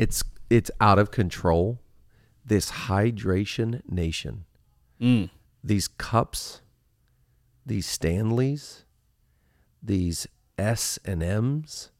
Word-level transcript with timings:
It's 0.00 0.24
it's 0.48 0.70
out 0.80 0.98
of 0.98 1.10
control. 1.10 1.78
This 2.44 2.70
hydration 2.88 3.82
nation. 3.86 4.46
Mm. 4.98 5.28
These 5.62 5.88
cups, 5.88 6.62
these 7.66 7.86
Stanleys, 7.86 8.86
these 9.82 10.26
S 10.56 10.98
and 11.04 11.22
M's. 11.22 11.90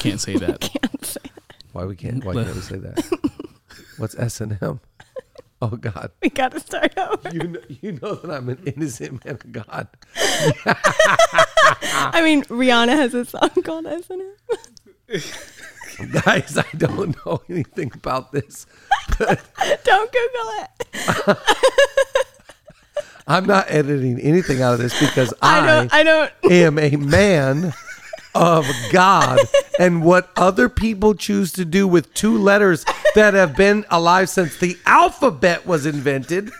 Can't 0.00 0.20
say 0.20 0.36
that. 0.44 0.60
Can't 0.60 1.02
say 1.04 1.20
that. 1.22 1.54
Why 1.72 1.86
we 1.86 1.96
can't? 1.96 2.22
Why 2.24 2.34
can't 2.34 2.54
we 2.54 2.60
say 2.60 2.76
that? 2.76 3.02
What's 3.96 4.14
S 4.18 4.42
and 4.42 4.58
M? 4.62 4.80
Oh 5.62 5.70
God, 5.70 6.10
We 6.22 6.28
got 6.28 6.52
to 6.52 6.60
start 6.60 6.96
over. 6.98 7.30
you 7.32 7.48
know, 7.48 7.60
you 7.68 7.92
know 8.00 8.14
that 8.16 8.30
I'm 8.30 8.48
an 8.50 8.62
innocent 8.64 9.24
man 9.24 9.34
of 9.34 9.50
God. 9.50 9.88
I 10.14 12.20
mean, 12.22 12.44
Rihanna 12.44 12.94
has 12.94 13.12
a 13.14 13.24
song 13.24 13.50
called 13.64 13.86
S&M. 13.86 14.34
Guys, 16.24 16.56
I 16.56 16.66
don't 16.76 17.16
know 17.26 17.42
anything 17.48 17.90
about 17.94 18.32
this. 18.32 18.66
Don't 19.18 20.12
Google 20.12 20.50
it. 20.58 21.38
I'm 23.26 23.44
not 23.44 23.66
editing 23.68 24.20
anything 24.20 24.62
out 24.62 24.74
of 24.74 24.78
this 24.78 24.98
because 24.98 25.34
I 25.42 25.58
I, 25.60 25.66
don't. 25.66 25.94
I 25.94 26.02
don't. 26.02 26.32
am 26.50 26.78
a 26.78 26.96
man 26.96 27.74
of 28.34 28.66
God. 28.90 29.38
And 29.78 30.02
what 30.02 30.30
other 30.34 30.70
people 30.70 31.14
choose 31.14 31.52
to 31.52 31.66
do 31.66 31.86
with 31.86 32.14
two 32.14 32.38
letters 32.38 32.86
that 33.14 33.34
have 33.34 33.54
been 33.54 33.84
alive 33.90 34.30
since 34.30 34.56
the 34.56 34.78
alphabet 34.86 35.66
was 35.66 35.84
invented, 35.84 36.50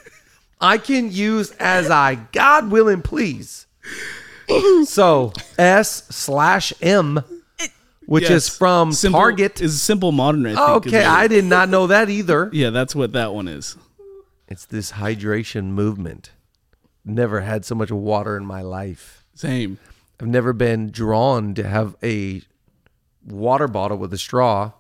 I 0.61 0.77
can 0.77 1.11
use 1.11 1.53
as 1.53 1.91
I 1.91 2.17
God 2.33 2.71
will 2.71 2.89
and 2.89 3.03
please. 3.03 3.67
So 4.85 5.33
S 5.59 6.05
slash 6.11 6.73
M, 6.83 7.23
which 8.09 8.31
is 8.31 8.49
from 8.49 8.91
Simple- 8.93 9.21
Target. 9.21 9.61
is 9.61 9.83
simple 9.83 10.13
modern. 10.13 10.47
I 10.47 10.55
think. 10.55 10.87
Okay, 10.87 11.05
I 11.05 11.29
did 11.29 11.45
not 11.45 11.69
know 11.69 11.87
that 11.89 12.09
either. 12.09 12.49
yeah, 12.55 12.71
that's 12.71 12.95
what 12.95 13.13
that 13.13 13.35
one 13.35 13.49
is. 13.49 13.77
It's 14.49 14.65
this 14.65 14.93
hydration 14.93 15.67
movement. 15.67 16.31
Never 17.05 17.43
had 17.43 17.67
so 17.67 17.75
much 17.75 17.91
water 17.91 18.35
in 18.39 18.47
my 18.47 18.63
life. 18.63 19.27
Same. 19.35 19.79
I've 20.19 20.27
never 20.27 20.55
been 20.55 20.91
drawn 20.91 21.53
to 21.55 21.65
have 21.69 21.97
a 22.03 22.41
water 23.27 23.69
bottle 23.69 23.99
with 23.99 24.13
a 24.15 24.19
straw. 24.19 24.73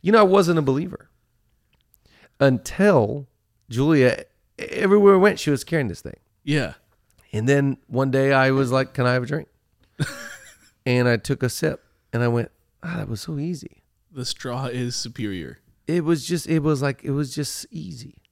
You 0.00 0.12
know, 0.12 0.20
I 0.20 0.22
wasn't 0.22 0.60
a 0.60 0.62
believer 0.62 1.10
until 2.38 3.26
Julia, 3.68 4.26
everywhere 4.60 5.14
we 5.14 5.18
went, 5.18 5.40
she 5.40 5.50
was 5.50 5.64
carrying 5.64 5.88
this 5.88 6.02
thing. 6.02 6.20
Yeah. 6.44 6.74
And 7.32 7.48
then 7.48 7.78
one 7.88 8.12
day 8.12 8.32
I 8.32 8.52
was 8.52 8.70
like, 8.70 8.94
Can 8.94 9.06
I 9.06 9.14
have 9.14 9.24
a 9.24 9.26
drink? 9.26 9.48
and 10.86 11.08
I 11.08 11.16
took 11.16 11.42
a 11.42 11.48
sip 11.48 11.83
and 12.14 12.22
I 12.22 12.28
went, 12.28 12.50
Ah, 12.82 12.98
that 12.98 13.08
was 13.08 13.20
so 13.20 13.38
easy. 13.38 13.82
The 14.12 14.24
straw 14.24 14.66
is 14.66 14.94
superior. 14.94 15.58
It 15.88 16.04
was 16.04 16.24
just, 16.24 16.46
it 16.46 16.60
was 16.60 16.80
like, 16.80 17.02
it 17.02 17.10
was 17.10 17.34
just 17.34 17.66
easy. 17.70 18.22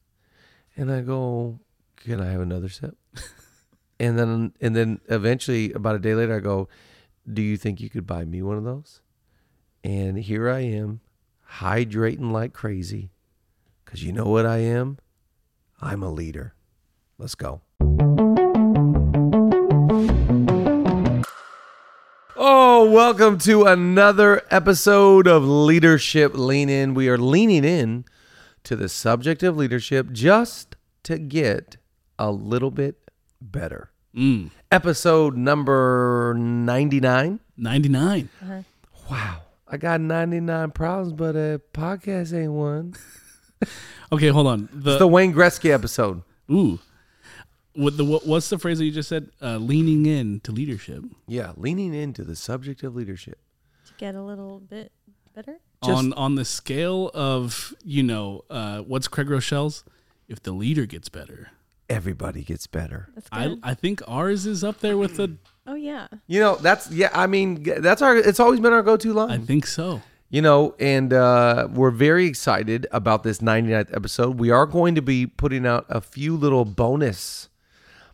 And 0.77 0.91
I 0.91 1.01
go, 1.01 1.59
Can 1.97 2.21
I 2.21 2.31
have 2.31 2.41
another 2.41 2.69
sip? 2.69 2.97
and 4.01 4.17
then, 4.17 4.53
and 4.61 4.77
then 4.77 5.01
eventually, 5.09 5.73
about 5.73 5.97
a 5.97 5.99
day 5.99 6.15
later, 6.15 6.37
I 6.37 6.39
go, 6.39 6.69
Do 7.31 7.43
you 7.43 7.57
think 7.57 7.81
you 7.81 7.91
could 7.91 8.07
buy 8.07 8.25
me 8.25 8.41
one 8.41 8.57
of 8.57 8.65
those? 8.65 9.03
And 9.83 10.17
here 10.17 10.49
I 10.49 10.61
am, 10.61 11.01
hydrating 11.59 12.31
like 12.31 12.53
crazy. 12.53 13.11
Because 13.85 14.05
you 14.05 14.13
know 14.13 14.27
what 14.27 14.47
I 14.47 14.59
am? 14.59 14.99
I'm 15.81 16.05
a 16.05 16.11
leader. 16.11 16.55
Let's 17.19 17.35
go. 17.35 17.63
Welcome 22.85 23.39
to 23.39 23.65
another 23.65 24.43
episode 24.51 25.27
of 25.29 25.45
Leadership 25.45 26.33
Lean 26.35 26.69
In. 26.69 26.95
We 26.95 27.09
are 27.09 27.17
leaning 27.17 27.65
in 27.65 28.05
to 28.65 28.75
the 28.77 28.89
subject 28.89 29.43
of 29.45 29.57
leadership 29.57 30.11
just 30.11 30.75
to 31.05 31.17
get 31.19 31.77
a 32.19 32.31
little 32.33 32.71
bit 32.73 32.97
better. 33.41 33.91
Mm. 34.15 34.51
Episode 34.71 35.37
number 35.37 36.35
99. 36.37 37.39
99. 37.57 38.29
Wow. 39.11 39.43
I 39.69 39.77
got 39.77 40.01
99 40.01 40.73
problems, 40.73 41.13
but 41.13 41.37
a 41.37 41.61
podcast 41.73 42.37
ain't 42.39 42.53
one. 42.53 42.95
Okay, 44.11 44.27
hold 44.29 44.49
on. 44.49 44.69
The, 44.73 44.91
It's 44.91 44.99
the 44.99 45.07
Wayne 45.07 45.33
Gretzky 45.33 45.71
episode. 45.71 46.23
ooh. 46.51 46.81
What 47.75 47.97
the 47.97 48.05
what, 48.05 48.27
what's 48.27 48.51
the 48.51 48.59
phrase 48.59 48.79
that 48.79 48.85
you 48.85 48.93
just 48.93 49.09
said? 49.09 49.31
Uh, 49.41 49.57
leaning 49.57 50.07
in 50.07 50.41
to 50.41 50.53
leadership. 50.53 51.05
Yeah, 51.27 51.53
leaning 51.57 51.95
into 51.95 52.23
the 52.25 52.37
subject 52.37 52.83
of 52.83 52.95
leadership. 52.95 53.39
To 53.87 53.95
get 53.95 54.15
a 54.15 54.23
little 54.23 54.61
bit 54.61 54.93
better. 55.35 55.59
Just- 55.85 55.97
on 55.97 56.13
on 56.13 56.35
the 56.35 56.45
scale 56.45 57.11
of, 57.15 57.75
you 57.85 58.03
know, 58.03 58.45
uh, 58.51 58.81
what's 58.81 59.09
Craig 59.09 59.27
Groeschel's? 59.29 59.85
If 60.29 60.43
the 60.43 60.53
leader 60.53 60.87
gets 60.87 61.09
better. 61.09 61.51
Everybody 61.89 62.43
gets 62.43 62.67
better. 62.67 63.11
That's 63.15 63.29
I, 63.33 63.49
good. 63.49 63.61
I 63.63 63.75
think 63.75 64.01
ours 64.09 64.47
is 64.47 64.65
up 64.65 64.81
there 64.81 64.97
with 64.97 65.17
the 65.17 65.37
oh 65.67 65.75
yeah. 65.75 66.09
You 66.27 66.41
know, 66.41 66.57
that's 66.57 66.91
yeah, 66.91 67.11
I 67.13 67.27
mean, 67.27 67.63
that's 67.63 68.01
our 68.01 68.17
it's 68.17 68.41
always 68.41 68.61
been 68.61 68.73
our 68.73 68.83
go-to 68.83 69.13
line. 69.13 69.31
I 69.31 69.39
think 69.39 69.67
so. 69.67 70.01
You 70.31 70.41
know, 70.41 70.75
and 70.79 71.13
uh, 71.13 71.69
we're 71.71 71.91
very 71.91 72.25
excited 72.25 72.87
about 72.93 73.23
this 73.23 73.41
99th 73.41 73.95
episode. 73.95 74.39
We 74.39 74.51
are 74.51 74.65
going 74.65 74.95
to 74.95 75.03
be 75.03 75.27
putting 75.27 75.67
out 75.67 75.85
a 75.91 76.01
few 76.01 76.35
little 76.39 76.65
bonus, 76.65 77.51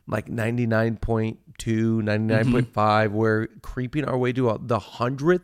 like 0.09 0.27
99.2, 0.27 1.37
99.5. 1.59 3.11
We're 3.11 3.47
creeping 3.63 4.05
our 4.05 4.17
way 4.19 4.33
to 4.33 4.59
the 4.63 4.79
100th 4.81 5.43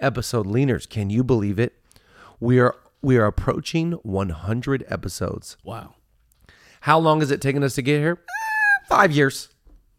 episode. 0.00 0.46
Leaners, 0.46 0.88
can 0.88 1.10
you 1.10 1.22
believe 1.22 1.58
it? 1.58 1.74
We 2.40 2.58
are 2.58 2.74
we 3.02 3.16
are 3.16 3.26
approaching 3.26 3.92
100 4.02 4.84
episodes. 4.88 5.56
Wow. 5.62 5.94
How 6.82 6.98
long 6.98 7.20
has 7.20 7.30
it 7.30 7.40
taken 7.40 7.62
us 7.62 7.74
to 7.76 7.82
get 7.82 8.00
here? 8.00 8.18
Eh, 8.20 8.86
five 8.88 9.12
years. 9.12 9.48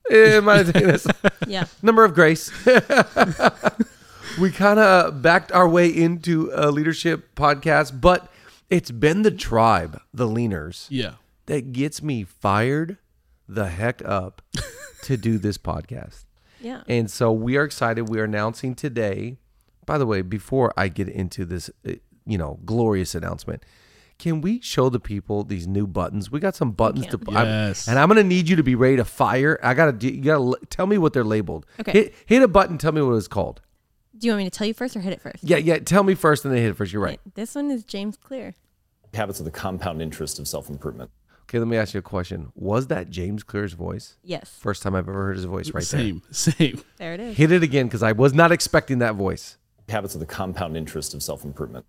It 0.09 0.43
might 0.43 0.65
have 0.65 0.73
taken 0.73 0.89
us 0.91 1.05
Yeah. 1.47 1.65
number 1.81 2.03
of 2.03 2.13
grace. 2.13 2.51
we 4.39 4.51
kind 4.51 4.79
of 4.79 5.21
backed 5.21 5.51
our 5.51 5.67
way 5.67 5.87
into 5.87 6.51
a 6.53 6.71
leadership 6.71 7.35
podcast, 7.35 7.99
but 8.01 8.31
it's 8.69 8.91
been 8.91 9.21
the 9.21 9.31
tribe, 9.31 10.01
the 10.13 10.27
leaners, 10.27 10.87
Yeah. 10.89 11.13
that 11.47 11.71
gets 11.73 12.01
me 12.01 12.23
fired 12.23 12.97
the 13.49 13.67
heck 13.67 14.01
up 14.05 14.41
to 15.03 15.17
do 15.17 15.37
this 15.37 15.57
podcast. 15.57 16.25
Yeah. 16.61 16.83
And 16.87 17.09
so 17.09 17.31
we 17.31 17.57
are 17.57 17.63
excited. 17.63 18.07
We 18.09 18.19
are 18.19 18.25
announcing 18.25 18.75
today. 18.75 19.37
By 19.85 19.97
the 19.97 20.05
way, 20.05 20.21
before 20.21 20.71
I 20.77 20.87
get 20.87 21.09
into 21.09 21.45
this, 21.45 21.69
uh, 21.87 21.93
you 22.25 22.37
know, 22.37 22.59
glorious 22.65 23.15
announcement, 23.15 23.63
can 24.19 24.41
we 24.41 24.59
show 24.61 24.89
the 24.89 24.99
people 24.99 25.43
these 25.43 25.65
new 25.65 25.87
buttons? 25.87 26.29
We 26.29 26.39
got 26.39 26.53
some 26.55 26.71
buttons 26.71 27.07
to, 27.07 27.17
can. 27.17 27.35
I'm- 27.35 27.73
and 27.87 27.97
I'm 27.97 28.07
gonna 28.09 28.21
need 28.23 28.47
you 28.49 28.55
to 28.57 28.63
be 28.63 28.75
ready 28.75 28.97
to 28.97 29.05
fire. 29.05 29.57
I 29.63 29.73
gotta, 29.73 30.05
you 30.07 30.21
gotta 30.21 30.57
tell 30.69 30.85
me 30.85 30.97
what 30.97 31.13
they're 31.13 31.23
labeled. 31.23 31.65
Okay. 31.79 31.91
Hit, 31.93 32.13
hit 32.25 32.43
a 32.43 32.47
button. 32.47 32.77
Tell 32.77 32.91
me 32.91 33.01
what 33.01 33.13
it's 33.13 33.27
called. 33.29 33.61
Do 34.17 34.27
you 34.27 34.33
want 34.33 34.43
me 34.43 34.49
to 34.49 34.55
tell 34.55 34.67
you 34.67 34.73
first 34.73 34.97
or 34.97 34.99
hit 34.99 35.13
it 35.13 35.21
first? 35.21 35.41
Yeah, 35.43 35.55
yeah. 35.57 35.79
Tell 35.79 36.03
me 36.03 36.13
first, 36.13 36.43
and 36.43 36.53
then 36.53 36.61
hit 36.61 36.71
it 36.71 36.75
first. 36.75 36.91
You're 36.91 37.01
right. 37.01 37.21
This 37.35 37.55
one 37.55 37.71
is 37.71 37.85
James 37.85 38.17
Clear. 38.17 38.53
habits 39.13 39.39
of 39.39 39.45
the 39.45 39.51
compound 39.51 40.01
interest 40.01 40.37
of 40.39 40.47
self 40.49 40.69
improvement. 40.69 41.09
Okay, 41.49 41.57
let 41.57 41.67
me 41.67 41.77
ask 41.77 41.95
you 41.95 41.97
a 41.97 42.03
question. 42.03 42.51
Was 42.53 42.87
that 42.87 43.09
James 43.09 43.41
Clear's 43.41 43.73
voice? 43.73 44.17
Yes. 44.23 44.55
First 44.61 44.83
time 44.83 44.93
I've 44.93 45.09
ever 45.09 45.23
heard 45.25 45.35
his 45.35 45.45
voice 45.45 45.71
right 45.73 45.83
there. 45.83 45.99
Same. 45.99 46.21
Same. 46.29 46.83
There 46.97 47.15
it 47.15 47.17
there. 47.17 47.29
is. 47.29 47.37
Hit 47.37 47.51
it 47.51 47.63
again 47.63 47.87
because 47.87 48.03
I 48.03 48.11
was 48.11 48.35
not 48.35 48.51
expecting 48.51 48.99
that 48.99 49.15
voice. 49.15 49.57
Habits 49.87 50.13
of 50.13 50.19
the 50.19 50.27
compound 50.27 50.77
interest 50.77 51.15
of 51.15 51.23
self 51.23 51.43
improvement. 51.43 51.87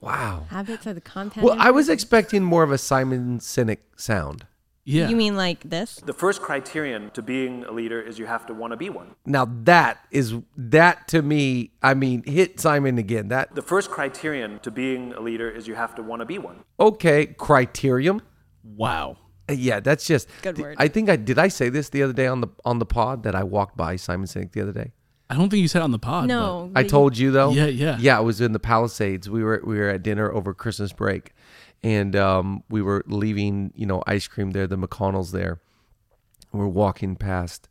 Wow. 0.00 0.44
Habits 0.48 0.86
of 0.86 0.94
the 0.94 1.00
compound. 1.00 1.44
Well, 1.44 1.56
I 1.58 1.72
was 1.72 1.88
expecting 1.88 2.44
more 2.44 2.62
of 2.62 2.70
a 2.70 2.78
Simon 2.78 3.40
Sinek 3.40 3.78
sound. 3.96 4.46
Yeah. 4.84 5.08
You 5.08 5.16
mean 5.16 5.34
like 5.34 5.68
this? 5.68 5.96
The 5.96 6.12
first 6.12 6.40
criterion 6.40 7.10
to 7.14 7.22
being 7.22 7.64
a 7.64 7.72
leader 7.72 8.00
is 8.00 8.20
you 8.20 8.26
have 8.26 8.46
to 8.46 8.54
want 8.54 8.72
to 8.74 8.76
be 8.76 8.90
one. 8.90 9.16
Now 9.26 9.48
that 9.64 9.98
is 10.12 10.34
that 10.56 11.08
to 11.08 11.20
me. 11.22 11.72
I 11.82 11.94
mean, 11.94 12.22
hit 12.22 12.60
Simon 12.60 12.98
again. 12.98 13.26
That 13.28 13.56
The 13.56 13.62
first 13.62 13.90
criterion 13.90 14.60
to 14.60 14.70
being 14.70 15.14
a 15.14 15.20
leader 15.20 15.50
is 15.50 15.66
you 15.66 15.74
have 15.74 15.96
to 15.96 16.02
want 16.04 16.20
to 16.20 16.26
be 16.26 16.38
one. 16.38 16.62
okay? 16.78 17.26
Criterium. 17.26 18.20
Wow. 18.64 19.18
Uh, 19.48 19.52
Yeah, 19.52 19.80
that's 19.80 20.06
just 20.06 20.28
Good 20.42 20.58
word. 20.58 20.76
I 20.78 20.88
think 20.88 21.08
I 21.08 21.16
did. 21.16 21.38
I 21.38 21.48
say 21.48 21.68
this 21.68 21.88
the 21.90 22.02
other 22.02 22.12
day 22.12 22.26
on 22.26 22.40
the 22.40 22.48
on 22.64 22.78
the 22.78 22.86
pod 22.86 23.22
that 23.24 23.34
I 23.34 23.42
walked 23.42 23.76
by 23.76 23.96
Simon 23.96 24.26
Sinek 24.26 24.52
the 24.52 24.62
other 24.62 24.72
day. 24.72 24.92
I 25.30 25.36
don't 25.36 25.48
think 25.48 25.62
you 25.62 25.68
said 25.68 25.80
it 25.80 25.84
on 25.84 25.90
the 25.90 25.98
pod. 25.98 26.28
No. 26.28 26.70
I 26.74 26.82
told 26.84 27.16
you 27.16 27.30
though. 27.30 27.50
Yeah, 27.50 27.66
yeah. 27.66 27.96
yeah. 27.98 28.20
It 28.20 28.24
was 28.24 28.40
in 28.40 28.52
the 28.52 28.58
Palisades. 28.58 29.28
We 29.28 29.42
were 29.42 29.62
we 29.64 29.78
were 29.78 29.88
at 29.88 30.02
dinner 30.02 30.32
over 30.32 30.54
Christmas 30.54 30.92
break, 30.92 31.32
and 31.82 32.14
um, 32.14 32.62
we 32.68 32.82
were 32.82 33.04
leaving. 33.06 33.72
You 33.74 33.86
know, 33.86 34.02
ice 34.06 34.26
cream 34.26 34.50
there. 34.52 34.66
The 34.66 34.76
McConnells 34.76 35.32
there. 35.32 35.60
We're 36.52 36.68
walking 36.68 37.16
past 37.16 37.68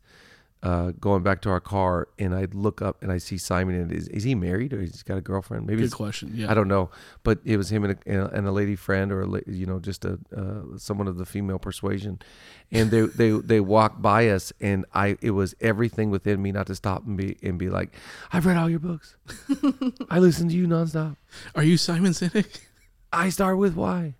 uh, 0.64 0.92
going 0.98 1.22
back 1.22 1.42
to 1.42 1.50
our 1.50 1.60
car, 1.60 2.08
and 2.18 2.34
I 2.34 2.46
look 2.52 2.80
up 2.80 3.02
and 3.02 3.12
I 3.12 3.18
see 3.18 3.36
Simon. 3.36 3.74
And 3.74 3.92
is, 3.92 4.08
is 4.08 4.22
he 4.24 4.34
married 4.34 4.72
or 4.72 4.80
he's 4.80 5.02
got 5.02 5.18
a 5.18 5.20
girlfriend? 5.20 5.66
Maybe 5.66 5.82
Good 5.82 5.92
question. 5.92 6.32
Yeah. 6.34 6.50
I 6.50 6.54
don't 6.54 6.68
know, 6.68 6.88
but 7.22 7.38
it 7.44 7.58
was 7.58 7.70
him 7.70 7.84
and 7.84 7.98
a, 8.06 8.34
and 8.34 8.46
a 8.46 8.50
lady 8.50 8.74
friend, 8.74 9.12
or 9.12 9.22
a, 9.22 9.42
you 9.46 9.66
know, 9.66 9.78
just 9.78 10.06
a 10.06 10.18
uh, 10.34 10.78
someone 10.78 11.06
of 11.06 11.18
the 11.18 11.26
female 11.26 11.58
persuasion, 11.58 12.18
and 12.72 12.90
they 12.90 13.02
they 13.02 13.30
they 13.30 13.60
walked 13.60 14.00
by 14.00 14.28
us, 14.30 14.54
and 14.58 14.86
I 14.94 15.18
it 15.20 15.32
was 15.32 15.54
everything 15.60 16.08
within 16.10 16.40
me 16.40 16.50
not 16.50 16.66
to 16.68 16.74
stop 16.74 17.06
and 17.06 17.18
be 17.18 17.36
and 17.42 17.58
be 17.58 17.68
like, 17.68 17.94
I've 18.32 18.46
read 18.46 18.56
all 18.56 18.70
your 18.70 18.78
books, 18.78 19.16
I 20.10 20.18
listen 20.18 20.48
to 20.48 20.54
you 20.54 20.66
nonstop. 20.66 21.16
Are 21.54 21.62
you 21.62 21.76
Simon 21.76 22.12
Sinek? 22.12 22.60
I 23.12 23.28
start 23.28 23.58
with 23.58 23.74
why. 23.74 24.14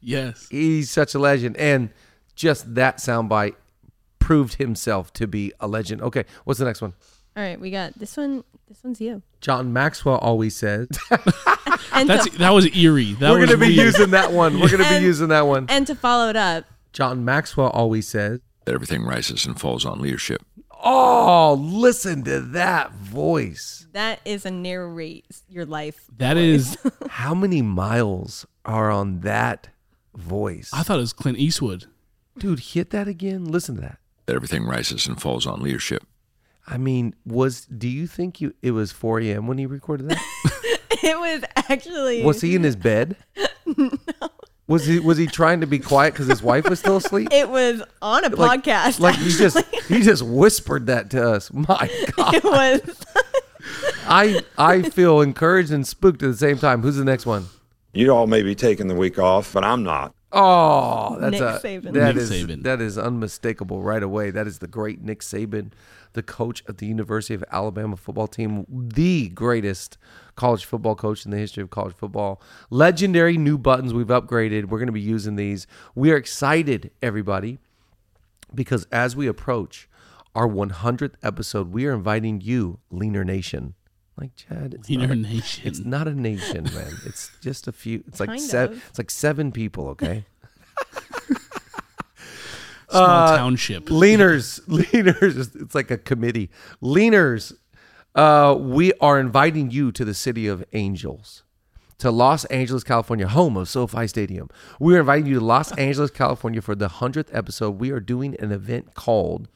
Yes. 0.00 0.48
He's 0.50 0.90
such 0.90 1.14
a 1.14 1.18
legend, 1.18 1.58
and 1.58 1.90
just 2.34 2.74
that 2.74 2.98
soundbite 2.98 3.54
proved 4.24 4.54
himself 4.54 5.12
to 5.14 5.26
be 5.26 5.52
a 5.60 5.68
legend. 5.68 6.00
Okay, 6.02 6.24
what's 6.44 6.58
the 6.58 6.64
next 6.64 6.80
one? 6.80 6.94
All 7.36 7.42
right, 7.42 7.60
we 7.60 7.70
got 7.70 7.98
this 7.98 8.16
one. 8.16 8.42
This 8.68 8.82
one's 8.82 9.00
you. 9.00 9.22
John 9.40 9.72
Maxwell 9.72 10.16
always 10.18 10.56
says. 10.56 10.88
And 11.92 12.08
That's 12.08 12.28
to, 12.28 12.38
that 12.38 12.50
was 12.50 12.66
eerie. 12.76 13.12
That 13.14 13.30
We're 13.30 13.40
was 13.40 13.50
gonna 13.50 13.60
be 13.60 13.76
weird. 13.76 13.86
using 13.94 14.10
that 14.10 14.32
one. 14.32 14.58
We're 14.58 14.68
gonna 14.70 14.88
be 14.98 15.04
using 15.04 15.28
that 15.28 15.46
one. 15.46 15.66
and 15.68 15.86
to 15.86 15.94
follow 15.94 16.28
it 16.28 16.34
up, 16.36 16.64
John 16.92 17.24
Maxwell 17.24 17.68
always 17.68 18.08
says. 18.08 18.40
that 18.64 18.74
everything 18.74 19.04
rises 19.04 19.46
and 19.46 19.60
falls 19.60 19.84
on 19.84 20.00
leadership. 20.00 20.42
Oh, 20.82 21.54
listen 21.60 22.24
to 22.24 22.40
that 22.40 22.92
voice. 22.92 23.86
that 23.92 24.20
is 24.24 24.44
a 24.44 24.50
narrate 24.50 25.24
your 25.48 25.66
life. 25.66 26.06
That 26.16 26.36
is. 26.36 26.76
How 27.10 27.32
many 27.34 27.62
miles 27.62 28.44
are 28.64 28.90
on 28.90 29.20
that 29.20 29.68
voice? 30.16 30.70
I 30.72 30.82
thought 30.82 30.96
it 30.98 31.02
was 31.02 31.12
Clint 31.12 31.38
Eastwood. 31.38 31.86
Dude, 32.38 32.58
hit 32.60 32.90
that 32.90 33.06
again. 33.06 33.44
Listen 33.44 33.76
to 33.76 33.80
that. 33.82 33.98
That 34.26 34.36
everything 34.36 34.64
rises 34.64 35.06
and 35.06 35.20
falls 35.20 35.46
on 35.46 35.62
leadership. 35.62 36.04
I 36.66 36.78
mean, 36.78 37.14
was 37.26 37.66
do 37.66 37.88
you 37.88 38.06
think 38.06 38.40
you 38.40 38.54
it 38.62 38.70
was 38.70 38.90
4 38.92 39.20
a.m. 39.20 39.46
when 39.46 39.58
he 39.58 39.66
recorded 39.66 40.08
that? 40.08 40.20
It 41.02 41.18
was 41.18 41.42
actually. 41.70 42.22
was 42.24 42.40
he 42.40 42.54
in 42.54 42.62
his 42.62 42.76
bed? 42.76 43.16
no. 43.66 43.90
Was 44.66 44.86
he 44.86 44.98
was 44.98 45.18
he 45.18 45.26
trying 45.26 45.60
to 45.60 45.66
be 45.66 45.78
quiet 45.78 46.14
because 46.14 46.26
his 46.28 46.42
wife 46.42 46.66
was 46.66 46.78
still 46.78 46.96
asleep? 46.96 47.28
It 47.30 47.50
was 47.50 47.82
on 48.00 48.24
a 48.24 48.30
Like- 48.34 48.62
podcast. 48.64 49.00
Like 49.00 49.16
he 49.16 49.28
just 49.28 49.58
he 49.86 50.00
just 50.00 50.22
whispered 50.22 50.86
that 50.86 51.10
to 51.10 51.22
us. 51.32 51.52
My 51.52 51.90
God. 52.16 52.34
it 52.34 52.44
was. 52.44 52.80
I 54.06 54.40
I 54.56 54.82
feel 54.82 55.20
encouraged 55.20 55.70
and 55.72 55.86
spooked 55.86 56.22
at 56.22 56.30
the 56.30 56.36
same 56.36 56.56
time. 56.58 56.80
Who's 56.82 56.96
the 56.96 57.04
next 57.04 57.26
one? 57.26 57.46
You 57.92 58.10
all 58.10 58.26
may 58.26 58.42
be 58.42 58.54
taking 58.54 58.88
the 58.88 58.94
week 58.94 59.18
off, 59.18 59.52
but 59.52 59.62
I'm 59.64 59.82
not. 59.82 60.14
Oh, 60.34 61.16
that's 61.20 61.32
Nick 61.32 61.40
a 61.40 61.60
Saban. 61.62 61.92
that 61.92 62.14
Nick 62.14 62.16
is- 62.16 62.30
Saban. 62.30 62.62
that 62.64 62.80
is 62.80 62.98
unmistakable 62.98 63.82
right 63.82 64.02
away. 64.02 64.30
That 64.30 64.46
is 64.46 64.58
the 64.58 64.66
great 64.66 65.00
Nick 65.02 65.20
Saban, 65.20 65.70
the 66.14 66.22
coach 66.22 66.62
of 66.66 66.78
the 66.78 66.86
University 66.86 67.34
of 67.34 67.44
Alabama 67.52 67.96
football 67.96 68.26
team, 68.26 68.66
the 68.68 69.28
greatest 69.28 69.96
college 70.36 70.64
football 70.64 70.94
coach 70.96 71.24
in 71.24 71.30
the 71.30 71.36
history 71.38 71.62
of 71.62 71.70
college 71.70 71.94
football. 71.94 72.42
Legendary 72.70 73.36
new 73.38 73.56
buttons 73.58 73.94
we've 73.94 74.08
upgraded. 74.08 74.64
We're 74.66 74.78
going 74.78 74.86
to 74.86 74.92
be 74.92 75.00
using 75.00 75.36
these. 75.36 75.66
We 75.94 76.10
are 76.10 76.16
excited, 76.16 76.90
everybody, 77.00 77.58
because 78.54 78.86
as 78.90 79.14
we 79.14 79.26
approach 79.26 79.88
our 80.34 80.48
100th 80.48 81.14
episode, 81.22 81.72
we 81.72 81.86
are 81.86 81.92
inviting 81.92 82.40
you, 82.40 82.80
Leaner 82.90 83.24
Nation. 83.24 83.74
Like 84.16 84.36
Chad, 84.36 84.74
it's 84.74 84.88
Leaner 84.88 85.08
not 85.08 85.16
a- 85.16 85.20
Nation. 85.20 85.62
It's 85.66 85.80
not 85.80 86.06
a 86.08 86.14
nation, 86.14 86.64
man. 86.72 86.92
It's 87.04 87.30
just 87.40 87.66
a 87.66 87.72
few. 87.72 88.04
It's 88.06 88.20
like 88.20 88.28
Kind 88.28 88.40
seven. 88.40 88.76
of. 88.76 88.84
It's 88.88 88.98
like 88.98 89.10
seven 89.10 89.50
people. 89.52 89.88
Okay. 89.88 90.24
Small 92.90 93.02
Uh, 93.02 93.36
township. 93.36 93.86
Leaners, 93.86 94.60
leaners. 94.68 95.60
It's 95.60 95.74
like 95.74 95.90
a 95.90 95.98
committee. 95.98 96.50
Leaners, 96.80 97.52
uh, 98.14 98.56
we 98.58 98.92
are 99.00 99.18
inviting 99.18 99.70
you 99.72 99.90
to 99.92 100.04
the 100.04 100.14
city 100.14 100.46
of 100.46 100.64
angels, 100.74 101.42
to 101.98 102.12
Los 102.12 102.44
Angeles, 102.46 102.84
California, 102.84 103.26
home 103.26 103.56
of 103.56 103.68
SoFi 103.68 104.06
Stadium. 104.06 104.48
We 104.78 104.94
are 104.96 105.00
inviting 105.00 105.26
you 105.26 105.40
to 105.40 105.44
Los 105.44 105.72
Angeles, 105.78 106.12
California 106.12 106.62
for 106.62 106.76
the 106.76 106.86
hundredth 106.88 107.34
episode. 107.34 107.80
We 107.80 107.90
are 107.90 108.00
doing 108.00 108.36
an 108.38 108.52
event 108.52 108.94
called 108.94 109.48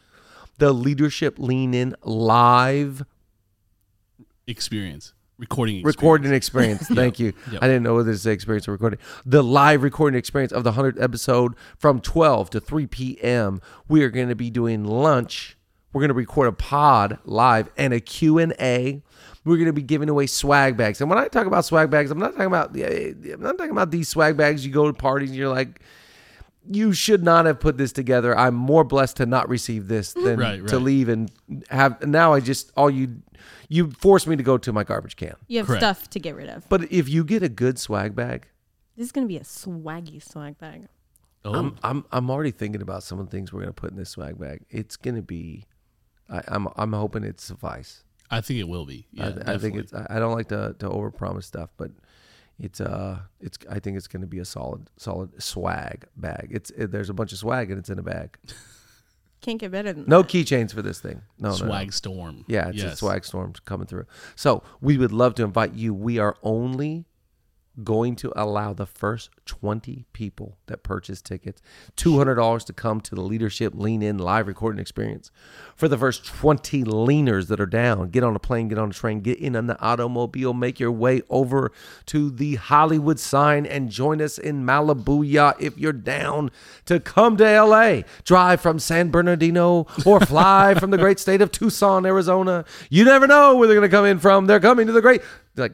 the 0.59 0.73
Leadership 0.73 1.39
Lean 1.39 1.75
In 1.75 1.95
Live 2.03 3.05
experience. 4.49 5.13
Recording 5.39 5.77
experience. 5.77 5.97
recording 5.97 6.33
experience. 6.33 6.89
Thank 6.93 7.21
you. 7.21 7.33
Yep. 7.53 7.63
I 7.63 7.69
didn't 7.69 7.85
know 7.85 7.95
whether 7.95 8.11
to 8.11 8.19
say 8.19 8.33
experience 8.33 8.67
or 8.67 8.73
recording. 8.73 8.99
The 9.25 9.45
live 9.45 9.85
recording 9.85 10.19
experience 10.19 10.51
of 10.51 10.65
the 10.65 10.73
100th 10.73 11.01
episode 11.01 11.55
from 11.77 12.01
12 12.01 12.51
to 12.51 12.61
3 12.61 12.87
p.m. 12.89 13.61
We 13.87 14.03
are 14.03 14.11
going 14.11 14.31
to 14.31 14.35
be 14.35 14.51
doing 14.51 14.85
lunch. 14.85 15.57
We're 15.93 16.01
going 16.01 16.09
to 16.09 16.15
record 16.15 16.49
a 16.49 16.53
pod 16.53 17.19
live 17.25 17.71
and 17.77 17.93
a 17.93 18.01
Q&A. 18.01 19.03
We're 19.45 19.57
going 19.57 19.67
to 19.67 19.73
be 19.73 19.83
giving 19.83 20.09
away 20.09 20.27
swag 20.27 20.77
bags. 20.77 21.01
And 21.01 21.09
when 21.09 21.21
I 21.21 21.29
talk 21.29 21.47
about 21.47 21.65
swag 21.65 21.89
bags, 21.89 22.11
I'm 22.11 22.19
not 22.19 22.33
talking 22.33 22.47
about 22.47 22.77
I'm 22.77 23.41
not 23.41 23.57
talking 23.57 23.71
about 23.71 23.93
these 23.93 24.09
swag 24.09 24.37
bags 24.37 24.67
you 24.67 24.73
go 24.73 24.89
to 24.89 24.93
parties 24.93 25.31
and 25.31 25.39
you're 25.39 25.49
like 25.49 25.81
you 26.71 26.93
should 26.93 27.23
not 27.23 27.47
have 27.47 27.61
put 27.61 27.79
this 27.79 27.93
together. 27.93 28.37
I'm 28.37 28.55
more 28.55 28.85
blessed 28.85 29.17
to 29.19 29.27
not 29.27 29.49
receive 29.49 29.89
this 29.89 30.13
than 30.13 30.39
Right, 30.39 30.67
to 30.67 30.79
leave 30.79 31.09
and 31.09 31.31
have 31.71 32.05
now 32.07 32.35
I 32.35 32.41
just 32.41 32.73
all 32.77 32.91
you 32.91 33.23
you 33.69 33.91
force 33.91 34.27
me 34.27 34.37
to 34.37 34.43
go 34.43 34.59
to 34.59 34.73
my 34.73 34.85
garbage 34.85 35.17
can. 35.17 35.35
You 35.47 35.59
have 35.59 35.67
Correct. 35.67 35.81
stuff 35.81 36.11
to 36.11 36.21
get 36.21 36.35
rid 36.35 36.49
of. 36.49 36.69
But 36.69 36.91
if 36.93 37.09
you 37.09 37.25
get 37.25 37.43
a 37.43 37.49
good 37.49 37.79
swag 37.79 38.15
bag, 38.15 38.49
This 38.97 39.07
is 39.07 39.13
gonna 39.13 39.27
be 39.27 39.37
a 39.37 39.45
swaggy 39.45 40.23
swag 40.23 40.59
bag. 40.59 40.89
Oh, 41.45 41.55
I'm 41.55 41.77
I'm 41.83 42.05
I'm 42.11 42.31
already 42.31 42.51
thinking 42.51 42.83
about 42.83 43.03
some 43.03 43.19
of 43.21 43.27
the 43.27 43.31
things 43.31 43.53
we're 43.53 43.61
gonna 43.61 43.73
put 43.73 43.91
in 43.91 43.97
this 43.97 44.11
swag 44.11 44.39
bag. 44.39 44.65
It's 44.71 44.97
gonna 44.97 45.23
be, 45.23 45.67
I, 46.29 46.43
I'm 46.49 46.69
I'm 46.77 46.93
hoping 46.93 47.23
it 47.25 47.41
suffice. 47.41 48.03
I 48.31 48.41
think 48.41 48.59
it 48.61 48.69
will 48.69 48.85
be. 48.85 49.07
Yeah, 49.13 49.33
I, 49.47 49.55
I 49.55 49.59
think 49.59 49.77
it's. 49.77 49.95
I 49.95 50.07
I 50.11 50.19
don't 50.19 50.33
like 50.35 50.49
to 50.49 50.75
to 50.81 50.89
overpromise 50.89 51.45
stuff, 51.45 51.71
but 51.77 51.93
it's 52.59 52.81
uh 52.81 53.21
it's. 53.41 53.57
I 53.71 53.79
think 53.79 53.97
it's 53.97 54.09
gonna 54.09 54.27
be 54.27 54.41
a 54.41 54.45
solid 54.45 54.91
solid 54.97 55.41
swag 55.41 56.07
bag. 56.17 56.49
It's 56.51 56.71
it, 56.71 56.91
there's 56.91 57.09
a 57.09 57.15
bunch 57.15 57.33
of 57.33 57.39
swag 57.39 57.71
and 57.71 57.79
it's 57.79 57.89
in 57.91 57.99
a 57.99 58.03
bag. 58.03 58.37
Can't 59.41 59.59
get 59.59 59.71
better 59.71 59.93
than 59.93 60.05
No 60.07 60.23
that. 60.23 60.31
keychains 60.31 60.75
for 60.75 60.83
this 60.83 61.01
thing. 61.01 61.23
No, 61.39 61.51
no, 61.51 61.57
no. 61.57 61.67
swag 61.67 61.93
storm. 61.93 62.45
Yeah, 62.49 62.69
it's 62.71 62.83
a 62.83 62.87
Yes. 62.87 62.99
swag 62.99 63.25
storm 63.25 63.53
coming 63.65 63.87
through. 63.87 64.07
So 64.35 64.63
we 64.81 64.99
would 64.99 65.13
love 65.13 65.35
to 65.37 65.45
invite 65.45 65.75
you. 65.75 65.95
We 65.95 66.19
are 66.19 66.37
only 66.43 67.05
going 67.85 68.17
to 68.17 68.33
allow 68.37 68.73
the 68.73 68.87
first 68.87 69.31
20 69.47 70.05
people 70.13 70.57
that 70.67 70.83
purchase 70.83 71.23
tickets 71.23 71.63
$200 71.97 72.65
to 72.65 72.73
come 72.73 73.01
to 73.01 73.15
the 73.15 73.21
leadership 73.21 73.73
lean 73.75 74.03
in 74.03 74.19
live 74.19 74.47
recording 74.47 74.81
experience 74.81 75.31
for 75.77 75.89
the 75.89 75.97
first 75.97 76.25
20 76.25 76.85
leaners 76.85 77.49
that 77.49 77.61
are 77.61 77.67
down. 77.67 78.11
Get 78.11 78.25
on 78.25 78.35
a 78.35 78.41
plane 78.41 78.69
get 78.69 78.79
on 78.79 78.91
a 78.91 78.95
train 78.95 79.21
get 79.21 79.39
in 79.39 79.57
on 79.57 79.67
the 79.67 79.81
automobile 79.81 80.55
make 80.55 80.81
your 80.81 80.93
way 80.93 81.23
over 81.31 81.73
to 82.07 82.31
the 82.31 82.57
hollywood 82.57 83.19
sign 83.19 83.67
and 83.67 83.91
join 83.91 84.21
us 84.21 84.39
in 84.39 84.65
malibu 84.65 85.19
if 85.61 85.79
you're 85.79 85.93
down 85.93 86.51
to 86.85 87.01
come 87.01 87.37
to 87.37 87.63
la 87.63 88.01
drive 88.25 88.61
from 88.61 88.79
san 88.79 89.11
bernardino 89.11 89.87
or 90.05 90.21
fly 90.21 90.75
from 90.75 90.91
the 90.91 90.99
great 90.99 91.19
state 91.19 91.41
of 91.41 91.51
tucson 91.51 92.05
arizona. 92.07 92.65
You 92.91 93.05
never 93.05 93.27
know 93.27 93.57
where 93.57 93.67
they're 93.67 93.77
going 93.77 93.89
to 93.89 93.97
come 93.97 94.05
in 94.05 94.19
from. 94.19 94.47
They're 94.47 94.61
coming 94.61 94.87
to 94.87 94.93
the 94.93 95.01
great 95.01 95.23
like 95.57 95.73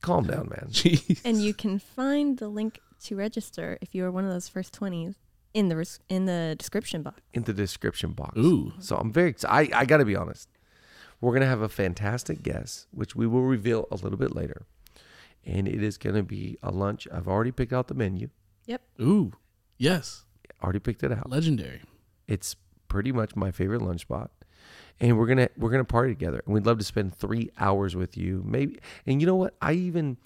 calm 0.00 0.26
down 0.26 0.48
man 0.48 0.68
Jeez. 0.70 1.20
And 1.24 1.42
you 1.42 1.54
can 1.54 1.78
find 1.78 2.38
the 2.38 2.48
link 2.48 2.80
to 3.04 3.16
register 3.16 3.78
if 3.80 3.94
you 3.94 4.04
are 4.04 4.10
one 4.10 4.24
of 4.24 4.30
those 4.30 4.48
first 4.48 4.72
twenties 4.72 5.14
in 5.54 5.68
the 5.68 5.76
res- 5.76 6.00
in 6.08 6.26
the 6.26 6.54
description 6.58 7.02
box. 7.02 7.20
in 7.34 7.44
the 7.44 7.52
description 7.52 8.12
box. 8.12 8.36
Ooh. 8.38 8.72
So 8.78 8.96
I'm 8.96 9.12
very 9.12 9.30
excited. 9.30 9.72
I, 9.74 9.80
I 9.80 9.84
got 9.84 9.98
to 9.98 10.04
be 10.04 10.16
honest. 10.16 10.48
We're 11.20 11.30
going 11.32 11.40
to 11.42 11.46
have 11.48 11.62
a 11.62 11.68
fantastic 11.68 12.42
guest, 12.42 12.86
which 12.90 13.16
we 13.16 13.26
will 13.26 13.42
reveal 13.42 13.88
a 13.90 13.94
little 13.96 14.18
bit 14.18 14.34
later. 14.36 14.66
And 15.46 15.66
it 15.66 15.82
is 15.82 15.96
going 15.96 16.16
to 16.16 16.22
be 16.22 16.58
a 16.62 16.70
lunch. 16.70 17.08
I've 17.10 17.26
already 17.28 17.52
picked 17.52 17.72
out 17.72 17.88
the 17.88 17.94
menu, 17.94 18.28
Yep. 18.66 18.82
Ooh. 19.00 19.32
Yes. 19.78 20.24
already 20.62 20.78
picked 20.80 21.02
it 21.02 21.12
out. 21.12 21.30
Legendary. 21.30 21.82
It's 22.28 22.56
pretty 22.88 23.12
much 23.12 23.34
my 23.36 23.50
favorite 23.50 23.80
lunch 23.80 24.02
spot. 24.02 24.30
And 24.98 25.18
we're 25.18 25.26
gonna 25.26 25.48
we're 25.56 25.70
gonna 25.70 25.84
party 25.84 26.14
together, 26.14 26.42
and 26.44 26.54
we'd 26.54 26.64
love 26.64 26.78
to 26.78 26.84
spend 26.84 27.14
three 27.14 27.50
hours 27.58 27.94
with 27.94 28.16
you, 28.16 28.42
maybe. 28.46 28.78
And 29.04 29.20
you 29.20 29.26
know 29.26 29.34
what? 29.34 29.54
I 29.60 29.72
even, 29.72 30.16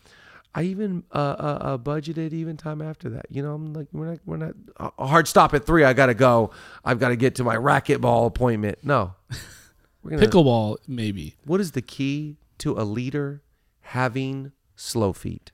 I 0.55 0.63
even 0.63 1.03
uh, 1.13 1.19
uh, 1.19 1.59
uh 1.61 1.79
budgeted 1.79 2.33
even 2.33 2.57
time 2.57 2.81
after 2.81 3.09
that. 3.11 3.27
You 3.31 3.43
know, 3.43 3.55
I'm 3.55 3.73
like, 3.73 3.89
we're 3.93 4.07
not 4.07 4.19
we're 4.25 4.37
not 4.37 4.55
a 4.79 5.07
hard 5.07 5.27
stop 5.27 5.55
at 5.55 5.67
three. 5.67 5.83
I 5.83 5.93
gotta 5.93 6.15
go. 6.15 6.53
I've 6.85 7.01
got 7.01 7.09
to 7.09 7.17
get 7.17 7.35
to 7.37 7.45
my 7.45 7.57
racquetball 7.57 8.27
appointment. 8.27 8.79
No, 8.85 9.15
we're 10.03 10.11
gonna 10.13 10.27
Pickleball, 10.27 10.77
maybe. 10.87 11.35
What 11.45 11.61
is 11.61 11.73
the 11.73 11.83
key 11.83 12.37
to 12.59 12.79
a 12.79 12.85
leader 12.85 13.43
having 13.81 14.53
slow 14.77 15.13
feet? 15.13 15.51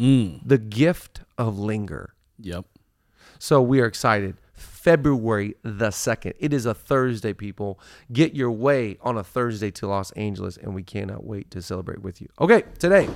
Mm. 0.00 0.40
The 0.44 0.58
gift 0.58 1.20
of 1.36 1.58
linger. 1.58 2.14
Yep. 2.38 2.64
So 3.38 3.62
we 3.62 3.80
are 3.80 3.86
excited. 3.86 4.36
February 4.80 5.54
the 5.62 5.88
2nd. 5.88 6.32
It 6.38 6.54
is 6.54 6.64
a 6.64 6.72
Thursday, 6.72 7.34
people. 7.34 7.78
Get 8.10 8.34
your 8.34 8.50
way 8.50 8.96
on 9.02 9.18
a 9.18 9.22
Thursday 9.22 9.70
to 9.72 9.86
Los 9.86 10.10
Angeles, 10.12 10.56
and 10.56 10.74
we 10.74 10.82
cannot 10.82 11.22
wait 11.22 11.50
to 11.50 11.60
celebrate 11.60 12.00
with 12.00 12.22
you. 12.22 12.28
Okay, 12.40 12.62
today, 12.78 13.06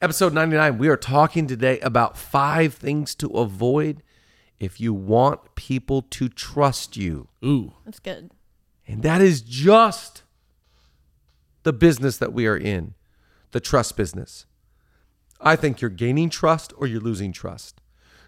episode 0.00 0.32
99, 0.32 0.78
we 0.78 0.86
are 0.86 0.96
talking 0.96 1.48
today 1.48 1.80
about 1.80 2.16
five 2.16 2.74
things 2.74 3.16
to 3.16 3.30
avoid 3.30 4.04
if 4.60 4.80
you 4.80 4.94
want 4.94 5.56
people 5.56 6.02
to 6.02 6.28
trust 6.28 6.96
you. 6.96 7.26
Ooh. 7.44 7.72
That's 7.84 7.98
good. 7.98 8.30
And 8.86 9.02
that 9.02 9.20
is 9.20 9.40
just 9.40 10.22
the 11.64 11.72
business 11.72 12.16
that 12.18 12.32
we 12.32 12.46
are 12.46 12.56
in, 12.56 12.94
the 13.50 13.58
trust 13.60 13.96
business. 13.96 14.46
I 15.40 15.56
think 15.56 15.80
you're 15.80 15.90
gaining 15.90 16.30
trust 16.30 16.72
or 16.76 16.86
you're 16.86 17.00
losing 17.00 17.32
trust. 17.32 17.79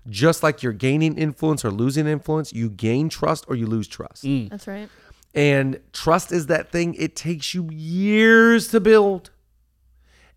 Just 0.09 0.43
like 0.43 0.63
you're 0.63 0.73
gaining 0.73 1.17
influence 1.17 1.65
or 1.65 1.71
losing 1.71 2.07
influence, 2.07 2.53
you 2.53 2.71
gain 2.71 3.09
trust 3.09 3.45
or 3.49 3.55
you 3.55 3.67
lose 3.67 3.87
trust. 3.87 4.25
Mm. 4.25 4.51
That's 4.51 4.67
right. 4.67 4.89
And 5.35 5.81
trust 5.93 6.33
is 6.33 6.47
that 6.47 6.71
thing, 6.71 6.95
it 6.95 7.17
takes 7.17 7.55
you 7.55 7.69
years 7.71 8.69
to 8.69 8.81
build 8.81 9.31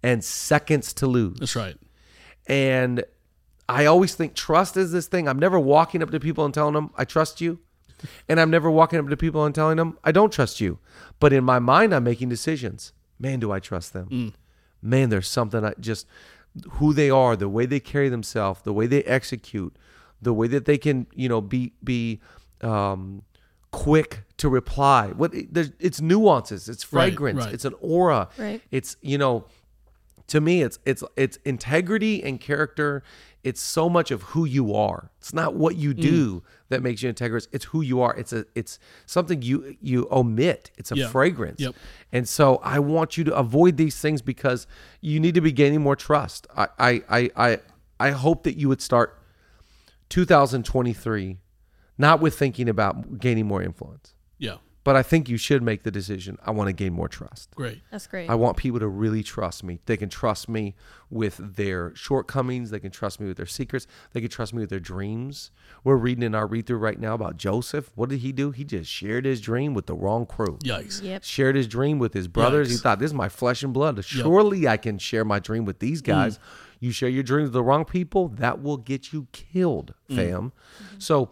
and 0.03 0.24
seconds 0.24 0.93
to 0.93 1.07
lose. 1.07 1.39
That's 1.39 1.55
right. 1.55 1.75
And 2.48 3.03
I 3.67 3.86
always 3.86 4.13
think 4.13 4.36
trust 4.36 4.77
is 4.77 4.91
this 4.91 5.07
thing. 5.07 5.27
I'm 5.27 5.39
never 5.39 5.60
walking 5.60 6.03
up 6.03 6.12
to 6.12 6.19
people 6.19 6.45
and 6.45 6.53
telling 6.53 6.75
them, 6.75 6.91
I 6.95 7.03
trust 7.05 7.41
you. 7.41 7.60
And 8.29 8.39
I'm 8.39 8.51
never 8.51 8.69
walking 8.69 9.00
up 9.00 9.10
to 9.10 9.17
people 9.17 9.45
and 9.45 9.55
telling 9.55 9.77
them, 9.77 9.98
I 10.03 10.12
don't 10.12 10.31
trust 10.31 10.62
you. 10.62 10.79
But 11.19 11.34
in 11.34 11.43
my 11.43 11.60
mind, 11.60 11.93
I'm 11.93 12.03
making 12.03 12.29
decisions. 12.29 12.93
Man, 13.17 13.39
do 13.39 13.51
I 13.51 13.60
trust 13.60 13.93
them. 13.93 14.07
Mm. 14.10 14.34
Man, 14.81 15.10
there's 15.10 15.27
something 15.27 15.65
I 15.65 15.74
just, 15.79 16.05
who 16.71 16.93
they 16.93 17.09
are, 17.09 17.35
the 17.35 17.50
way 17.50 17.65
they 17.65 17.79
carry 17.79 18.09
themselves, 18.09 18.62
the 18.63 18.74
way 18.74 18.88
they 18.88 19.03
execute, 19.03 19.75
the 20.21 20.33
way 20.33 20.47
that 20.47 20.65
they 20.65 20.77
can, 20.77 21.07
you 21.13 21.27
know, 21.29 21.41
be, 21.41 21.74
be, 21.83 22.19
um, 22.62 23.24
quick 23.71 24.24
to 24.38 24.47
reply. 24.47 25.09
What 25.09 25.33
there's, 25.51 25.71
it's 25.79 26.00
nuances, 26.00 26.69
it's 26.69 26.91
Right, 26.93 27.09
fragrance, 27.09 27.45
right. 27.45 27.53
it's 27.53 27.65
an 27.65 27.74
aura, 27.81 28.29
Right. 28.38 28.62
it's 28.71 28.95
you 29.01 29.17
know, 29.17 29.45
to 30.27 30.39
me 30.41 30.62
it's 30.63 30.79
it's 30.85 31.03
it's 31.17 31.38
integrity 31.45 32.24
and 32.24 32.39
character 32.39 33.03
it's 33.46 33.62
so 33.62 33.88
much 33.88 34.10
of 34.10 34.24
who 34.24 34.44
you 34.44 34.74
are. 34.74 35.12
It's 35.20 35.32
not 35.32 35.54
what 35.54 35.75
you 35.75 35.94
mm. 35.94 36.02
do 36.02 36.44
that 36.70 36.82
makes 36.82 37.04
you 37.04 37.14
integrous. 37.14 37.48
It's 37.52 37.66
who 37.66 37.82
you 37.82 38.02
are. 38.02 38.18
It's 38.18 38.34
a 38.34 38.46
it's 38.56 38.80
something 39.06 39.44
you 39.44 39.78
you 39.80 40.08
omit. 40.12 40.72
It's 40.78 40.92
a 40.92 40.98
Yeah. 40.98 41.10
fragrance. 41.10 41.62
Yep. 41.62 41.75
and 42.12 42.28
so 42.28 42.60
i 42.64 42.80
want 42.80 43.18
you 43.18 43.24
to 43.24 43.36
avoid 43.36 43.78
these 43.78 44.00
things 44.00 44.22
because 44.24 44.66
you 45.00 45.20
need 45.20 45.36
to 45.36 45.42
be 45.42 45.52
gaining 45.52 45.82
more 45.82 45.96
trust. 45.96 46.48
I 46.58 46.68
i 46.80 47.04
i 47.10 47.30
i, 47.36 47.60
I 48.00 48.10
hope 48.12 48.44
that 48.44 48.58
you 48.58 48.68
would 48.68 48.82
start 48.82 49.22
2023 50.10 51.38
not 51.98 52.20
with 52.20 52.38
thinking 52.38 52.68
about 52.68 53.20
gaining 53.20 53.46
more 53.46 53.62
influence. 53.62 54.16
Yeah. 54.40 54.58
But 54.86 54.96
i 54.96 55.04
think 55.04 55.27
you 55.27 55.36
should 55.36 55.62
make 55.62 55.84
the 55.84 55.92
decision 55.92 56.38
i 56.46 56.51
want 56.51 56.70
to 56.70 56.74
gain 56.74 56.94
more 56.94 57.10
trust 57.10 57.54
Great. 57.56 57.82
That's 57.92 58.08
great. 58.08 58.30
I 58.30 58.36
want 58.36 58.58
people 58.58 58.80
to 58.80 58.88
really 58.88 59.24
trust 59.24 59.63
me. 59.63 59.80
They 59.86 59.98
can 59.98 60.10
trust 60.10 60.50
me 60.50 60.75
with 61.10 61.56
their 61.56 61.96
shortcomings. 61.96 62.70
They 62.70 62.80
can 62.80 62.92
trust 62.92 63.20
me 63.20 63.27
with 63.27 63.38
their 63.38 63.46
secrets. 63.46 63.88
They 64.12 64.22
can 64.22 64.30
trust 64.30 64.54
me 64.54 64.62
with 64.62 64.70
their 64.70 64.80
dreams. 64.80 65.51
We're 65.84 65.96
reading 65.96 66.24
in 66.24 66.36
our 66.36 66.48
read 66.48 66.65
through 66.65 66.77
right 66.77 67.00
now 67.00 67.13
about 67.13 67.38
Joseph. 67.38 67.92
What 67.96 68.10
did 68.10 68.20
he 68.20 68.32
do? 68.32 68.51
He 68.51 68.63
just 68.63 68.89
shared 68.89 69.25
his 69.25 69.39
dream 69.39 69.74
with 69.74 69.86
the 69.86 69.96
wrong 69.96 70.25
crew. 70.25 70.60
Yikes. 70.63 71.01
Yep. 71.01 71.24
Shared 71.24 71.56
his 71.56 71.68
dream 71.68 72.00
with 72.00 72.13
his 72.13 72.27
brothers. 72.27 72.70
He 72.70 72.77
thought, 72.77 73.00
this 73.00 73.12
is 73.12 73.13
my 73.13 73.30
flesh 73.30 73.63
and 73.63 73.74
blood. 73.74 74.04
Surely 74.04 74.68
I 74.68 74.77
can 74.77 74.98
share 74.98 75.24
my 75.24 75.39
dream 75.39 75.65
with 75.65 75.80
these 75.80 76.01
mm. 76.01 76.06
guys. 76.06 76.39
You 76.80 76.92
share 76.92 77.10
your 77.10 77.24
dreams 77.24 77.48
with 77.48 77.54
the 77.54 77.63
wrong 77.63 77.86
people, 77.86 78.27
that 78.30 78.62
will 78.62 78.77
get 78.77 79.13
you 79.13 79.27
killed, 79.32 79.94
mm. 80.10 80.15
fam. 80.15 80.51
Mm-hmm. 80.51 81.00
So, 81.00 81.32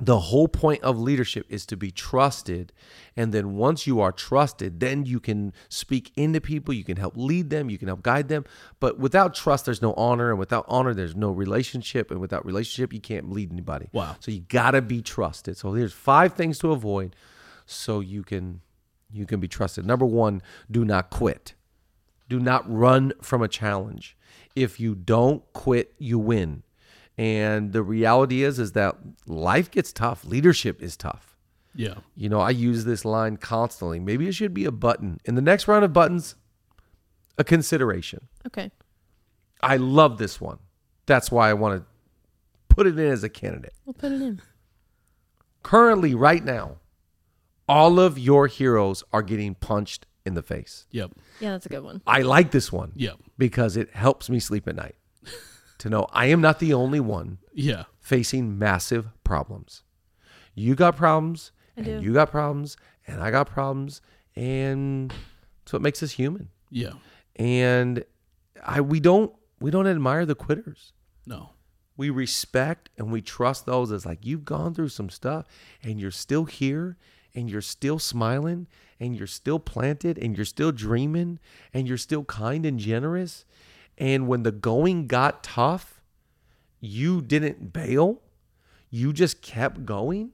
the 0.00 0.18
whole 0.18 0.48
point 0.48 0.82
of 0.82 0.98
leadership 0.98 1.46
is 1.48 1.66
to 1.66 1.76
be 1.76 1.90
trusted 1.90 2.72
and 3.16 3.32
then 3.32 3.54
once 3.54 3.86
you 3.86 4.00
are 4.00 4.12
trusted 4.12 4.80
then 4.80 5.04
you 5.04 5.20
can 5.20 5.52
speak 5.68 6.10
into 6.16 6.40
people 6.40 6.72
you 6.72 6.84
can 6.84 6.96
help 6.96 7.14
lead 7.16 7.50
them 7.50 7.68
you 7.68 7.78
can 7.78 7.88
help 7.88 8.02
guide 8.02 8.28
them. 8.28 8.44
But 8.80 8.98
without 8.98 9.34
trust 9.34 9.66
there's 9.66 9.82
no 9.82 9.92
honor 9.94 10.30
and 10.30 10.38
without 10.38 10.64
honor 10.68 10.94
there's 10.94 11.14
no 11.14 11.30
relationship 11.30 12.10
and 12.10 12.20
without 12.20 12.44
relationship 12.46 12.92
you 12.92 13.00
can't 13.00 13.30
lead 13.30 13.52
anybody. 13.52 13.88
Wow. 13.92 14.16
so 14.20 14.30
you 14.30 14.40
got 14.40 14.72
to 14.72 14.82
be 14.82 15.02
trusted. 15.02 15.56
So 15.56 15.74
here's 15.74 15.92
five 15.92 16.34
things 16.34 16.58
to 16.60 16.72
avoid 16.72 17.14
so 17.66 18.00
you 18.00 18.22
can 18.22 18.62
you 19.12 19.26
can 19.26 19.40
be 19.40 19.48
trusted. 19.48 19.84
Number 19.84 20.06
1 20.06 20.40
do 20.70 20.84
not 20.84 21.10
quit. 21.10 21.54
Do 22.28 22.38
not 22.38 22.70
run 22.70 23.12
from 23.20 23.42
a 23.42 23.48
challenge. 23.48 24.16
If 24.54 24.80
you 24.80 24.94
don't 24.94 25.42
quit 25.52 25.94
you 25.98 26.18
win 26.18 26.62
and 27.20 27.72
the 27.74 27.82
reality 27.82 28.42
is 28.42 28.58
is 28.58 28.72
that 28.72 28.96
life 29.26 29.70
gets 29.70 29.92
tough 29.92 30.24
leadership 30.24 30.80
is 30.82 30.96
tough 30.96 31.36
Yeah. 31.74 31.96
you 32.16 32.28
know 32.30 32.40
i 32.40 32.48
use 32.50 32.84
this 32.86 33.04
line 33.04 33.36
constantly 33.36 34.00
maybe 34.00 34.26
it 34.26 34.34
should 34.34 34.54
be 34.54 34.64
a 34.64 34.72
button 34.72 35.20
in 35.26 35.34
the 35.34 35.42
next 35.42 35.68
round 35.68 35.84
of 35.84 35.92
buttons 35.92 36.34
a 37.36 37.44
consideration 37.44 38.28
Okay. 38.46 38.70
i 39.62 39.76
love 39.76 40.16
this 40.16 40.40
one 40.40 40.58
that's 41.04 41.30
why 41.30 41.50
i 41.50 41.52
want 41.52 41.80
to 41.80 41.86
put 42.74 42.86
it 42.86 42.98
in 42.98 43.06
as 43.06 43.22
a 43.22 43.28
candidate 43.28 43.74
We'll 43.84 43.94
put 43.94 44.12
it 44.12 44.22
in. 44.22 44.40
currently 45.62 46.14
right 46.14 46.44
now 46.44 46.76
all 47.68 48.00
of 48.00 48.18
your 48.18 48.46
heroes 48.46 49.04
are 49.12 49.22
getting 49.22 49.54
punched 49.54 50.06
in 50.24 50.34
the 50.34 50.42
face 50.42 50.86
Yep. 50.92 51.12
Yeah, 51.40 51.50
that's 51.52 51.66
a 51.66 51.68
good 51.68 51.82
one. 51.84 52.00
i 52.06 52.22
like 52.22 52.50
this 52.50 52.72
one 52.72 52.92
Yep. 52.94 53.16
because 53.36 53.76
it 53.76 53.90
helps 53.94 54.30
me 54.30 54.40
sleep 54.40 54.66
at 54.68 54.76
night 54.76 54.94
to 55.80 55.88
know 55.90 56.06
i 56.12 56.26
am 56.26 56.40
not 56.40 56.58
the 56.60 56.72
only 56.72 57.00
one 57.00 57.38
Yeah. 57.54 57.84
facing 57.98 58.58
massive 58.58 59.06
problems. 59.24 59.82
You 60.54 60.74
got 60.74 60.96
problems, 60.96 61.52
I 61.76 61.80
and 61.80 61.86
do. 61.86 62.00
you 62.02 62.12
got 62.12 62.30
problems, 62.30 62.76
and 63.06 63.20
I 63.22 63.30
got 63.30 63.46
problems, 63.48 64.00
and 64.36 65.12
it's 65.62 65.72
what 65.72 65.82
makes 65.82 66.02
us 66.02 66.12
human. 66.12 66.48
Yeah. 66.70 66.94
And 67.36 68.04
I 68.64 68.80
we 68.80 69.00
don't 69.00 69.32
we 69.60 69.70
don't 69.70 69.86
admire 69.86 70.26
the 70.26 70.34
quitters. 70.34 70.92
No. 71.26 71.50
We 71.96 72.10
respect 72.10 72.90
and 72.98 73.12
we 73.12 73.20
trust 73.22 73.66
those 73.66 73.92
as 73.92 74.04
like 74.06 74.24
you've 74.26 74.44
gone 74.44 74.74
through 74.74 74.88
some 74.88 75.10
stuff 75.10 75.46
and 75.82 76.00
you're 76.00 76.10
still 76.10 76.44
here 76.46 76.96
and 77.34 77.50
you're 77.50 77.60
still 77.62 77.98
smiling 77.98 78.66
and 78.98 79.14
you're 79.16 79.26
still 79.26 79.58
planted 79.60 80.18
and 80.18 80.36
you're 80.36 80.44
still 80.46 80.72
dreaming 80.72 81.38
and 81.74 81.86
you're 81.86 81.98
still 81.98 82.24
kind 82.24 82.64
and 82.66 82.78
generous. 82.80 83.44
And 84.00 84.26
when 84.26 84.42
the 84.42 84.50
going 84.50 85.06
got 85.06 85.44
tough, 85.44 86.00
you 86.80 87.20
didn't 87.20 87.72
bail. 87.72 88.22
You 88.90 89.12
just 89.12 89.42
kept 89.42 89.84
going. 89.86 90.32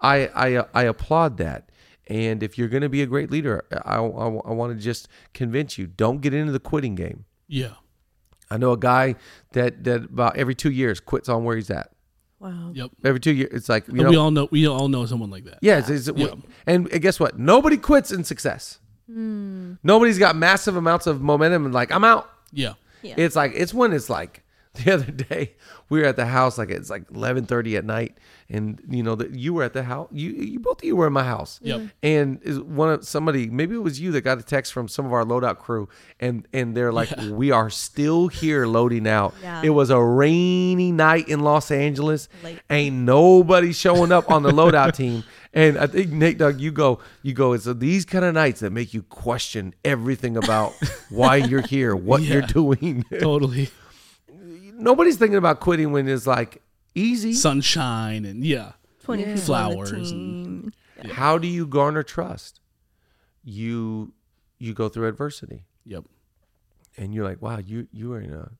I 0.00 0.26
I 0.28 0.54
uh, 0.54 0.64
I 0.74 0.82
applaud 0.84 1.36
that. 1.36 1.70
And 2.06 2.42
if 2.42 2.58
you're 2.58 2.68
going 2.68 2.82
to 2.82 2.88
be 2.88 3.00
a 3.02 3.06
great 3.06 3.30
leader, 3.30 3.64
I, 3.72 3.96
I, 3.96 4.00
I 4.00 4.52
want 4.52 4.76
to 4.76 4.82
just 4.82 5.08
convince 5.32 5.78
you 5.78 5.86
don't 5.86 6.20
get 6.20 6.34
into 6.34 6.52
the 6.52 6.60
quitting 6.60 6.94
game. 6.94 7.24
Yeah. 7.46 7.74
I 8.50 8.58
know 8.58 8.72
a 8.72 8.76
guy 8.76 9.14
that 9.52 9.84
that 9.84 10.04
about 10.04 10.36
every 10.36 10.54
two 10.54 10.70
years 10.70 10.98
quits 11.00 11.28
on 11.28 11.44
where 11.44 11.56
he's 11.56 11.70
at. 11.70 11.90
Wow. 12.40 12.72
Yep. 12.74 12.90
Every 13.04 13.20
two 13.20 13.32
years, 13.32 13.50
it's 13.52 13.68
like 13.68 13.86
you 13.88 14.02
know, 14.02 14.10
we 14.10 14.16
all 14.16 14.30
know 14.30 14.48
we 14.50 14.66
all 14.66 14.88
know 14.88 15.06
someone 15.06 15.30
like 15.30 15.44
that. 15.44 15.58
yeah, 15.62 15.78
it's, 15.78 15.88
it's, 15.88 16.10
Yeah. 16.14 16.34
and 16.66 16.90
guess 17.02 17.20
what? 17.20 17.38
Nobody 17.38 17.76
quits 17.76 18.10
in 18.12 18.24
success. 18.24 18.78
Hmm. 19.06 19.74
Nobody's 19.82 20.18
got 20.18 20.36
massive 20.36 20.76
amounts 20.76 21.06
of 21.06 21.20
momentum 21.22 21.64
and 21.66 21.74
like 21.74 21.90
I'm 21.92 22.04
out. 22.04 22.30
Yeah. 22.52 22.74
Yeah. 23.04 23.14
It's 23.16 23.36
like 23.36 23.52
it's 23.54 23.72
when 23.74 23.92
it's 23.92 24.10
like 24.10 24.42
the 24.84 24.92
other 24.94 25.12
day 25.12 25.54
we 25.88 26.00
were 26.00 26.06
at 26.06 26.16
the 26.16 26.26
house 26.26 26.58
like 26.58 26.68
it's 26.70 26.90
like 26.90 27.06
11:30 27.10 27.76
at 27.78 27.84
night 27.84 28.18
and 28.50 28.82
you 28.90 29.02
know 29.04 29.14
that 29.14 29.30
you 29.34 29.54
were 29.54 29.62
at 29.62 29.72
the 29.72 29.84
house 29.84 30.08
you 30.10 30.30
you 30.30 30.58
both 30.58 30.78
of 30.78 30.84
you 30.84 30.96
were 30.96 31.06
in 31.06 31.12
my 31.12 31.22
house 31.22 31.60
Yep. 31.62 31.78
Mm-hmm. 31.78 31.86
and 32.02 32.42
is 32.42 32.58
one 32.60 32.90
of 32.90 33.06
somebody 33.06 33.48
maybe 33.48 33.76
it 33.76 33.82
was 33.84 34.00
you 34.00 34.10
that 34.12 34.22
got 34.22 34.38
a 34.38 34.42
text 34.42 34.72
from 34.72 34.88
some 34.88 35.06
of 35.06 35.12
our 35.12 35.22
loadout 35.24 35.58
crew 35.58 35.88
and 36.18 36.48
and 36.52 36.76
they're 36.76 36.92
like 36.92 37.08
we 37.30 37.52
are 37.52 37.70
still 37.70 38.26
here 38.26 38.66
loading 38.66 39.06
out 39.06 39.32
Yeah. 39.42 39.62
it 39.62 39.70
was 39.70 39.90
a 39.90 40.02
rainy 40.02 40.90
night 40.90 41.28
in 41.28 41.40
Los 41.40 41.70
Angeles 41.70 42.28
Late. 42.42 42.58
ain't 42.68 42.96
nobody 42.96 43.72
showing 43.72 44.10
up 44.10 44.28
on 44.30 44.42
the 44.42 44.50
loadout 44.50 44.94
team 44.96 45.22
and 45.54 45.78
I 45.78 45.86
think 45.86 46.10
Nate 46.10 46.36
Doug 46.38 46.60
you 46.60 46.70
go 46.72 46.98
you 47.22 47.32
go 47.32 47.52
it's 47.54 47.64
these 47.64 48.04
kind 48.04 48.24
of 48.24 48.34
nights 48.34 48.60
that 48.60 48.70
make 48.70 48.92
you 48.92 49.02
question 49.04 49.74
everything 49.84 50.36
about 50.36 50.72
why 51.10 51.36
you're 51.36 51.62
here 51.66 51.94
what 51.96 52.22
you're 52.22 52.42
doing 52.42 53.04
Totally. 53.20 53.70
nobody's 54.74 55.16
thinking 55.16 55.38
about 55.38 55.60
quitting 55.60 55.92
when 55.92 56.08
it's 56.08 56.26
like 56.26 56.60
easy. 56.94 57.32
Sunshine 57.32 58.24
and 58.24 58.44
yeah. 58.44 58.72
20 59.04 59.22
people 59.22 59.30
on 59.32 59.36
the 59.36 59.42
Flowers 59.42 59.90
and- 59.92 60.04
team. 60.06 60.72
How 61.12 61.36
do 61.38 61.46
you 61.46 61.66
garner 61.66 62.02
trust? 62.02 62.60
You 63.42 64.14
you 64.58 64.72
go 64.72 64.88
through 64.88 65.08
adversity, 65.08 65.64
Yep. 65.84 66.04
and 66.96 67.12
you're 67.14 67.24
like, 67.26 67.42
wow, 67.42 67.58
you 67.58 67.88
you 67.92 68.08
were 68.08 68.20
in 68.20 68.32
a 68.32 68.52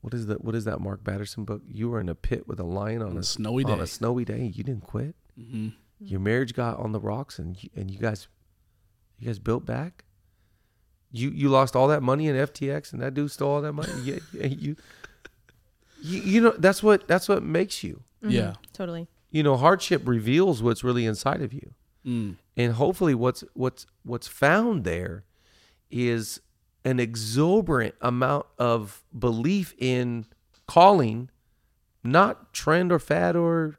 what 0.00 0.14
is 0.14 0.26
that? 0.26 0.42
What 0.42 0.54
is 0.54 0.64
that 0.64 0.80
Mark 0.80 1.04
Batterson 1.04 1.44
book? 1.44 1.60
You 1.68 1.90
were 1.90 2.00
in 2.00 2.08
a 2.08 2.14
pit 2.14 2.48
with 2.48 2.58
a 2.58 2.64
lion 2.64 3.02
on, 3.02 3.16
a 3.16 3.20
a 3.20 3.22
snowy 3.22 3.64
on 3.64 3.76
day. 3.78 3.84
a 3.84 3.86
snowy 3.86 4.24
day. 4.24 4.50
You 4.54 4.64
didn't 4.64 4.84
quit. 4.84 5.14
Hmm 5.36 5.68
Your 6.00 6.20
marriage 6.20 6.54
got 6.54 6.78
on 6.78 6.92
the 6.92 7.00
rocks, 7.00 7.38
and 7.38 7.60
you, 7.62 7.70
and 7.76 7.90
you 7.90 7.98
guys 7.98 8.28
you 9.18 9.26
guys 9.26 9.38
built 9.38 9.64
back. 9.64 10.04
You 11.10 11.30
you 11.30 11.48
lost 11.48 11.76
all 11.76 11.88
that 11.88 12.02
money 12.02 12.26
in 12.28 12.36
FTX, 12.36 12.92
and 12.92 13.00
that 13.02 13.14
dude 13.14 13.30
stole 13.30 13.50
all 13.56 13.60
that 13.62 13.72
money. 13.72 13.92
you, 14.02 14.20
you, 14.32 14.76
you 16.00 16.20
you 16.20 16.40
know 16.40 16.54
that's 16.58 16.82
what 16.82 17.06
that's 17.06 17.28
what 17.28 17.42
makes 17.42 17.82
you. 17.84 18.02
Yeah. 18.24 18.54
Totally. 18.72 19.08
you 19.30 19.42
know 19.42 19.56
hardship 19.56 20.02
reveals 20.06 20.62
what's 20.62 20.84
really 20.84 21.06
inside 21.06 21.42
of 21.42 21.52
you 21.52 21.74
Mm. 22.06 22.36
and 22.56 22.72
hopefully 22.74 23.14
what's 23.14 23.44
what's 23.54 23.86
what's 24.04 24.26
found 24.26 24.82
there 24.84 25.22
is 25.88 26.40
an 26.84 26.98
exuberant 26.98 27.94
amount 28.00 28.46
of 28.58 29.04
belief 29.16 29.72
in 29.78 30.26
calling 30.66 31.30
not 32.02 32.52
trend 32.52 32.90
or 32.90 32.98
fad 32.98 33.36
or 33.36 33.78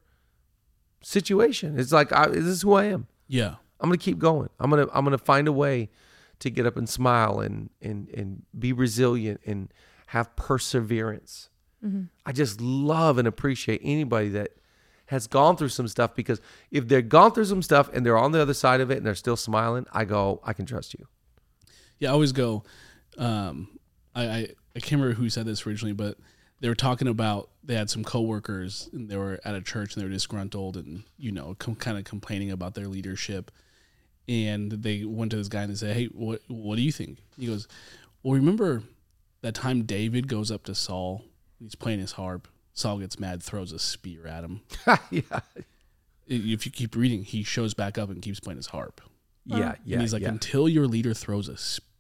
situation. 1.04 1.80
It's 1.80 1.92
like 1.92 2.12
I, 2.12 2.28
this 2.28 2.46
is 2.46 2.62
who 2.62 2.74
I 2.74 2.86
am. 2.86 3.08
Yeah. 3.28 3.56
I'm 3.80 3.90
gonna 3.90 3.98
keep 3.98 4.18
going. 4.18 4.50
I'm 4.60 4.70
gonna 4.70 4.88
I'm 4.94 5.04
gonna 5.04 5.18
find 5.18 5.48
a 5.48 5.52
way 5.52 5.90
to 6.40 6.50
get 6.50 6.66
up 6.66 6.78
and 6.78 6.88
smile 6.88 7.40
and 7.40 7.70
and 7.82 8.10
and 8.10 8.44
be 8.58 8.74
resilient 8.74 9.42
and 9.46 9.72
have 10.08 10.36
perseverance. 10.36 11.50
I 12.26 12.32
just 12.32 12.62
love 12.62 13.18
and 13.18 13.28
appreciate 13.28 13.82
anybody 13.84 14.30
that 14.30 14.52
has 15.08 15.28
gone 15.28 15.58
through 15.58 15.68
some 15.68 15.90
stuff 15.90 16.16
because 16.16 16.40
if 16.72 16.88
they're 16.88 17.02
gone 17.02 17.34
through 17.34 17.44
some 17.44 17.62
stuff 17.62 17.90
and 17.92 18.06
they're 18.06 18.18
on 18.18 18.32
the 18.32 18.42
other 18.42 18.54
side 18.54 18.80
of 18.80 18.90
it 18.90 18.96
and 18.96 19.06
they're 19.06 19.16
still 19.16 19.36
smiling, 19.36 19.86
I 19.92 20.06
go, 20.06 20.40
I 20.46 20.54
can 20.54 20.66
trust 20.66 20.94
you. 20.94 21.06
Yeah, 22.00 22.12
I 22.12 22.14
always 22.14 22.32
go. 22.32 22.64
Um, 23.18 23.78
I, 24.16 24.24
I 24.24 24.38
I 24.78 24.80
can't 24.80 25.02
remember 25.02 25.14
who 25.14 25.30
said 25.30 25.46
this 25.46 25.68
originally, 25.68 25.92
but 25.92 26.18
they 26.64 26.70
were 26.70 26.76
talking 26.76 27.10
about 27.10 27.50
they 27.62 27.76
had 27.76 27.90
some 27.90 28.06
coworkers 28.06 28.90
and 28.94 29.10
they 29.10 29.18
were 29.18 29.38
at 29.44 29.54
a 29.54 29.62
church 29.62 29.94
and 29.94 30.02
they 30.02 30.08
were 30.08 30.14
disgruntled 30.14 30.78
and 30.78 31.04
you 31.18 31.30
know 31.30 31.58
com- 31.60 31.76
kind 31.76 31.98
of 31.98 32.06
complaining 32.06 32.52
about 32.52 32.74
their 32.74 32.88
leadership, 32.88 33.52
and 34.30 34.72
they 34.72 35.04
went 35.04 35.32
to 35.32 35.36
this 35.38 35.50
guy 35.50 35.64
and 35.64 35.72
they 35.72 35.76
said, 35.76 35.94
"Hey, 35.94 36.06
what 36.06 36.42
what 36.48 36.78
do 36.78 36.82
you 36.82 36.94
think?" 36.94 37.18
He 37.38 37.48
goes, 37.48 37.68
"Well, 38.24 38.36
remember 38.36 38.82
that 39.42 39.56
time 39.56 39.84
David 39.84 40.30
goes 40.30 40.52
up 40.52 40.64
to 40.64 40.74
Saul, 40.74 41.26
he's 41.60 41.76
playing 41.76 42.00
his 42.00 42.14
harp. 42.14 42.48
Saul 42.74 43.00
gets 43.00 43.20
mad, 43.20 43.44
throws 43.44 43.74
a 43.74 43.78
spear 43.78 44.26
at 44.26 44.46
him. 44.46 44.62
yeah, 45.12 45.42
If 46.28 46.66
you 46.66 46.72
keep 46.72 46.96
reading, 46.96 47.26
he 47.26 47.44
shows 47.44 47.74
back 47.74 47.98
up 47.98 48.10
and 48.10 48.22
keeps 48.22 48.40
playing 48.40 48.56
his 48.58 48.68
harp. 48.68 49.02
yeah, 49.46 49.58
uh-huh. 49.58 49.76
yeah. 49.84 49.94
and 49.96 50.02
he's 50.02 50.14
like, 50.14 50.22
yeah. 50.22 50.30
until 50.30 50.70
your 50.70 50.88
leader 50.88 51.14
throws 51.14 51.50
a 51.50 51.58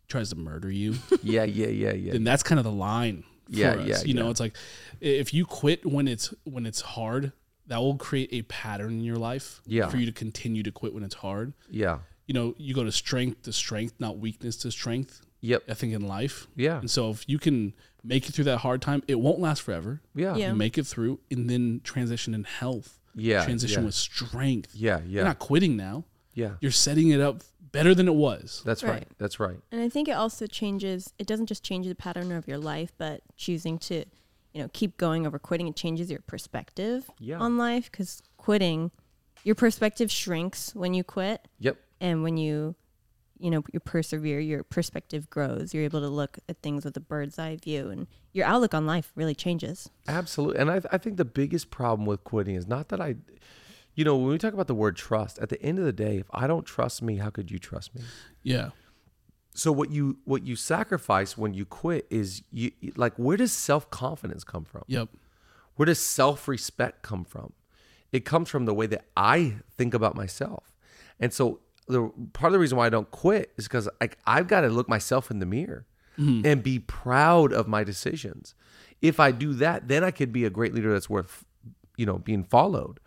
tries 0.07 0.29
to 0.29 0.37
murder 0.37 0.71
you." 0.71 0.95
yeah, 1.21 1.43
yeah, 1.43 1.67
yeah, 1.67 1.91
yeah. 1.91 2.13
then 2.13 2.23
that's 2.23 2.43
kind 2.43 2.59
of 2.59 2.63
the 2.63 2.71
line 2.71 3.25
for 3.25 3.32
Yeah, 3.47 3.71
us. 3.75 3.87
yeah, 3.87 4.01
you 4.03 4.13
know, 4.13 4.25
yeah. 4.25 4.31
it's 4.31 4.39
like 4.39 4.55
if 5.01 5.33
you 5.33 5.45
quit 5.45 5.85
when 5.85 6.07
it's 6.07 6.33
when 6.43 6.65
it's 6.65 6.81
hard, 6.81 7.31
that 7.67 7.77
will 7.77 7.97
create 7.97 8.29
a 8.31 8.41
pattern 8.43 8.93
in 8.93 9.03
your 9.03 9.15
life 9.17 9.61
Yeah. 9.65 9.87
for 9.89 9.97
you 9.97 10.05
to 10.05 10.11
continue 10.11 10.63
to 10.63 10.71
quit 10.71 10.93
when 10.93 11.03
it's 11.03 11.15
hard. 11.15 11.53
yeah, 11.69 11.99
You 12.27 12.33
know, 12.33 12.55
you 12.57 12.73
go 12.73 12.83
to 12.83 12.91
strength 12.91 13.43
to 13.43 13.53
strength, 13.53 13.93
not 13.99 14.17
weakness 14.17 14.55
to 14.57 14.71
strength. 14.71 15.21
yep, 15.41 15.63
I 15.69 15.73
think 15.73 15.93
in 15.93 16.07
life. 16.07 16.47
Yeah. 16.55 16.79
And 16.79 16.89
so 16.89 17.09
if 17.11 17.27
you 17.27 17.37
can 17.39 17.73
make 18.03 18.27
it 18.29 18.31
through 18.33 18.45
that 18.45 18.59
hard 18.59 18.81
time, 18.81 19.03
it 19.07 19.19
won't 19.19 19.39
last 19.39 19.61
forever. 19.61 20.01
yeah, 20.15 20.35
Yeah. 20.35 20.49
You 20.49 20.55
make 20.55 20.77
it 20.77 20.85
through 20.87 21.19
and 21.31 21.49
then 21.49 21.81
transition 21.83 22.33
in 22.33 22.43
health. 22.45 22.99
Yeah, 23.15 23.43
Transition 23.45 23.81
yeah. 23.83 23.85
with 23.85 23.95
strength. 23.95 24.73
yeah, 24.73 24.97
Yeah. 24.99 25.03
You're 25.05 25.21
yeah, 25.21 25.23
not 25.23 25.39
quitting 25.39 25.75
now. 25.77 26.05
yeah. 26.33 26.55
You're 26.61 26.71
setting 26.71 27.09
it 27.09 27.19
up 27.21 27.43
better 27.73 27.93
than 27.93 28.07
it 28.07 28.15
was. 28.15 28.61
That's 28.65 28.81
right. 28.83 28.91
Right. 28.93 29.07
That's 29.17 29.39
right. 29.41 29.57
And 29.71 29.81
I 29.81 29.89
think 29.89 30.07
it 30.07 30.13
also 30.13 30.47
changes. 30.47 31.11
It 31.19 31.27
doesn't 31.27 31.47
just 31.47 31.63
change 31.63 31.85
the 31.87 31.95
pattern 31.95 32.31
of 32.31 32.47
your 32.47 32.57
life, 32.57 32.93
but 32.97 33.19
choosing 33.35 33.77
to, 33.79 34.05
you 34.53 34.61
know, 34.61 34.69
keep 34.71 34.95
going 34.95 35.27
over 35.27 35.37
quitting. 35.39 35.67
It 35.67 35.75
changes 35.75 36.09
your 36.09 36.21
perspective 36.21 37.09
Yeah. 37.19 37.39
on 37.39 37.57
life 37.57 37.91
because 37.91 38.21
quitting, 38.37 38.91
your 39.43 39.55
perspective 39.55 40.09
shrinks 40.09 40.73
when 40.73 40.93
you 40.93 41.03
quit, 41.03 41.45
Yep. 41.59 41.77
and 41.99 42.23
when 42.23 42.37
you, 42.37 42.75
you 43.39 43.49
know, 43.51 43.63
you 43.73 43.79
persevere, 43.81 44.39
your 44.39 44.63
perspective 44.63 45.29
grows. 45.29 45.73
You're 45.73 45.83
able 45.83 45.99
to 45.99 46.07
look 46.07 46.37
at 46.47 46.61
things 46.61 46.85
with 46.85 46.95
a 46.95 47.01
bird's 47.01 47.37
eye 47.37 47.57
view, 47.57 47.89
and 47.89 48.07
your 48.31 48.45
outlook 48.45 48.73
on 48.73 48.85
life 48.85 49.11
really 49.15 49.35
changes. 49.35 49.89
Absolutely. 50.07 50.59
And 50.61 50.71
I, 50.71 50.79
I 50.91 50.97
think 50.97 51.17
the 51.17 51.25
biggest 51.25 51.69
problem 51.69 52.05
with 52.05 52.23
quitting 52.23 52.55
is 52.55 52.67
not 52.67 52.87
that 52.89 53.01
I, 53.01 53.15
you 53.95 54.03
know, 54.03 54.15
when 54.15 54.29
we 54.29 54.37
talk 54.37 54.53
about 54.53 54.67
the 54.67 54.75
word 54.75 54.95
trust, 54.95 55.39
at 55.39 55.49
the 55.49 55.61
end 55.61 55.79
of 55.79 55.85
the 55.85 55.93
day, 55.93 56.17
if 56.17 56.27
I 56.33 56.47
don't 56.47 56.65
trust 56.65 57.01
me, 57.01 57.17
how 57.17 57.29
could 57.29 57.51
you 57.51 57.59
trust 57.59 57.95
me? 57.95 58.01
Yeah. 58.41 58.69
So 59.55 59.71
what 59.71 59.91
you 59.91 60.17
what 60.25 60.45
you 60.45 60.55
sacrifice 60.55 61.37
when 61.37 61.53
you 61.53 61.65
quit 61.65 62.07
is 62.09 62.41
you 62.51 62.71
like 62.95 63.13
where 63.17 63.37
does 63.37 63.51
self 63.51 63.89
confidence 63.91 64.43
come 64.43 64.65
from? 64.65 64.83
Yep. 64.87 65.09
Where 65.75 65.85
does 65.85 65.99
self 65.99 66.47
respect 66.47 67.03
come 67.03 67.23
from? 67.23 67.53
It 68.11 68.25
comes 68.25 68.49
from 68.49 68.65
the 68.65 68.73
way 68.73 68.87
that 68.87 69.05
I 69.15 69.57
think 69.77 69.93
about 69.93 70.15
myself. 70.15 70.71
And 71.19 71.31
so 71.31 71.59
the 71.87 72.11
part 72.33 72.49
of 72.49 72.53
the 72.53 72.59
reason 72.59 72.77
why 72.77 72.87
I 72.87 72.89
don't 72.89 73.09
quit 73.11 73.51
is 73.57 73.67
because 73.67 73.87
like 74.01 74.17
I've 74.25 74.47
got 74.47 74.61
to 74.61 74.69
look 74.69 74.89
myself 74.89 75.29
in 75.29 75.39
the 75.39 75.45
mirror 75.45 75.85
mm-hmm. 76.17 76.45
and 76.45 76.63
be 76.63 76.79
proud 76.79 77.53
of 77.53 77.67
my 77.67 77.83
decisions. 77.83 78.55
If 79.01 79.19
I 79.19 79.31
do 79.31 79.53
that, 79.55 79.87
then 79.87 80.03
I 80.03 80.11
could 80.11 80.31
be 80.31 80.45
a 80.45 80.49
great 80.49 80.73
leader 80.73 80.93
that's 80.93 81.09
worth, 81.09 81.43
you 81.97 82.05
know, 82.05 82.17
being 82.17 82.43
followed. 82.43 82.99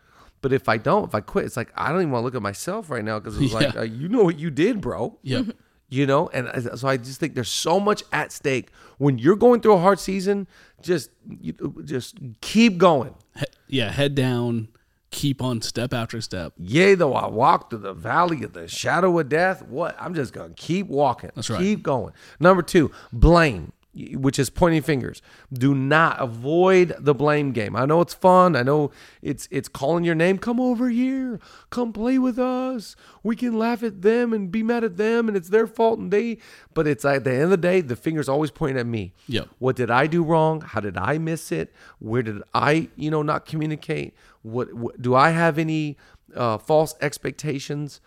But 0.43 0.53
if 0.53 0.69
I 0.69 0.77
don't, 0.79 1.05
if 1.09 1.15
I 1.15 1.21
quit, 1.21 1.45
it's 1.45 1.57
like 1.57 1.73
I 1.77 1.91
don't 1.91 2.01
even 2.03 2.11
want 2.13 2.23
to 2.23 2.25
look 2.27 2.35
at 2.35 2.43
myself 2.43 2.91
right 2.91 3.05
now 3.05 3.19
because 3.19 3.41
it's 3.41 3.53
like 3.61 3.77
uh, 3.77 3.83
you 3.83 4.09
know 4.09 4.23
what 4.23 4.39
you 4.39 4.51
did, 4.51 4.81
bro 4.81 5.19
Yeah. 5.23 5.43
you 5.89 6.05
know 6.05 6.29
and 6.33 6.49
so 6.79 6.89
i 6.89 6.97
just 6.97 7.21
think 7.21 7.35
there's 7.37 7.49
so 7.49 7.79
much 7.79 8.03
at 8.13 8.33
stake 8.33 8.71
when 8.99 9.19
you're 9.19 9.37
going 9.37 9.61
through 9.61 9.75
a 9.75 9.79
hard 9.79 10.01
season 10.01 10.49
just 10.83 11.11
you, 11.41 11.53
just 11.85 12.19
keep 12.41 12.77
going 12.77 13.15
He- 13.37 13.45
yeah. 13.79 13.91
Head 13.93 14.15
down. 14.17 14.69
Keep 15.13 15.41
on 15.41 15.63
step 15.63 15.95
after 15.95 16.21
step. 16.21 16.53
yea 16.59 16.95
though 16.97 17.15
i 17.15 17.27
walk 17.29 17.71
through 17.71 17.79
the 17.79 17.95
valley 17.95 18.43
of 18.43 18.53
the 18.53 18.67
shadow 18.67 19.17
of 19.19 19.29
death 19.29 19.63
what 19.63 19.97
i'm 20.01 20.13
just 20.13 20.33
gonna 20.33 20.53
keep 20.57 20.89
walking 20.89 21.31
That's 21.37 21.49
right. 21.49 21.61
keep 21.61 21.83
going 21.85 22.13
number 22.41 22.63
two 22.63 22.91
blame 23.13 23.73
which 23.97 24.39
is 24.39 24.51
pointing 24.51 24.83
fingers. 24.83 25.23
Do 25.53 25.75
not 25.75 26.21
avoid 26.21 26.95
the 26.99 27.15
blame 27.15 27.53
game. 27.53 27.75
I 27.75 27.87
know 27.87 28.01
it's 28.03 28.15
fun. 28.15 28.55
I 28.55 28.63
know 28.63 28.91
it's 29.23 29.49
it's 29.51 29.69
calling 29.69 30.05
your 30.05 30.15
name. 30.15 30.39
Come 30.39 30.61
over 30.61 30.91
here. 30.91 31.41
Come 31.71 31.93
play 31.93 32.19
with 32.19 32.39
us. 32.39 32.95
We 33.23 33.37
can 33.37 33.59
laugh 33.59 33.83
at 33.83 34.03
them 34.03 34.33
and 34.33 34.51
be 34.51 34.63
mad 34.63 34.85
at 34.85 34.97
them 34.97 35.29
and 35.29 35.37
it's 35.37 35.49
their 35.49 35.67
fault 35.67 35.99
and 35.99 36.11
they 36.11 36.39
but 36.75 36.87
it's 36.87 37.05
at 37.05 37.25
the 37.25 37.33
end 37.33 37.45
of 37.45 37.51
the 37.51 37.57
day 37.57 37.81
the 37.81 37.97
finger's 37.97 38.29
always 38.29 38.51
pointing 38.51 38.79
at 38.79 38.87
me. 38.87 39.15
Yeah. 39.27 39.45
what 39.59 39.77
did 39.77 39.91
i 39.91 40.07
do 40.07 40.23
wrong? 40.23 40.61
How 40.61 40.81
did 40.81 40.97
i 40.99 41.19
miss 41.19 41.51
it? 41.51 41.73
Where 41.99 42.23
did 42.23 42.43
i 42.53 42.89
you 42.97 43.11
know 43.11 43.23
not 43.23 43.47
communicate? 43.47 44.15
What, 44.43 44.75
what 44.75 45.01
do 45.01 45.15
i 45.15 45.31
have 45.31 45.59
any 45.59 45.97
uh, 46.35 46.59
false 46.59 46.95
expectations? 47.01 48.01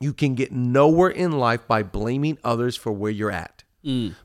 You 0.00 0.12
can 0.12 0.34
get 0.34 0.52
nowhere 0.52 1.08
in 1.08 1.32
life 1.32 1.66
by 1.66 1.82
blaming 1.82 2.38
others 2.44 2.76
for 2.76 2.92
where 2.92 3.10
you're 3.10 3.30
at. 3.30 3.64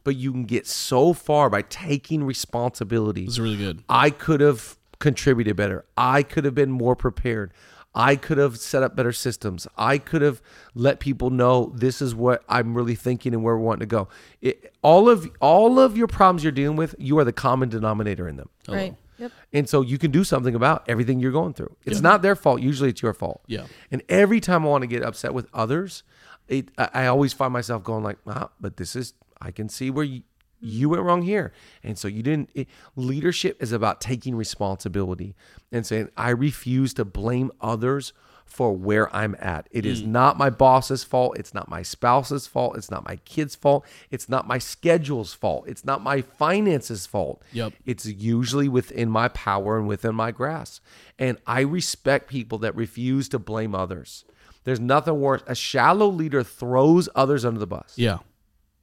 But 0.04 0.16
you 0.16 0.32
can 0.32 0.46
get 0.46 0.68
so 0.68 1.14
far 1.14 1.50
by 1.50 1.62
taking 1.62 2.24
responsibility. 2.24 3.26
This 3.26 3.36
is 3.36 3.40
really 3.40 3.58
good. 3.58 3.84
I 3.88 4.10
could 4.10 4.42
have 4.42 4.78
contributed 5.00 5.56
better. 5.56 5.86
I 5.96 6.24
could 6.24 6.46
have 6.46 6.56
been 6.56 6.72
more 6.72 6.96
prepared. 6.96 7.54
I 7.94 8.16
could 8.16 8.38
have 8.38 8.58
set 8.58 8.84
up 8.84 8.96
better 8.96 9.12
systems. 9.12 9.68
I 9.78 9.98
could 9.98 10.22
have 10.22 10.42
let 10.74 11.00
people 11.02 11.30
know 11.30 11.74
this 11.76 12.02
is 12.02 12.16
what 12.16 12.44
I'm 12.48 12.74
really 12.74 12.96
thinking 12.96 13.34
and 13.34 13.44
where 13.44 13.58
we're 13.58 13.64
wanting 13.64 13.82
to 13.82 13.86
go. 13.86 14.08
It, 14.42 14.74
all 14.82 15.10
of 15.10 15.30
all 15.42 15.78
of 15.78 15.98
your 15.98 16.08
problems 16.08 16.44
you're 16.44 16.54
dealing 16.54 16.78
with, 16.78 16.96
you 16.98 17.20
are 17.20 17.26
the 17.26 17.34
common 17.34 17.68
denominator 17.68 18.30
in 18.30 18.38
them. 18.38 18.50
Right. 18.68 18.96
Yep. 19.18 19.32
And 19.54 19.70
so 19.70 19.82
you 19.82 19.98
can 19.98 20.10
do 20.10 20.24
something 20.24 20.56
about 20.56 20.86
everything 20.88 21.20
you're 21.20 21.34
going 21.34 21.54
through. 21.54 21.76
It's 21.86 22.02
not 22.02 22.22
their 22.22 22.36
fault. 22.36 22.62
Usually 22.62 22.90
it's 22.90 23.02
your 23.02 23.14
fault. 23.14 23.42
Yeah. 23.46 23.66
And 23.92 24.02
every 24.10 24.40
time 24.40 24.66
I 24.66 24.70
want 24.70 24.84
to 24.84 24.88
get 24.88 25.04
upset 25.04 25.34
with 25.34 25.48
others, 25.54 26.04
it, 26.48 26.70
I, 26.78 26.90
I 26.94 27.08
always 27.08 27.34
find 27.34 27.54
myself 27.54 27.84
going 27.84 28.04
like, 28.04 28.18
ah, 28.26 28.50
but 28.60 28.78
this 28.78 28.96
is, 28.96 29.14
I 29.42 29.52
can 29.52 29.70
see 29.70 29.90
where 29.90 30.06
you, 30.06 30.22
you 30.60 30.90
went 30.90 31.04
wrong 31.04 31.24
here. 31.24 31.54
And 31.84 31.98
so 31.98 32.08
you 32.08 32.22
didn't, 32.22 32.50
it, 32.54 32.68
leadership 32.96 33.62
is 33.62 33.72
about 33.72 34.00
taking 34.00 34.36
responsibility 34.36 35.36
and 35.72 35.86
saying, 35.86 36.10
I 36.16 36.30
refuse 36.30 36.94
to 36.96 37.06
blame 37.06 37.52
others 37.60 38.14
for 38.46 38.74
where 38.74 39.14
I'm 39.16 39.36
at. 39.40 39.68
It 39.72 39.86
is 39.86 40.04
mm. 40.04 40.08
not 40.08 40.38
my 40.38 40.50
boss's 40.50 41.06
fault. 41.06 41.40
It's 41.40 41.54
not 41.54 41.70
my 41.70 41.84
spouse's 41.84 42.48
fault. 42.48 42.76
It's 42.76 42.92
not 42.92 43.06
my 43.06 43.16
kid's 43.18 43.56
fault. 43.56 43.86
It's 44.10 44.28
not 44.28 44.46
my 44.46 44.58
schedule's 44.58 45.34
fault. 45.34 45.70
It's 45.70 45.86
not 45.86 46.04
my 46.04 46.22
finances' 46.22 47.06
fault. 47.06 47.42
Yep. 47.54 47.74
It's 47.86 48.06
usually 48.06 48.68
within 48.68 49.10
my 49.10 49.30
power 49.30 49.78
and 49.78 49.88
within 49.88 50.16
my 50.16 50.32
grasp. 50.32 50.84
And 51.18 51.38
I 51.48 51.62
respect 51.62 52.30
people 52.30 52.58
that 52.60 52.76
refuse 52.76 53.30
to 53.30 53.40
blame 53.40 53.74
others. 53.74 54.26
There's 54.66 54.82
nothing 54.82 55.22
worse. 55.22 55.44
A 55.48 55.56
shallow 55.56 56.08
leader 56.08 56.44
throws 56.44 57.08
others 57.16 57.46
under 57.46 57.60
the 57.60 57.68
bus. 57.68 57.94
Yeah. 57.96 58.18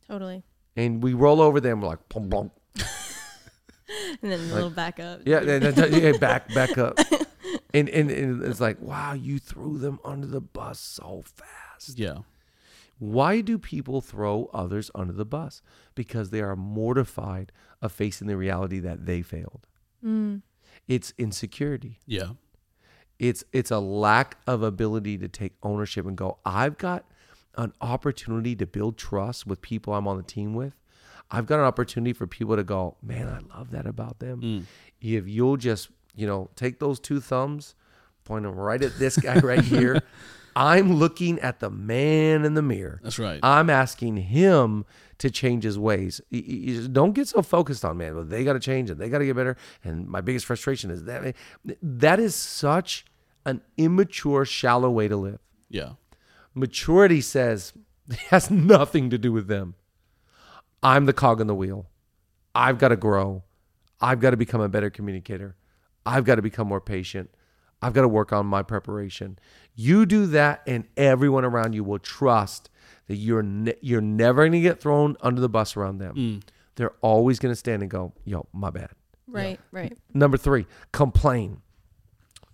Totally. 0.06 0.44
And 0.78 1.02
we 1.02 1.12
roll 1.12 1.40
over 1.40 1.58
them 1.60 1.80
we're 1.80 1.88
like, 1.88 2.08
plum, 2.08 2.30
plum. 2.30 2.50
And 4.22 4.30
then 4.32 4.38
a 4.38 4.54
little 4.54 4.70
back 4.70 5.00
up. 5.00 5.22
yeah, 5.24 5.40
yeah, 5.40 5.72
yeah, 5.76 5.86
yeah, 5.86 6.18
back, 6.18 6.52
back 6.54 6.78
up. 6.78 6.98
And, 7.74 7.88
and, 7.90 8.10
and 8.10 8.42
it's 8.44 8.60
like, 8.60 8.80
wow, 8.80 9.12
you 9.12 9.38
threw 9.38 9.76
them 9.76 10.00
under 10.02 10.26
the 10.26 10.40
bus 10.40 10.78
so 10.78 11.22
fast. 11.22 11.98
Yeah. 11.98 12.18
Why 12.98 13.42
do 13.42 13.58
people 13.58 14.00
throw 14.00 14.50
others 14.54 14.90
under 14.94 15.12
the 15.12 15.26
bus? 15.26 15.60
Because 15.94 16.30
they 16.30 16.40
are 16.40 16.56
mortified 16.56 17.52
of 17.82 17.92
facing 17.92 18.26
the 18.26 18.38
reality 18.38 18.78
that 18.80 19.04
they 19.04 19.20
failed. 19.20 19.66
Mm. 20.04 20.42
It's 20.86 21.12
insecurity. 21.18 22.00
Yeah. 22.06 22.32
It's 23.18 23.44
it's 23.52 23.70
a 23.70 23.80
lack 23.80 24.38
of 24.46 24.62
ability 24.62 25.18
to 25.18 25.28
take 25.28 25.52
ownership 25.62 26.06
and 26.06 26.16
go, 26.16 26.38
I've 26.44 26.78
got 26.78 27.04
an 27.56 27.72
opportunity 27.80 28.54
to 28.56 28.66
build 28.66 28.96
trust 28.96 29.46
with 29.46 29.60
people 29.60 29.94
I'm 29.94 30.06
on 30.06 30.16
the 30.16 30.22
team 30.22 30.54
with. 30.54 30.74
I've 31.30 31.46
got 31.46 31.58
an 31.58 31.66
opportunity 31.66 32.12
for 32.12 32.26
people 32.26 32.56
to 32.56 32.64
go, 32.64 32.96
man, 33.02 33.28
I 33.28 33.56
love 33.56 33.70
that 33.72 33.86
about 33.86 34.18
them. 34.18 34.40
Mm. 34.40 34.62
If 35.00 35.28
you'll 35.28 35.56
just, 35.58 35.90
you 36.14 36.26
know, 36.26 36.48
take 36.56 36.78
those 36.78 36.98
two 36.98 37.20
thumbs, 37.20 37.74
point 38.24 38.44
them 38.44 38.54
right 38.54 38.82
at 38.82 38.98
this 38.98 39.16
guy 39.18 39.38
right 39.40 39.62
here, 39.62 40.02
I'm 40.56 40.94
looking 40.94 41.38
at 41.40 41.60
the 41.60 41.70
man 41.70 42.44
in 42.44 42.54
the 42.54 42.62
mirror. 42.62 43.00
That's 43.02 43.18
right. 43.18 43.38
I'm 43.42 43.70
asking 43.70 44.16
him 44.16 44.84
to 45.18 45.30
change 45.30 45.64
his 45.64 45.78
ways. 45.78 46.20
You 46.30 46.88
don't 46.88 47.12
get 47.12 47.28
so 47.28 47.42
focused 47.42 47.84
on 47.84 47.98
man. 47.98 48.14
Well, 48.14 48.24
they 48.24 48.42
got 48.44 48.54
to 48.54 48.60
change 48.60 48.90
and 48.90 48.98
they 49.00 49.08
got 49.08 49.18
to 49.18 49.26
get 49.26 49.36
better. 49.36 49.56
And 49.84 50.08
my 50.08 50.20
biggest 50.20 50.46
frustration 50.46 50.90
is 50.90 51.04
that 51.04 51.34
that 51.82 52.18
is 52.18 52.34
such 52.34 53.04
an 53.44 53.60
immature, 53.76 54.44
shallow 54.44 54.90
way 54.90 55.08
to 55.08 55.16
live. 55.16 55.40
yeah. 55.68 55.90
Maturity 56.58 57.20
says 57.20 57.72
it 58.08 58.18
has 58.30 58.50
nothing 58.50 59.10
to 59.10 59.18
do 59.18 59.32
with 59.32 59.48
them. 59.48 59.74
I'm 60.82 61.06
the 61.06 61.12
cog 61.12 61.40
in 61.40 61.46
the 61.46 61.54
wheel. 61.54 61.88
I've 62.54 62.78
got 62.78 62.88
to 62.88 62.96
grow. 62.96 63.44
I've 64.00 64.20
got 64.20 64.30
to 64.30 64.36
become 64.36 64.60
a 64.60 64.68
better 64.68 64.90
communicator. 64.90 65.56
I've 66.06 66.24
got 66.24 66.36
to 66.36 66.42
become 66.42 66.68
more 66.68 66.80
patient. 66.80 67.30
I've 67.82 67.92
got 67.92 68.02
to 68.02 68.08
work 68.08 68.32
on 68.32 68.46
my 68.46 68.62
preparation. 68.62 69.38
You 69.74 70.06
do 70.06 70.26
that, 70.26 70.62
and 70.66 70.84
everyone 70.96 71.44
around 71.44 71.74
you 71.74 71.84
will 71.84 71.98
trust 71.98 72.70
that 73.06 73.16
you're 73.16 73.42
ne- 73.42 73.76
you're 73.80 74.00
never 74.00 74.42
going 74.42 74.52
to 74.52 74.60
get 74.60 74.80
thrown 74.80 75.16
under 75.20 75.40
the 75.40 75.48
bus 75.48 75.76
around 75.76 75.98
them. 75.98 76.14
Mm. 76.16 76.42
They're 76.74 76.94
always 77.00 77.38
going 77.38 77.52
to 77.52 77.56
stand 77.56 77.82
and 77.82 77.90
go, 77.90 78.12
"Yo, 78.24 78.46
my 78.52 78.70
bad." 78.70 78.90
Right, 79.28 79.60
right. 79.70 79.96
Number 80.14 80.36
three, 80.36 80.66
complain. 80.92 81.60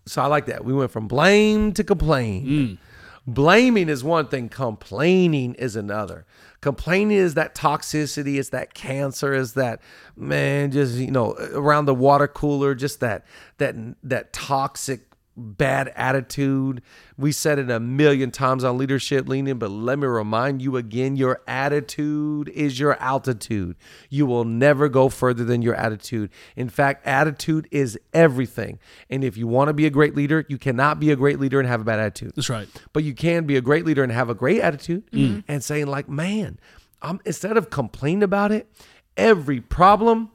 So 0.07 0.21
I 0.21 0.27
like 0.27 0.47
that. 0.47 0.65
We 0.65 0.75
went 0.75 0.91
from 0.91 1.09
blame 1.09 1.73
to 1.73 1.85
complain. 1.85 2.47
Mm. 2.47 2.79
Blaming 3.27 3.89
is 3.89 4.05
one 4.05 4.29
thing, 4.29 4.49
complaining 4.49 5.55
is 5.55 5.77
another. 5.77 6.27
Complaining 6.61 7.17
is 7.17 7.35
that 7.35 7.55
toxicity, 7.55 8.39
it's 8.39 8.51
that 8.51 8.75
cancer, 8.75 9.33
is 9.33 9.55
that 9.55 9.81
man, 10.17 10.71
just 10.71 10.97
you 10.97 11.11
know, 11.11 11.35
around 11.53 11.87
the 11.87 11.95
water 11.95 12.29
cooler, 12.29 12.75
just 12.75 13.01
that 13.01 13.25
that 13.59 13.75
that 14.03 14.33
toxic 14.33 15.14
bad 15.37 15.93
attitude. 15.97 16.83
We 17.17 17.33
said 17.33 17.59
it 17.59 17.71
a 17.71 17.81
million 17.81 18.31
times 18.31 18.65
on 18.65 18.79
Leadership 18.79 19.29
Lean 19.29 19.47
In, 19.47 19.59
but 19.59 19.71
let 19.71 19.99
me 19.99 20.07
remind 20.07 20.63
you 20.63 20.77
again 20.77 21.17
your 21.17 21.43
attitude 21.47 22.49
is 22.49 22.79
your 22.79 22.95
altitude. 23.01 23.77
You 24.11 24.27
will 24.27 24.45
never 24.45 24.89
go 24.89 25.09
further 25.09 25.45
than 25.45 25.63
your 25.63 25.75
attitude. 25.75 26.31
In 26.57 26.69
fact, 26.69 27.07
attitude 27.07 27.69
is 27.71 27.99
everything. 28.13 28.79
And 29.11 29.25
if 29.25 29.37
you 29.37 29.47
want 29.47 29.69
to 29.69 29.75
be 29.75 29.87
a 29.87 29.91
great 29.91 30.15
leader, 30.15 30.45
you 30.49 30.59
cannot 30.59 31.01
be 31.01 31.11
a 31.11 31.17
great 31.17 31.39
leader 31.39 31.59
and 31.59 31.69
have 31.69 31.81
a 31.81 31.85
bad 31.85 31.99
attitude. 31.99 32.33
That's 32.35 32.51
right. 32.51 32.69
But 32.93 33.05
you 33.05 33.15
can 33.15 33.47
be 33.47 33.57
a 33.57 33.61
great 33.61 33.85
leader 33.85 34.03
and 34.03 34.13
have 34.13 34.31
a 34.31 34.35
great 34.35 34.61
attitude 34.61 35.11
mm. 35.11 35.45
and 35.49 35.63
saying, 35.63 35.87
like, 35.87 36.09
man, 36.09 36.59
I'm 37.03 37.21
instead 37.25 37.57
of 37.57 37.71
complaining 37.71 38.23
about 38.23 38.53
it, 38.53 38.71
every 39.17 39.61
problem 39.61 40.31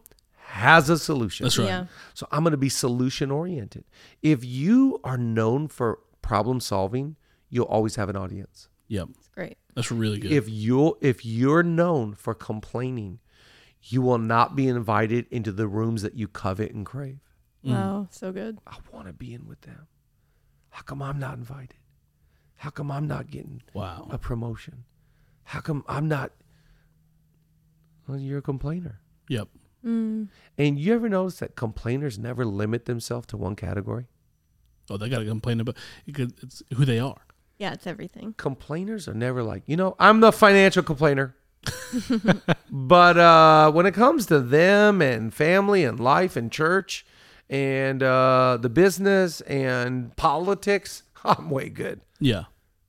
has 0.50 0.90
a 0.90 0.98
solution. 0.98 1.46
That's 1.46 1.58
right. 1.60 1.68
Yeah. 1.68 1.86
So 2.16 2.28
I'm 2.32 2.44
going 2.44 2.52
to 2.52 2.58
be 2.58 2.70
solution 2.70 3.30
oriented. 3.30 3.86
If 4.22 4.44
you 4.44 5.00
are 5.04 5.18
known 5.18 5.68
for 5.68 6.00
problem 6.22 6.60
solving, 6.60 7.16
you'll 7.50 7.66
always 7.66 7.96
have 7.96 8.10
an 8.10 8.16
audience. 8.16 8.68
Yep. 8.88 9.10
It's 9.18 9.28
great. 9.28 9.58
That's 9.76 9.92
really 9.92 10.20
good. 10.20 10.32
If 10.32 10.50
you 10.50 10.98
if 11.02 11.24
you're 11.24 11.64
known 11.64 12.16
for 12.16 12.34
complaining, 12.34 13.20
you 13.84 14.02
will 14.02 14.18
not 14.18 14.56
be 14.56 14.68
invited 14.68 15.28
into 15.30 15.52
the 15.52 15.68
rooms 15.68 16.02
that 16.02 16.16
you 16.16 16.28
covet 16.28 16.72
and 16.72 16.86
crave. 16.86 17.20
Mm. 17.64 17.72
Wow, 17.72 18.08
so 18.10 18.32
good. 18.32 18.58
I 18.66 18.78
want 18.92 19.08
to 19.08 19.14
be 19.14 19.34
in 19.34 19.48
with 19.48 19.62
them. 19.62 19.88
How 20.70 20.82
come 20.82 21.02
I'm 21.02 21.20
not 21.20 21.38
invited? 21.38 21.78
How 22.56 22.72
come 22.72 22.92
I'm 22.92 23.08
not 23.08 23.30
getting 23.30 23.62
wow. 23.74 24.08
a 24.10 24.18
promotion? 24.18 24.84
How 25.44 25.60
come 25.62 25.84
I'm 25.88 26.08
not? 26.08 26.32
Well, 28.08 28.18
you're 28.18 28.40
a 28.40 28.42
complainer. 28.42 29.00
Yep. 29.30 29.50
Mm. 29.86 30.28
And 30.58 30.80
you 30.80 30.94
ever 30.94 31.10
notice 31.10 31.40
that 31.40 31.56
complainers 31.56 32.20
never 32.20 32.46
limit 32.46 32.86
themselves 32.86 33.28
to 33.28 33.38
one 33.38 33.56
category? 33.56 34.08
Oh, 34.90 34.98
they 34.98 35.10
got 35.10 35.20
to 35.20 35.26
complain 35.26 35.60
about 35.60 35.78
because 36.06 36.32
it's 36.42 36.64
who 36.76 36.86
they 36.86 37.00
are. 37.00 37.22
Yeah, 37.58 37.74
it's 37.74 37.86
everything. 37.86 38.34
Complainers 38.38 39.08
are 39.08 39.14
never 39.14 39.44
like, 39.44 39.64
you 39.66 39.76
know, 39.76 39.96
I'm 40.00 40.22
the 40.22 40.32
financial 40.32 40.82
complainer. 40.82 41.36
but 42.72 43.18
uh, 43.18 43.72
when 43.72 43.86
it 43.86 43.94
comes 43.94 44.26
to 44.28 44.40
them 44.40 45.02
and 45.02 45.34
family 45.34 45.84
and 45.84 46.00
life 46.00 46.36
and 46.36 46.52
church 46.52 47.06
and 47.50 48.02
uh, 48.02 48.58
the 48.62 48.70
business 48.70 49.42
and 49.42 50.16
politics, 50.16 51.04
I'm 51.24 51.50
way 51.50 51.70
good. 51.70 52.02
Yeah. 52.20 52.46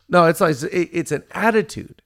No, 0.08 0.26
it's 0.26 0.40
like 0.40 0.56
it's 0.72 1.12
an 1.12 1.24
attitude. 1.32 2.02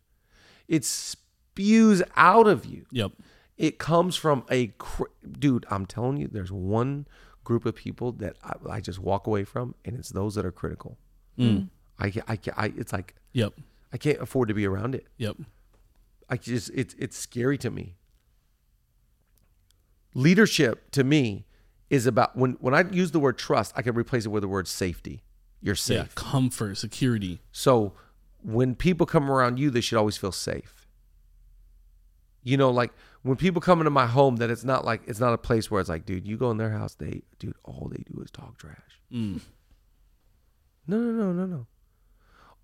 It 0.68 0.85
spews 0.85 2.03
out 2.16 2.47
of 2.47 2.66
you. 2.66 2.87
Yep. 2.92 3.12
It 3.57 3.79
comes 3.79 4.17
from 4.17 4.45
a 4.51 4.69
cr- 4.79 5.05
dude. 5.31 5.64
I'm 5.71 5.87
telling 5.87 6.17
you, 6.17 6.29
there's 6.31 6.51
one 6.53 7.07
group 7.45 7.64
of 7.67 7.75
people 7.75 8.11
that 8.12 8.37
I, 8.43 8.55
I 8.77 8.81
just 8.81 8.99
walk 8.99 9.27
away 9.27 9.45
from, 9.45 9.75
and 9.85 9.97
it's 9.97 10.09
those 10.11 10.35
that 10.35 10.45
are 10.45 10.51
critical. 10.53 10.99
Mm. 11.38 11.69
I, 11.99 12.11
ca- 12.11 12.23
I, 12.27 12.38
I, 12.57 12.73
it's 12.77 12.93
like 12.93 13.14
Yep. 13.33 13.55
I 13.93 13.97
can't 13.97 14.21
afford 14.21 14.49
to 14.49 14.55
be 14.55 14.67
around 14.67 14.95
it. 14.95 15.07
Yep. 15.19 15.37
I 16.29 16.37
just 16.37 16.71
it's 16.75 16.95
it's 16.99 17.17
scary 17.17 17.59
to 17.59 17.71
me. 17.71 17.95
Leadership 20.14 20.90
to 20.93 21.05
me 21.05 21.45
is 21.90 22.07
about 22.07 22.37
when 22.37 22.53
when 22.61 22.75
I 22.75 22.88
use 22.90 23.11
the 23.11 23.21
word 23.21 23.37
trust, 23.38 23.73
I 23.77 23.83
can 23.83 23.95
replace 23.95 24.25
it 24.25 24.29
with 24.29 24.43
the 24.43 24.49
word 24.49 24.67
safety. 24.69 25.23
You're 25.61 25.75
safe. 25.75 25.97
Yeah. 25.99 26.07
Comfort, 26.14 26.77
security. 26.77 27.40
So 27.53 27.93
when 28.43 28.75
people 28.75 29.07
come 29.07 29.31
around 29.31 29.59
you, 29.59 29.71
they 29.71 29.81
should 29.81 29.99
always 29.99 30.17
feel 30.17 30.33
safe. 30.33 30.84
You 32.45 32.57
know, 32.59 32.71
like 32.71 32.93
when 33.23 33.37
people 33.37 33.61
come 33.61 33.81
into 33.81 33.91
my 33.91 34.07
home, 34.07 34.37
that 34.37 34.51
it's 34.51 34.65
not 34.65 34.85
like 34.85 35.03
it's 35.07 35.19
not 35.19 35.33
a 35.33 35.39
place 35.39 35.71
where 35.71 35.81
it's 35.81 35.89
like, 35.89 36.05
dude, 36.05 36.27
you 36.27 36.37
go 36.37 36.51
in 36.51 36.59
their 36.59 36.71
house, 36.71 36.95
they, 36.95 37.23
dude, 37.39 37.57
all 37.65 37.91
they 37.91 38.03
do 38.05 38.21
is 38.23 38.31
talk 38.31 38.59
trash. 38.59 39.01
Mm. 39.13 39.41
No, 40.87 40.99
no, 40.99 41.11
no, 41.11 41.33
no, 41.33 41.47
no. 41.47 41.67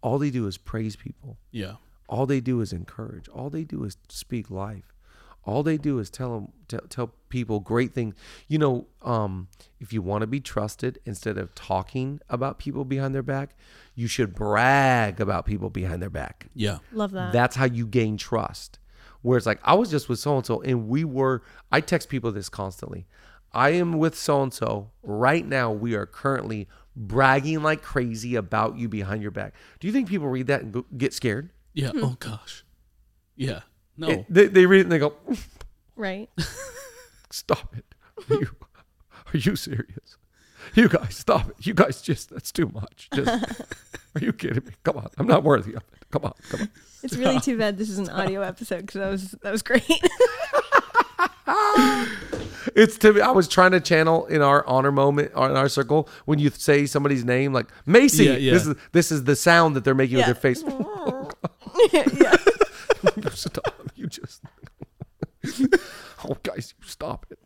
All 0.02 0.18
they 0.18 0.30
do 0.30 0.46
is 0.46 0.58
praise 0.58 0.96
people. 0.96 1.38
Yeah. 1.50 1.74
All 2.08 2.26
they 2.26 2.40
do 2.40 2.60
is 2.60 2.72
encourage. 2.72 3.28
All 3.28 3.50
they 3.50 3.64
do 3.64 3.84
is 3.84 3.96
speak 4.08 4.50
life. 4.50 4.92
All 5.44 5.62
they 5.62 5.78
do 5.78 5.98
is 5.98 6.10
tell 6.10 6.34
them 6.34 6.52
tell, 6.68 6.80
tell 6.88 7.14
people 7.30 7.60
great 7.60 7.94
things. 7.94 8.14
You 8.46 8.58
know, 8.58 8.86
um, 9.02 9.48
if 9.78 9.92
you 9.92 10.02
want 10.02 10.20
to 10.20 10.26
be 10.26 10.40
trusted, 10.40 10.98
instead 11.06 11.38
of 11.38 11.54
talking 11.54 12.20
about 12.28 12.58
people 12.58 12.84
behind 12.84 13.14
their 13.14 13.22
back, 13.22 13.56
you 13.94 14.06
should 14.06 14.34
brag 14.34 15.20
about 15.20 15.46
people 15.46 15.70
behind 15.70 16.02
their 16.02 16.10
back. 16.10 16.48
Yeah. 16.54 16.78
Love 16.92 17.12
that. 17.12 17.32
That's 17.32 17.56
how 17.56 17.64
you 17.64 17.86
gain 17.86 18.18
trust. 18.18 18.78
Where 19.22 19.36
it's 19.36 19.46
like 19.46 19.60
I 19.64 19.74
was 19.74 19.90
just 19.90 20.08
with 20.08 20.18
so 20.18 20.36
and 20.36 20.46
so, 20.46 20.60
and 20.62 20.88
we 20.88 21.04
were. 21.04 21.42
I 21.70 21.80
text 21.80 22.08
people 22.08 22.32
this 22.32 22.48
constantly. 22.48 23.06
I 23.52 23.70
am 23.70 23.98
with 23.98 24.16
so 24.16 24.42
and 24.42 24.52
so 24.54 24.90
right 25.02 25.44
now. 25.46 25.70
We 25.72 25.94
are 25.94 26.06
currently 26.06 26.68
bragging 26.96 27.62
like 27.62 27.82
crazy 27.82 28.34
about 28.36 28.76
you 28.78 28.88
behind 28.88 29.22
your 29.22 29.30
back. 29.30 29.54
Do 29.78 29.86
you 29.86 29.92
think 29.92 30.08
people 30.08 30.28
read 30.28 30.46
that 30.46 30.62
and 30.62 30.84
get 30.96 31.12
scared? 31.12 31.50
Yeah. 31.74 31.90
Hmm. 31.90 32.04
Oh 32.04 32.16
gosh. 32.18 32.64
Yeah. 33.36 33.60
No. 33.96 34.08
It- 34.08 34.26
they, 34.28 34.46
they 34.46 34.66
read 34.66 34.80
it 34.80 34.82
and 34.84 34.92
they 34.92 34.98
go, 34.98 35.14
right. 35.96 36.28
"Stop 37.30 37.76
it! 37.76 37.84
Are 38.30 38.36
you, 38.40 38.50
are 39.34 39.36
you 39.38 39.56
serious? 39.56 40.16
You 40.74 40.88
guys, 40.88 41.16
stop 41.16 41.48
it! 41.50 41.66
You 41.66 41.74
guys, 41.74 42.00
just 42.02 42.30
that's 42.30 42.52
too 42.52 42.70
much. 42.74 43.08
Just, 43.14 43.28
are 44.14 44.20
you 44.20 44.32
kidding 44.32 44.64
me? 44.64 44.72
Come 44.84 44.98
on, 44.98 45.08
I'm 45.18 45.26
not 45.26 45.42
worthy 45.42 45.74
of 45.74 45.82
it. 45.92 46.10
Come 46.10 46.24
on, 46.24 46.34
come 46.48 46.62
on." 46.62 46.70
It's 47.02 47.16
really 47.16 47.40
too 47.40 47.56
bad 47.56 47.78
this 47.78 47.88
is 47.88 47.98
an 47.98 48.10
audio 48.10 48.42
episode 48.52 48.82
because 48.82 49.00
that 49.00 49.10
was 49.10 49.30
that 49.42 49.50
was 49.52 49.62
great. 49.62 49.84
It's 52.74 52.98
to 52.98 53.12
me. 53.14 53.20
I 53.20 53.30
was 53.30 53.48
trying 53.48 53.72
to 53.72 53.80
channel 53.80 54.26
in 54.26 54.42
our 54.42 54.64
honor 54.66 54.92
moment 54.92 55.32
or 55.34 55.48
in 55.50 55.56
our 55.56 55.68
circle 55.68 56.08
when 56.26 56.38
you 56.38 56.50
say 56.50 56.86
somebody's 56.86 57.24
name, 57.24 57.52
like 57.52 57.66
Macy. 57.86 58.24
Yeah, 58.26 58.36
yeah. 58.36 58.52
This 58.52 58.66
is 58.66 58.76
this 58.92 59.12
is 59.12 59.24
the 59.24 59.34
sound 59.34 59.74
that 59.76 59.84
they're 59.84 59.94
making 59.94 60.18
Yeah. 60.18 60.28
with 60.28 60.40
their 60.40 60.54
face. 60.54 60.62
yeah. 61.92 62.36
you 63.16 63.30
stop. 63.30 63.74
You 63.96 64.06
just. 64.06 64.42
oh, 66.28 66.36
guys, 66.42 66.74
you 66.80 66.86
stop 66.86 67.26
it. 67.30 67.38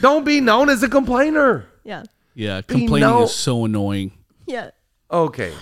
Don't 0.00 0.24
be 0.24 0.40
known 0.40 0.68
as 0.70 0.82
a 0.82 0.88
complainer. 0.88 1.66
Yeah. 1.84 2.04
yeah. 2.34 2.60
Be 2.60 2.74
Complaining 2.74 3.08
no- 3.08 3.24
is 3.24 3.34
so 3.34 3.64
annoying. 3.64 4.12
Yeah. 4.46 4.70
Okay. 5.10 5.52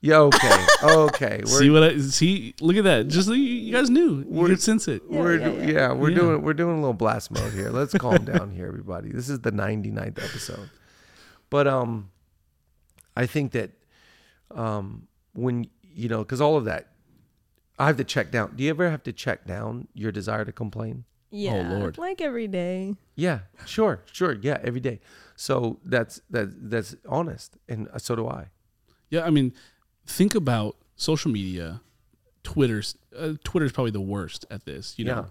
Yeah. 0.00 0.18
Okay. 0.18 0.66
Okay. 0.82 1.36
We're, 1.44 1.58
see 1.58 1.70
what 1.70 1.82
I 1.82 1.98
see? 1.98 2.54
Look 2.60 2.76
at 2.76 2.84
that. 2.84 3.08
Just 3.08 3.28
you- 3.28 3.34
you 3.34 3.72
guys 3.72 3.90
knew. 3.90 4.24
You 4.30 4.46
could 4.46 4.60
sense 4.62 4.88
it. 4.88 5.02
we're 5.10 5.38
yeah, 5.38 5.44
do- 5.48 5.58
yeah. 5.58 5.66
yeah, 5.72 5.92
we're 5.92 6.10
Yeah. 6.10 6.16
doing 6.18 6.42
we're 6.42 6.54
doing 6.54 6.76
a 6.78 6.80
little 6.80 6.94
blast 6.94 7.30
mode 7.30 7.52
here. 7.52 7.70
Let's 7.70 7.92
calm 7.94 8.24
down 8.24 8.50
here, 8.52 8.66
everybody. 8.66 9.10
This 9.10 9.28
is 9.28 9.40
the 9.40 9.52
99th 9.52 10.18
episode. 10.22 10.70
But 11.50 11.66
um 11.66 12.10
I 13.16 13.26
think 13.26 13.52
that 13.52 13.72
um 14.52 15.08
when 15.34 15.66
you 15.82 16.08
know 16.08 16.24
cuz 16.24 16.40
all 16.40 16.56
of 16.56 16.64
that 16.64 16.86
I 17.78 17.86
have 17.86 17.96
to 17.98 18.04
check 18.04 18.30
down. 18.30 18.54
Do 18.56 18.62
you 18.64 18.70
ever 18.70 18.90
have 18.90 19.02
to 19.04 19.12
check 19.12 19.46
down 19.46 19.88
your 19.94 20.12
desire 20.12 20.44
to 20.44 20.52
complain? 20.52 21.04
Yeah. 21.30 21.70
Lord. 21.78 21.98
Like 21.98 22.20
every 22.20 22.48
day. 22.48 22.94
Yeah, 23.16 23.40
sure, 23.66 24.02
sure. 24.12 24.36
Yeah, 24.40 24.58
every 24.64 24.80
day. 24.80 25.00
So 25.36 25.78
that's 25.84 26.20
that 26.30 26.70
that's 26.70 26.96
honest 27.08 27.56
and 27.68 27.88
uh, 27.88 27.98
so 27.98 28.16
do 28.16 28.28
I. 28.28 28.46
Yeah, 29.10 29.24
I 29.24 29.30
mean, 29.30 29.52
think 30.06 30.34
about 30.34 30.76
social 30.96 31.30
media. 31.30 31.80
Twitter's 32.42 32.96
uh, 33.16 33.34
Twitter's 33.44 33.72
probably 33.72 33.90
the 33.90 34.00
worst 34.00 34.46
at 34.50 34.64
this, 34.64 34.98
you 34.98 35.04
know. 35.04 35.26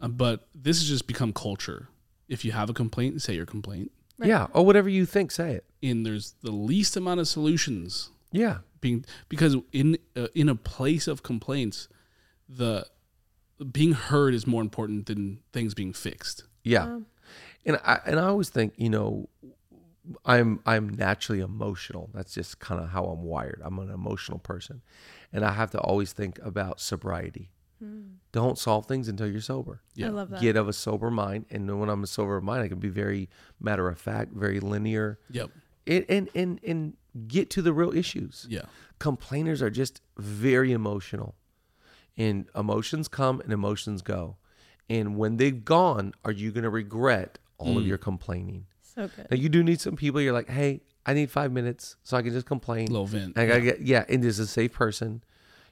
Uh, 0.00 0.08
but 0.08 0.48
this 0.54 0.78
has 0.78 0.88
just 0.88 1.06
become 1.06 1.32
culture. 1.32 1.88
If 2.28 2.44
you 2.44 2.52
have 2.52 2.70
a 2.70 2.74
complaint, 2.74 3.20
say 3.22 3.34
your 3.34 3.46
complaint. 3.46 3.90
Right. 4.18 4.28
Yeah, 4.28 4.46
or 4.52 4.64
whatever 4.64 4.88
you 4.88 5.06
think, 5.06 5.30
say 5.30 5.52
it. 5.52 5.64
And 5.82 6.04
there's 6.06 6.34
the 6.42 6.50
least 6.52 6.96
amount 6.96 7.20
of 7.20 7.28
solutions 7.28 8.10
Yeah. 8.32 8.58
being 8.80 9.04
because 9.28 9.56
in 9.72 9.98
uh, 10.16 10.28
in 10.34 10.48
a 10.48 10.54
place 10.54 11.06
of 11.08 11.22
complaints, 11.22 11.88
the 12.48 12.86
being 13.72 13.92
heard 13.92 14.34
is 14.34 14.46
more 14.46 14.62
important 14.62 15.06
than 15.06 15.40
things 15.52 15.74
being 15.74 15.92
fixed. 15.92 16.44
Yeah. 16.62 17.00
and 17.64 17.80
I 17.84 18.00
and 18.06 18.18
I 18.20 18.24
always 18.24 18.48
think, 18.50 18.74
you 18.76 18.90
know, 18.90 19.28
I'm 20.24 20.60
I'm 20.64 20.88
naturally 20.88 21.40
emotional. 21.40 22.10
That's 22.14 22.34
just 22.34 22.60
kind 22.60 22.80
of 22.80 22.90
how 22.90 23.04
I'm 23.06 23.22
wired. 23.22 23.60
I'm 23.64 23.78
an 23.78 23.90
emotional 23.90 24.38
person. 24.38 24.82
And 25.32 25.44
I 25.44 25.52
have 25.52 25.70
to 25.72 25.78
always 25.80 26.12
think 26.12 26.38
about 26.42 26.80
sobriety. 26.80 27.50
Hmm. 27.78 28.02
Don't 28.32 28.58
solve 28.58 28.86
things 28.86 29.08
until 29.08 29.28
you're 29.28 29.40
sober. 29.40 29.82
Yeah. 29.94 30.06
I 30.06 30.10
love 30.10 30.30
that. 30.30 30.40
Get 30.40 30.56
of 30.56 30.68
a 30.68 30.72
sober 30.72 31.10
mind. 31.10 31.46
And 31.50 31.68
then 31.68 31.78
when 31.78 31.88
I'm 31.88 32.02
a 32.02 32.06
sober 32.08 32.40
mind, 32.40 32.62
I 32.62 32.68
can 32.68 32.78
be 32.78 32.88
very 32.88 33.28
matter 33.60 33.88
of 33.88 33.98
fact, 33.98 34.32
very 34.32 34.60
linear. 34.60 35.18
Yep. 35.30 35.50
And 35.86 36.04
and 36.08 36.28
and, 36.34 36.60
and 36.66 36.96
get 37.26 37.50
to 37.50 37.62
the 37.62 37.72
real 37.72 37.94
issues. 37.94 38.46
Yeah. 38.48 38.62
complainers 38.98 39.62
are 39.62 39.70
just 39.70 40.00
very 40.16 40.72
emotional 40.72 41.34
and 42.18 42.46
emotions 42.54 43.08
come 43.08 43.40
and 43.40 43.52
emotions 43.52 44.02
go 44.02 44.36
and 44.90 45.16
when 45.16 45.36
they've 45.38 45.64
gone 45.64 46.12
are 46.24 46.32
you 46.32 46.50
going 46.52 46.64
to 46.64 46.70
regret 46.70 47.38
all 47.58 47.74
Mm. 47.74 47.78
of 47.78 47.86
your 47.86 47.98
complaining 47.98 48.66
So 48.82 49.08
good. 49.08 49.26
now 49.30 49.36
you 49.36 49.48
do 49.48 49.62
need 49.62 49.80
some 49.80 49.96
people 49.96 50.20
you're 50.20 50.32
like 50.32 50.48
hey 50.50 50.82
i 51.06 51.14
need 51.14 51.30
five 51.30 51.50
minutes 51.52 51.96
so 52.02 52.16
i 52.16 52.22
can 52.22 52.32
just 52.32 52.46
complain 52.46 52.86
Little 52.86 53.06
vent, 53.06 53.38
i 53.38 53.46
gotta 53.46 53.60
yeah. 53.60 53.64
get 53.72 53.80
yeah 53.82 54.04
and 54.08 54.22
this 54.22 54.38
is 54.38 54.40
a 54.40 54.46
safe 54.46 54.72
person 54.72 55.22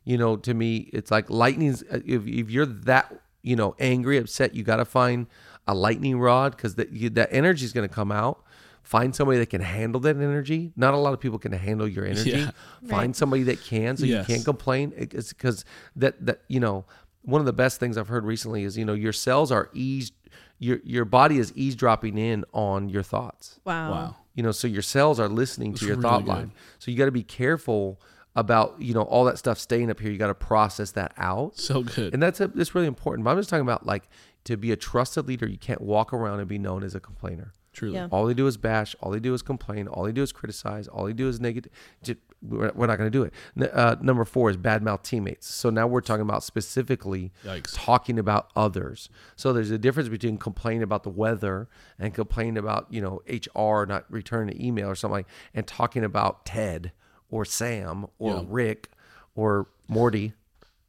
you 0.04 0.16
know 0.16 0.36
to 0.36 0.54
me 0.54 0.88
it's 0.92 1.10
like 1.10 1.28
lightning's 1.30 1.82
uh, 1.84 2.00
if, 2.06 2.26
if 2.26 2.50
you're 2.50 2.66
that 2.66 3.12
you 3.42 3.56
know 3.56 3.74
angry 3.78 4.16
upset 4.18 4.54
you 4.54 4.62
gotta 4.64 4.84
find 4.84 5.26
a 5.68 5.74
lightning 5.74 6.18
rod 6.20 6.56
because 6.56 6.76
that 6.76 6.90
you, 6.92 7.10
that 7.10 7.28
energy 7.32 7.64
is 7.64 7.72
going 7.72 7.88
to 7.88 7.92
come 7.92 8.12
out 8.12 8.44
find 8.86 9.14
somebody 9.16 9.38
that 9.38 9.50
can 9.50 9.60
handle 9.60 10.00
that 10.00 10.16
energy 10.16 10.72
not 10.76 10.94
a 10.94 10.96
lot 10.96 11.12
of 11.12 11.18
people 11.20 11.38
can 11.38 11.52
handle 11.52 11.88
your 11.88 12.04
energy 12.14 12.30
Yeah. 12.30 12.50
find 12.88 13.08
Right. 13.10 13.16
somebody 13.16 13.42
that 13.44 13.60
can 13.62 13.96
so 13.96 14.04
Yes. 14.06 14.28
you 14.28 14.34
can't 14.34 14.44
complain 14.44 14.92
it's 14.96 15.32
because 15.32 15.64
that 15.96 16.24
that 16.24 16.42
you 16.48 16.60
know 16.60 16.84
one 17.22 17.40
of 17.40 17.46
the 17.46 17.52
best 17.52 17.80
things 17.80 17.98
i've 17.98 18.08
heard 18.08 18.24
recently 18.24 18.62
is 18.64 18.78
you 18.78 18.84
know 18.84 18.94
your 18.94 19.12
cells 19.12 19.50
are 19.50 19.70
eased 19.74 20.14
your 20.58 20.78
your 20.84 21.04
body 21.04 21.38
is 21.38 21.52
eavesdropping 21.56 22.16
in 22.16 22.44
on 22.52 22.88
your 22.88 23.02
thoughts 23.02 23.58
Wow. 23.64 23.90
Wow. 23.90 24.16
you 24.34 24.42
know 24.44 24.52
so 24.52 24.68
your 24.68 24.82
cells 24.82 25.18
are 25.18 25.28
listening 25.28 25.74
to 25.74 25.84
your 25.84 25.96
really 25.96 26.02
thought 26.02 26.24
good. 26.24 26.28
life 26.28 26.48
so 26.78 26.90
you 26.92 26.96
got 26.96 27.06
to 27.06 27.10
be 27.22 27.24
careful 27.24 28.00
about 28.36 28.76
you 28.78 28.94
know 28.94 29.02
all 29.02 29.24
that 29.24 29.38
stuff 29.38 29.58
staying 29.58 29.90
up 29.90 29.98
here 29.98 30.10
you 30.12 30.18
got 30.18 30.28
to 30.28 30.34
process 30.34 30.92
that 30.92 31.12
out 31.16 31.56
So 31.58 31.82
good. 31.82 32.12
and 32.14 32.22
that's 32.22 32.40
a, 32.40 32.46
that's 32.48 32.74
really 32.74 32.86
important 32.86 33.24
but 33.24 33.30
i'm 33.32 33.38
just 33.38 33.48
talking 33.50 33.62
about 33.66 33.84
like 33.84 34.08
to 34.44 34.56
be 34.56 34.70
a 34.70 34.76
trusted 34.76 35.26
leader 35.26 35.48
you 35.48 35.58
can't 35.58 35.80
walk 35.80 36.12
around 36.12 36.38
and 36.38 36.48
be 36.48 36.58
known 36.58 36.84
as 36.84 36.94
a 36.94 37.00
complainer 37.00 37.52
Truly. 37.76 37.94
Yeah. 37.96 38.08
all 38.10 38.24
they 38.24 38.32
do 38.32 38.46
is 38.46 38.56
bash. 38.56 38.96
All 39.00 39.10
they 39.12 39.20
do 39.20 39.34
is 39.34 39.42
complain. 39.42 39.86
All 39.86 40.04
they 40.04 40.12
do 40.12 40.22
is 40.22 40.32
criticize. 40.32 40.88
All 40.88 41.04
they 41.04 41.12
do 41.12 41.28
is 41.28 41.38
negative. 41.40 41.70
We're 42.42 42.72
we're 42.74 42.86
not 42.86 42.96
going 42.96 43.10
to 43.10 43.18
do 43.18 43.22
it. 43.22 43.32
N- 43.60 43.68
Uh, 43.72 43.96
number 44.00 44.24
four 44.24 44.48
is 44.50 44.56
badmouth 44.56 45.02
teammates. 45.02 45.46
So 45.46 45.68
now 45.68 45.86
we're 45.86 46.00
talking 46.00 46.22
about 46.22 46.42
specifically 46.42 47.32
Yikes. 47.44 47.74
talking 47.74 48.18
about 48.18 48.50
others. 48.56 49.08
So 49.36 49.52
there's 49.52 49.70
a 49.70 49.78
difference 49.78 50.08
between 50.08 50.38
complaining 50.38 50.82
about 50.82 51.02
the 51.02 51.10
weather 51.10 51.68
and 51.98 52.14
complaining 52.14 52.56
about 52.58 52.86
you 52.90 53.00
know 53.02 53.20
HR 53.28 53.84
not 53.86 54.04
returning 54.10 54.54
an 54.56 54.62
email 54.62 54.88
or 54.88 54.94
something 54.94 55.12
like, 55.18 55.28
and 55.54 55.66
talking 55.66 56.02
about 56.04 56.46
Ted 56.46 56.92
or 57.30 57.44
Sam 57.44 58.06
or 58.18 58.36
Yeah. 58.36 58.42
Rick 58.48 58.90
or 59.34 59.66
Morty, 59.88 60.32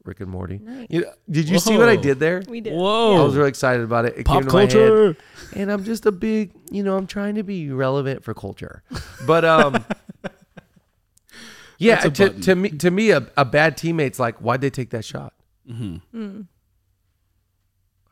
Rick 0.08 0.20
and 0.20 0.30
Morty. 0.30 0.60
You 0.88 1.02
know, 1.02 1.12
did 1.30 1.48
you 1.48 1.58
see 1.58 1.76
what 1.78 1.88
I 1.88 1.96
did 1.96 2.18
there? 2.18 2.42
We 2.48 2.60
did. 2.60 2.72
Whoa. 2.72 3.20
I 3.20 3.24
was 3.24 3.36
really 3.36 3.50
excited 3.50 3.82
about 3.82 4.06
it. 4.06 4.14
It 4.18 4.26
Pop 4.26 4.40
came 4.40 4.48
to 4.48 4.52
my 4.54 4.60
head 4.62 4.70
culture. 4.70 5.16
and 5.54 5.70
I'm 5.70 5.84
just 5.84 6.06
a 6.06 6.12
big, 6.12 6.52
you 6.70 6.82
know, 6.82 6.96
I'm 6.96 7.06
trying 7.06 7.34
to 7.36 7.42
be 7.42 7.70
relevant 7.70 8.24
for 8.24 8.34
culture. 8.34 8.82
But 9.26 9.44
um 9.44 9.84
Yeah, 11.78 12.00
to, 12.00 12.10
button. 12.10 12.40
to 12.40 12.54
me 12.56 12.70
to 12.70 12.90
me 12.90 13.10
a, 13.10 13.26
a 13.36 13.44
bad 13.44 13.76
teammate's 13.76 14.18
like, 14.18 14.38
why'd 14.38 14.60
they 14.60 14.70
take 14.70 14.90
that 14.90 15.04
shot? 15.04 15.32
Mm-hmm. 15.70 16.40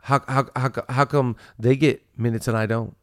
How, 0.03 0.21
how 0.29 0.47
how 0.55 0.71
how 0.89 1.05
come 1.05 1.35
they 1.59 1.75
get 1.75 2.01
minutes 2.17 2.47
and 2.47 2.57
I 2.57 2.67
don't? 2.67 2.97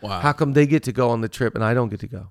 Wow. 0.00 0.20
How 0.20 0.32
come 0.32 0.52
they 0.52 0.66
get 0.66 0.84
to 0.84 0.92
go 0.92 1.10
on 1.10 1.20
the 1.20 1.28
trip 1.28 1.54
and 1.56 1.64
I 1.64 1.74
don't 1.74 1.88
get 1.88 2.00
to 2.00 2.06
go? 2.06 2.28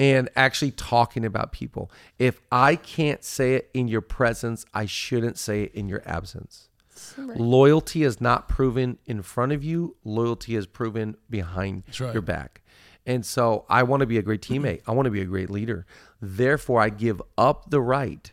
And 0.00 0.30
actually 0.34 0.70
talking 0.70 1.26
about 1.26 1.52
people. 1.52 1.90
If 2.18 2.40
I 2.50 2.76
can't 2.76 3.22
say 3.22 3.54
it 3.54 3.70
in 3.74 3.86
your 3.86 4.00
presence, 4.00 4.64
I 4.72 4.86
shouldn't 4.86 5.38
say 5.38 5.64
it 5.64 5.74
in 5.74 5.88
your 5.88 6.02
absence. 6.06 6.70
Loyalty 7.18 8.02
is 8.02 8.20
not 8.20 8.48
proven 8.48 8.98
in 9.06 9.22
front 9.22 9.52
of 9.52 9.62
you. 9.62 9.96
Loyalty 10.04 10.56
is 10.56 10.66
proven 10.66 11.16
behind 11.28 11.82
right. 12.00 12.12
your 12.12 12.22
back. 12.22 12.62
And 13.06 13.24
so 13.24 13.64
I 13.68 13.82
want 13.82 14.00
to 14.00 14.06
be 14.06 14.18
a 14.18 14.22
great 14.22 14.42
teammate. 14.42 14.82
I 14.86 14.92
want 14.92 15.06
to 15.06 15.10
be 15.10 15.20
a 15.20 15.26
great 15.26 15.50
leader. 15.50 15.86
Therefore, 16.20 16.80
I 16.80 16.90
give 16.90 17.20
up 17.36 17.70
the 17.70 17.80
right 17.80 18.32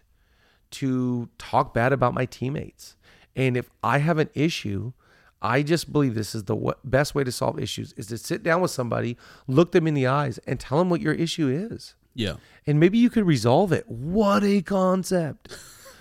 to 0.72 1.30
talk 1.38 1.74
bad 1.74 1.94
about 1.94 2.14
my 2.14 2.26
teammates. 2.26 2.96
And 3.36 3.56
if 3.56 3.70
I 3.84 4.00
have 4.00 4.18
an 4.18 4.30
issue, 4.34 4.94
I 5.42 5.62
just 5.64 5.92
believe 5.94 6.16
this 6.16 6.34
is 6.34 6.46
the 6.46 6.56
w- 6.56 6.74
best 6.84 7.14
way 7.16 7.24
to 7.24 7.32
solve 7.32 7.60
issues 7.60 7.94
is 7.94 8.08
to 8.08 8.18
sit 8.18 8.42
down 8.44 8.62
with 8.62 8.72
somebody, 8.72 9.18
look 9.48 9.72
them 9.72 9.86
in 9.88 9.94
the 9.94 10.08
eyes, 10.08 10.40
and 10.48 10.60
tell 10.60 10.80
them 10.80 10.90
what 10.90 11.00
your 11.02 11.14
issue 11.14 11.48
is. 11.48 11.96
yeah. 12.16 12.34
And 12.66 12.80
maybe 12.80 12.98
you 12.98 13.10
could 13.10 13.26
resolve 13.26 13.72
it. 13.72 13.88
What 13.88 14.44
a 14.44 14.62
concept. 14.62 15.56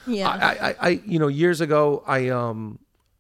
Yeah. 0.06 0.28
I, 0.28 0.68
I, 0.70 0.74
I, 0.80 0.88
you 1.06 1.18
know, 1.18 1.28
years 1.28 1.60
ago, 1.60 2.02
I 2.06 2.28
um, 2.30 2.78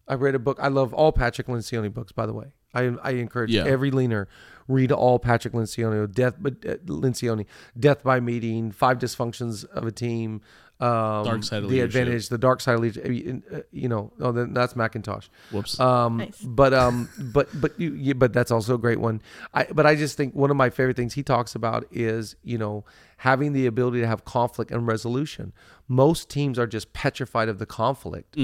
I 0.08 0.14
read 0.14 0.34
a 0.34 0.38
book. 0.38 0.58
I 0.60 0.68
love 0.68 0.94
all 0.94 1.12
Patrick 1.12 1.46
Lencioni 1.48 1.92
books, 1.92 2.12
by 2.12 2.26
the 2.26 2.32
way. 2.32 2.46
I, 2.74 2.82
I 3.02 3.10
encourage 3.12 3.50
Yeah. 3.50 3.64
every 3.64 3.90
leaner 3.90 4.28
read 4.68 4.90
all 4.92 5.18
Patrick 5.20 5.54
Lencioni, 5.54 6.12
Death, 6.12 6.34
but 6.40 6.54
uh, 6.66 6.74
Lencioni, 6.86 7.46
Death 7.78 8.02
by 8.02 8.18
Meeting, 8.20 8.72
Five 8.72 8.98
Dysfunctions 8.98 9.64
of 9.66 9.84
a 9.84 9.92
Team, 9.92 10.40
um, 10.80 11.24
Dark 11.24 11.42
Side 11.42 11.58
of 11.58 11.62
the 11.64 11.68
Leadership. 11.76 12.00
Advantage, 12.02 12.28
the 12.28 12.38
Dark 12.38 12.60
Side 12.60 12.74
of 12.74 12.80
Leadership. 12.80 13.06
I 13.06 13.08
mean, 13.08 13.42
uh, 13.52 13.60
You 13.72 13.88
know, 13.88 14.12
oh, 14.20 14.32
then 14.32 14.52
that's 14.52 14.74
McIntosh. 14.74 15.28
Whoops. 15.50 15.80
Um, 15.80 16.18
Nice. 16.18 16.40
but 16.42 16.74
um, 16.74 17.08
but 17.18 17.48
but 17.60 17.78
you, 17.80 17.94
you, 17.94 18.14
but 18.14 18.32
that's 18.32 18.50
also 18.50 18.74
a 18.74 18.78
great 18.78 19.00
one. 19.00 19.22
I 19.54 19.64
but 19.64 19.86
I 19.86 19.94
just 19.94 20.16
think 20.16 20.34
one 20.34 20.50
of 20.50 20.56
my 20.56 20.68
favorite 20.70 20.96
things 20.96 21.14
he 21.14 21.22
talks 21.22 21.54
about 21.54 21.86
is 21.90 22.36
you 22.42 22.58
know 22.58 22.84
having 23.18 23.52
the 23.54 23.66
ability 23.66 24.00
to 24.00 24.06
have 24.06 24.24
conflict 24.24 24.70
and 24.70 24.86
resolution. 24.86 25.52
Most 25.88 26.28
teams 26.28 26.58
are 26.58 26.66
just 26.66 26.92
petrified 26.92 27.48
of 27.48 27.58
the 27.58 27.66
conflict 27.66 28.36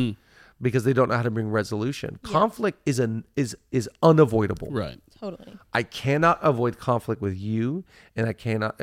because 0.60 0.84
they 0.84 0.92
don't 0.92 1.08
know 1.10 1.16
how 1.16 1.22
to 1.22 1.30
bring 1.30 1.50
resolution. 1.50 2.18
Conflict 2.22 2.80
is 2.86 2.98
an 2.98 3.24
is 3.36 3.56
is 3.70 3.90
unavoidable. 4.02 4.68
right. 4.70 4.98
totally. 5.20 5.58
I 5.74 5.82
cannot 5.82 6.38
avoid 6.42 6.78
conflict 6.78 7.20
with 7.20 7.36
you, 7.36 7.84
and 8.16 8.26
I 8.26 8.32
cannot 8.32 8.80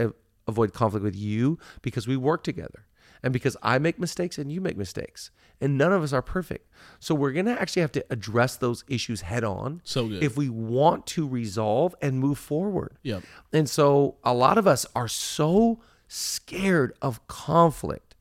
avoid 0.48 0.74
conflict 0.74 1.04
with 1.04 1.16
you 1.16 1.58
because 1.82 2.08
we 2.08 2.18
work 2.18 2.44
together, 2.44 2.86
and 3.24 3.34
because 3.34 3.58
I 3.62 3.80
make 3.80 4.00
mistakes 4.00 4.38
and 4.38 4.52
you 4.52 4.62
make 4.62 4.78
mistakes, 4.78 5.32
and 5.62 5.78
none 5.78 5.92
of 5.92 6.04
us 6.04 6.14
are 6.14 6.22
perfect. 6.22 6.70
So 7.00 7.14
we're 7.16 7.32
gonna 7.32 7.54
actually 7.54 7.82
have 7.82 7.92
to 7.94 8.06
address 8.10 8.56
those 8.56 8.84
issues 8.88 9.22
head 9.22 9.44
on. 9.44 9.82
So 9.84 10.08
good. 10.08 10.24
if 10.24 10.38
we 10.38 10.50
want 10.50 11.06
to 11.08 11.28
resolve 11.28 11.96
and 12.02 12.20
move 12.20 12.38
forward. 12.38 12.98
Yep. 13.04 13.24
And 13.54 13.70
so 13.70 14.16
a 14.24 14.34
lot 14.34 14.58
of 14.58 14.68
us 14.68 14.86
are 14.96 15.08
so 15.08 15.80
scared 16.08 16.94
of 17.02 17.26
conflict. 17.28 18.16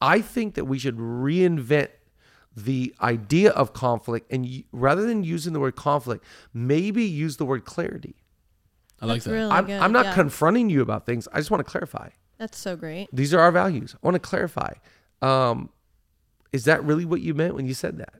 I 0.00 0.20
think 0.20 0.54
that 0.54 0.64
we 0.64 0.78
should 0.78 0.98
reinvent 0.98 1.88
the 2.56 2.94
idea 3.00 3.50
of 3.50 3.72
conflict 3.72 4.30
and 4.30 4.44
y- 4.44 4.64
rather 4.72 5.06
than 5.06 5.24
using 5.24 5.52
the 5.52 5.60
word 5.60 5.76
conflict, 5.76 6.24
maybe 6.52 7.04
use 7.04 7.36
the 7.38 7.46
word 7.46 7.64
clarity. 7.64 8.16
I 9.00 9.06
like 9.06 9.16
That's 9.16 9.26
that. 9.26 9.32
really 9.32 9.50
I'm, 9.50 9.66
good. 9.66 9.80
I'm 9.80 9.92
not 9.92 10.06
yeah. 10.06 10.14
confronting 10.14 10.68
you 10.70 10.82
about 10.82 11.06
things. 11.06 11.26
I 11.32 11.38
just 11.38 11.50
want 11.50 11.64
to 11.64 11.70
clarify. 11.70 12.10
That's 12.38 12.58
so 12.58 12.76
great. 12.76 13.08
These 13.12 13.32
are 13.34 13.40
our 13.40 13.52
values. 13.52 13.94
I 13.94 14.06
want 14.06 14.14
to 14.14 14.20
clarify. 14.20 14.72
Um, 15.20 15.68
is 16.52 16.64
that 16.64 16.84
really 16.84 17.04
what 17.04 17.20
you 17.20 17.34
meant 17.34 17.54
when 17.54 17.66
you 17.66 17.74
said 17.74 17.98
that? 17.98 18.14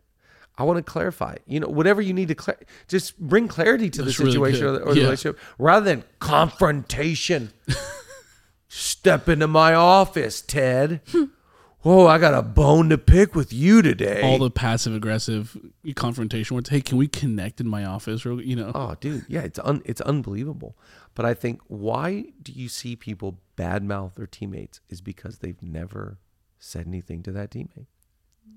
I 0.57 0.64
want 0.64 0.79
to 0.79 0.83
clarify. 0.83 1.37
You 1.46 1.61
know, 1.61 1.68
whatever 1.68 2.01
you 2.01 2.12
need 2.12 2.29
to 2.29 2.35
cla 2.35 2.55
just 2.88 3.18
bring 3.18 3.48
clarity 3.48 3.90
to 3.90 4.03
That's 4.03 4.16
the 4.16 4.25
really 4.25 4.35
situation 4.35 4.66
or 4.66 4.72
the, 4.72 4.81
or 4.81 4.94
the 4.94 5.01
relationship 5.01 5.38
rather 5.59 5.85
than 5.85 6.05
confrontation. 6.18 7.53
Step 8.68 9.29
into 9.29 9.46
my 9.46 9.75
office, 9.75 10.40
Ted. 10.40 11.01
Whoa, 11.83 12.07
I 12.07 12.18
got 12.18 12.33
a 12.33 12.42
bone 12.42 12.90
to 12.90 12.99
pick 12.99 13.35
with 13.35 13.53
you 13.53 13.83
today. 13.83 14.23
All 14.23 14.38
the 14.38 14.51
passive 14.51 14.95
aggressive 14.95 15.57
confrontation 15.97 16.55
words. 16.55 16.68
Hey, 16.68 16.81
can 16.81 16.97
we 16.97 17.09
connect 17.09 17.61
in 17.61 17.66
my 17.68 17.85
office? 17.85 18.25
Or 18.25 18.40
you 18.40 18.55
know, 18.55 18.71
Oh, 18.75 18.95
dude, 19.01 19.25
yeah, 19.29 19.40
it's 19.40 19.59
un, 19.59 19.83
it's 19.85 20.01
unbelievable. 20.03 20.77
But 21.14 21.27
I 21.27 21.35
think 21.35 21.61
why 21.66 22.27
do 22.40 22.53
you 22.53 22.68
see 22.68 22.95
people 22.95 23.40
badmouth 23.57 24.14
their 24.14 24.29
teammates 24.29 24.81
is 24.88 25.01
because 25.01 25.38
they've 25.38 25.61
never 25.61 26.18
said 26.61 26.87
anything 26.87 27.23
to 27.25 27.33
that 27.33 27.51
teammate. 27.51 27.87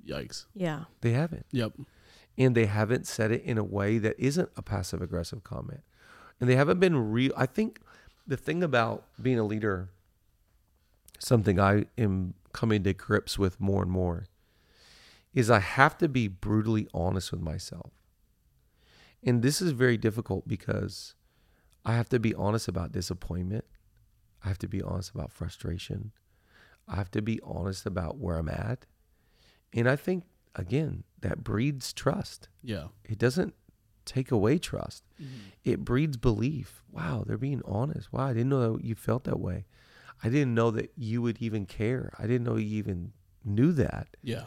yikes. 0.07 0.45
Yeah. 0.53 0.83
They 1.01 1.11
haven't. 1.13 1.47
Yep. 1.51 1.73
and 2.37 2.53
they 2.55 2.65
haven't 2.67 3.07
said 3.07 3.31
it 3.31 3.41
in 3.43 3.57
a 3.57 3.63
way 3.63 3.97
that 3.97 4.15
isn't 4.19 4.49
a 4.55 4.61
passive 4.61 5.01
aggressive 5.01 5.43
comment 5.43 5.81
and 6.39 6.47
they 6.49 6.55
haven't 6.55 6.79
been 6.81 7.11
real 7.11 7.31
i 7.37 7.45
think 7.45 7.79
the 8.27 8.35
thing 8.35 8.61
about 8.61 9.05
being 9.21 9.39
a 9.39 9.43
leader 9.43 9.89
something 11.19 11.59
i 11.59 11.85
am 11.97 12.33
coming 12.55 12.83
to 12.83 12.93
grips 12.93 13.37
with 13.37 13.59
more 13.59 13.83
and 13.83 13.91
more 13.91 14.25
is 15.33 15.49
i 15.49 15.59
have 15.59 15.97
to 15.97 16.07
be 16.07 16.27
brutally 16.27 16.87
honest 16.93 17.31
with 17.31 17.41
myself 17.41 17.91
and 19.23 19.41
this 19.41 19.61
is 19.61 19.71
very 19.71 19.97
difficult 19.97 20.47
because 20.47 21.15
i 21.85 21.93
have 21.93 22.09
to 22.09 22.19
be 22.19 22.33
honest 22.33 22.67
about 22.67 22.91
disappointment 22.91 23.65
I 24.45 24.49
have 24.49 24.59
to 24.59 24.67
be 24.67 24.81
honest 24.81 25.11
about 25.13 25.31
frustration. 25.31 26.11
I 26.87 26.95
have 26.95 27.09
to 27.11 27.21
be 27.21 27.39
honest 27.43 27.85
about 27.85 28.17
where 28.19 28.37
I'm 28.37 28.47
at. 28.47 28.85
And 29.73 29.89
I 29.89 29.95
think, 29.95 30.25
again, 30.53 31.03
that 31.21 31.43
breeds 31.43 31.91
trust. 31.91 32.47
Yeah. 32.61 32.87
It 33.03 33.17
doesn't 33.17 33.55
take 34.05 34.29
away 34.29 34.59
trust, 34.59 35.03
mm-hmm. 35.19 35.49
it 35.63 35.83
breeds 35.83 36.15
belief. 36.15 36.83
Wow, 36.91 37.23
they're 37.25 37.39
being 37.39 37.63
honest. 37.65 38.13
Wow, 38.13 38.27
I 38.27 38.33
didn't 38.33 38.49
know 38.49 38.73
that 38.73 38.85
you 38.85 38.93
felt 38.93 39.23
that 39.23 39.39
way. 39.39 39.65
I 40.23 40.29
didn't 40.29 40.53
know 40.55 40.71
that 40.71 40.91
you 40.97 41.21
would 41.21 41.37
even 41.41 41.65
care. 41.65 42.11
I 42.17 42.23
didn't 42.23 42.43
know 42.43 42.55
you 42.55 42.77
even 42.77 43.11
knew 43.43 43.71
that. 43.73 44.07
Yeah. 44.23 44.45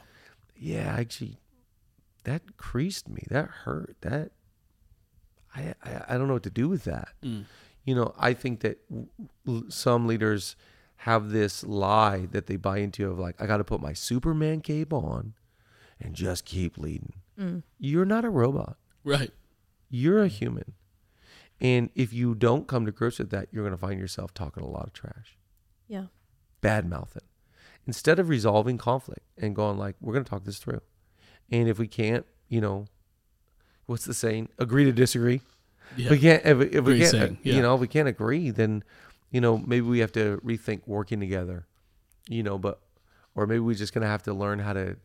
Yeah, 0.57 0.95
actually, 0.99 1.39
that 2.25 2.57
creased 2.57 3.09
me. 3.09 3.23
That 3.31 3.47
hurt. 3.49 3.97
That 4.01 4.33
I 5.55 5.75
I, 5.85 6.03
I 6.09 6.19
don't 6.19 6.27
know 6.27 6.33
what 6.35 6.43
to 6.45 6.51
do 6.51 6.69
with 6.69 6.85
that. 6.85 7.11
Mm. 7.23 7.45
You 7.85 7.95
know, 7.95 8.13
I 8.19 8.35
think 8.35 8.61
that 8.61 8.79
w- 8.91 9.09
l- 9.47 9.65
some 9.69 10.07
leaders 10.07 10.57
have 11.03 11.31
this 11.31 11.63
lie 11.65 12.27
that 12.33 12.47
they 12.49 12.57
buy 12.57 12.79
into 12.79 13.09
of 13.09 13.19
like, 13.21 13.41
I 13.41 13.47
got 13.47 13.59
to 13.59 13.65
put 13.65 13.81
my 13.81 13.93
Superman 13.93 14.61
cape 14.61 14.93
on 14.93 15.35
and 16.01 16.13
just 16.15 16.45
keep 16.45 16.77
leading. 16.77 17.15
Mm. 17.39 17.63
You're 17.79 18.05
not 18.05 18.25
a 18.25 18.31
robot. 18.31 18.77
Right. 19.05 19.31
You're 19.89 20.23
a 20.25 20.29
human. 20.29 20.75
And 21.61 21.91
if 21.95 22.13
you 22.13 22.35
don't 22.35 22.67
come 22.67 22.85
to 22.85 22.93
grips 22.93 23.21
with 23.21 23.31
that, 23.31 23.49
you're 23.53 23.63
going 23.65 23.73
to 23.75 23.79
find 23.81 23.99
yourself 23.99 24.35
talking 24.35 24.63
a 24.65 24.69
lot 24.69 24.87
of 24.89 24.93
trash 24.93 25.38
Yeah. 25.89 26.05
bad 26.61 26.89
mouthing 26.89 27.23
instead 27.87 28.19
of 28.19 28.29
resolving 28.29 28.77
conflict 28.79 29.23
and 29.39 29.55
going 29.57 29.79
like 29.79 29.97
we're 30.01 30.13
going 30.13 30.25
to 30.25 30.31
talk 30.31 30.45
this 30.45 30.59
through 30.59 30.83
and 31.51 31.69
if 31.69 31.79
we 31.79 31.87
can't 31.89 32.27
you 32.49 32.61
know 32.61 32.87
what's 33.87 34.05
the 34.05 34.15
saying 34.15 34.49
agree 34.59 34.85
to 34.85 34.93
disagree 34.93 35.41
Yeah. 35.97 36.11
we 36.11 36.19
can't 36.19 36.45
if, 36.45 36.61
if 36.75 36.85
we 36.85 36.99
can't 36.99 37.11
saying, 37.11 37.39
yeah. 37.43 37.55
you 37.55 37.63
know 37.63 37.75
if 37.75 37.81
we 37.81 37.89
can't 37.89 38.09
agree 38.09 38.51
then 38.51 38.85
you 39.31 39.41
know 39.41 39.57
maybe 39.59 39.87
we 39.87 40.01
have 40.01 40.13
to 40.13 40.41
rethink 40.45 40.83
working 40.87 41.21
together 41.21 41.67
you 42.29 42.43
know 42.43 42.59
but 42.59 42.81
or 43.35 43.47
maybe 43.47 43.61
we're 43.61 43.75
just 43.75 43.95
going 43.95 44.03
to 44.03 44.09
have 44.09 44.23
to 44.25 44.35
learn 44.35 44.59
how 44.59 44.73
to 44.75 44.97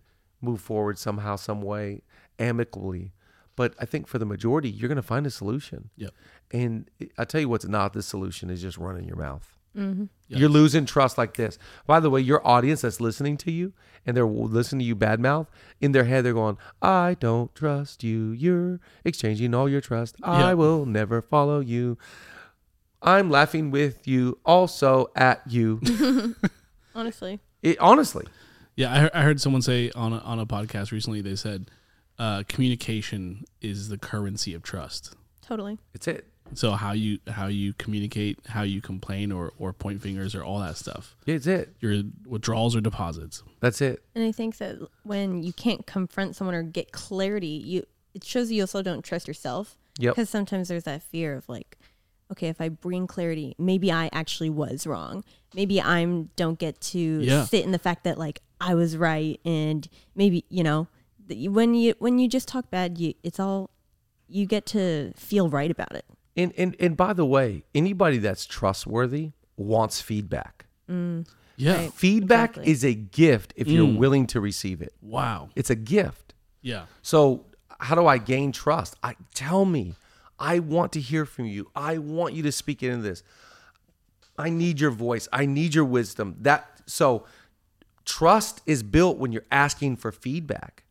move 0.41 0.59
forward 0.59 0.97
somehow 0.99 1.35
some 1.37 1.61
way 1.61 2.01
amicably 2.39 3.13
but 3.55 3.73
i 3.79 3.85
think 3.85 4.07
for 4.07 4.17
the 4.19 4.25
majority 4.25 4.69
you're 4.69 4.89
going 4.89 4.95
to 4.97 5.01
find 5.01 5.25
a 5.25 5.31
solution 5.31 5.89
Yep. 5.95 6.11
and 6.51 6.89
i 7.17 7.23
tell 7.23 7.39
you 7.39 7.47
what's 7.47 7.65
not 7.65 7.93
the 7.93 8.01
solution 8.03 8.49
is 8.49 8.61
just 8.61 8.77
running 8.77 9.05
your 9.05 9.15
mouth 9.17 9.55
Mm-hmm. 9.75 10.05
You're 10.27 10.49
losing 10.49 10.85
trust 10.85 11.17
like 11.17 11.35
this. 11.35 11.57
By 11.87 11.99
the 11.99 12.09
way, 12.09 12.21
your 12.21 12.45
audience 12.47 12.81
that's 12.81 12.99
listening 13.01 13.37
to 13.37 13.51
you 13.51 13.73
and 14.05 14.15
they're 14.17 14.25
listening 14.25 14.79
to 14.79 14.85
you 14.85 14.95
badmouth, 14.95 15.47
in 15.79 15.93
their 15.93 16.03
head 16.03 16.25
they're 16.25 16.33
going, 16.33 16.57
I 16.81 17.15
don't 17.19 17.53
trust 17.55 18.03
you. 18.03 18.31
You're 18.31 18.79
exchanging 19.05 19.53
all 19.55 19.69
your 19.69 19.81
trust. 19.81 20.15
I 20.23 20.49
Yeah. 20.49 20.53
will 20.53 20.85
never 20.85 21.21
follow 21.21 21.59
you. 21.59 21.97
I'm 23.01 23.29
laughing 23.29 23.71
with 23.71 24.07
you, 24.07 24.39
also 24.45 25.07
at 25.15 25.41
you. 25.47 25.81
Honestly. 26.95 27.39
It, 27.61 27.79
honestly, 27.79 28.25
Yeah, 28.75 28.91
I, 28.93 28.99
heard- 28.99 29.11
I 29.13 29.21
heard 29.23 29.41
someone 29.41 29.61
say 29.61 29.89
on 29.95 30.11
a, 30.13 30.17
on 30.19 30.37
a 30.39 30.45
podcast 30.45 30.91
recently. 30.91 31.21
They 31.21 31.35
said 31.37 31.71
uh, 32.19 32.43
communication 32.49 33.45
is 33.61 33.87
the 33.89 33.97
currency 33.97 34.53
of 34.53 34.63
trust. 34.63 35.15
Totally. 35.41 35.79
it's 35.93 36.07
it. 36.07 36.27
So 36.55 36.71
how 36.71 36.91
you 36.93 37.19
how 37.27 37.47
you 37.47 37.73
communicate, 37.73 38.39
how 38.47 38.61
you 38.63 38.81
complain 38.81 39.31
or 39.31 39.53
or 39.57 39.73
point 39.73 40.01
fingers 40.01 40.35
or 40.35 40.43
all 40.43 40.59
that 40.59 40.77
stuff. 40.77 41.15
It's 41.25 41.47
it. 41.47 41.75
Your 41.79 42.03
withdrawals 42.25 42.75
or 42.75 42.81
deposits. 42.81 43.43
That's 43.59 43.81
it. 43.81 44.03
And 44.15 44.23
I 44.23 44.31
think 44.31 44.57
that 44.57 44.77
when 45.03 45.43
you 45.43 45.53
can't 45.53 45.85
confront 45.85 46.35
someone 46.35 46.55
or 46.55 46.63
get 46.63 46.91
clarity, 46.91 47.47
you 47.47 47.85
it 48.13 48.23
shows 48.23 48.51
you 48.51 48.61
also 48.63 48.81
don't 48.81 49.03
trust 49.03 49.27
yourself. 49.27 49.77
Yep. 49.99 50.15
Because 50.15 50.29
sometimes 50.29 50.67
there's 50.69 50.83
that 50.85 51.03
fear 51.03 51.35
of 51.35 51.47
like, 51.47 51.77
okay, 52.31 52.47
if 52.47 52.59
I 52.59 52.69
bring 52.69 53.05
clarity, 53.07 53.55
maybe 53.59 53.91
I 53.91 54.09
actually 54.11 54.49
was 54.49 54.87
wrong. 54.87 55.23
Maybe 55.53 55.81
I'm 55.81 56.29
don't 56.35 56.57
get 56.57 56.81
to 56.81 56.99
Yeah. 56.99 57.45
sit 57.45 57.63
in 57.63 57.71
the 57.71 57.79
fact 57.79 58.03
that 58.05 58.17
like 58.17 58.41
I 58.59 58.75
was 58.75 58.95
right, 58.97 59.39
and 59.45 59.87
maybe 60.15 60.45
you 60.49 60.63
know 60.63 60.87
when 61.29 61.73
you 61.73 61.93
when 61.99 62.19
you 62.19 62.27
just 62.27 62.47
talk 62.47 62.69
bad, 62.69 62.97
you 62.97 63.13
it's 63.23 63.39
all 63.39 63.69
you 64.27 64.45
get 64.45 64.65
to 64.67 65.13
feel 65.15 65.49
right 65.49 65.69
about 65.69 65.95
it. 65.95 66.05
And, 66.35 66.51
and, 66.57 66.75
and 66.79 66.97
by 66.97 67.13
the 67.13 67.25
way, 67.25 67.63
anybody 67.75 68.17
that's 68.17 68.45
trustworthy 68.45 69.31
wants 69.57 70.01
feedback. 70.01 70.65
Yeah. 70.87 71.75
Right. 71.77 71.93
Feedback 71.93 72.51
Exactly. 72.51 72.71
is 72.71 72.83
a 72.83 72.93
gift 72.93 73.53
if 73.55 73.67
you're 73.67 73.87
Mm. 73.87 73.97
willing 73.97 74.27
to 74.27 74.41
receive 74.41 74.81
it. 74.81 74.93
Wow. 75.01 75.49
It's 75.55 75.69
a 75.69 75.75
gift. 75.75 76.33
Yeah. 76.61 76.85
So 77.01 77.45
how 77.79 77.95
do 77.95 78.07
I 78.07 78.17
gain 78.17 78.51
trust? 78.51 78.95
I 79.03 79.15
tell 79.33 79.65
me. 79.65 79.95
I 80.39 80.59
want 80.59 80.91
to 80.93 80.99
hear 80.99 81.25
from 81.25 81.45
you. 81.45 81.69
I 81.75 81.99
want 81.99 82.33
you 82.33 82.43
to 82.43 82.51
speak 82.51 82.81
into 82.83 83.01
this. 83.03 83.23
I 84.37 84.49
need 84.49 84.79
your 84.79 84.89
voice. 84.91 85.27
I 85.31 85.45
need 85.45 85.75
your 85.75 85.85
wisdom. 85.85 86.35
That 86.41 86.67
so 86.87 87.25
trust 88.03 88.61
is 88.65 88.81
built 88.83 89.17
when 89.17 89.31
you're 89.31 89.45
asking 89.51 89.97
for 89.97 90.11
feedback. 90.11 90.83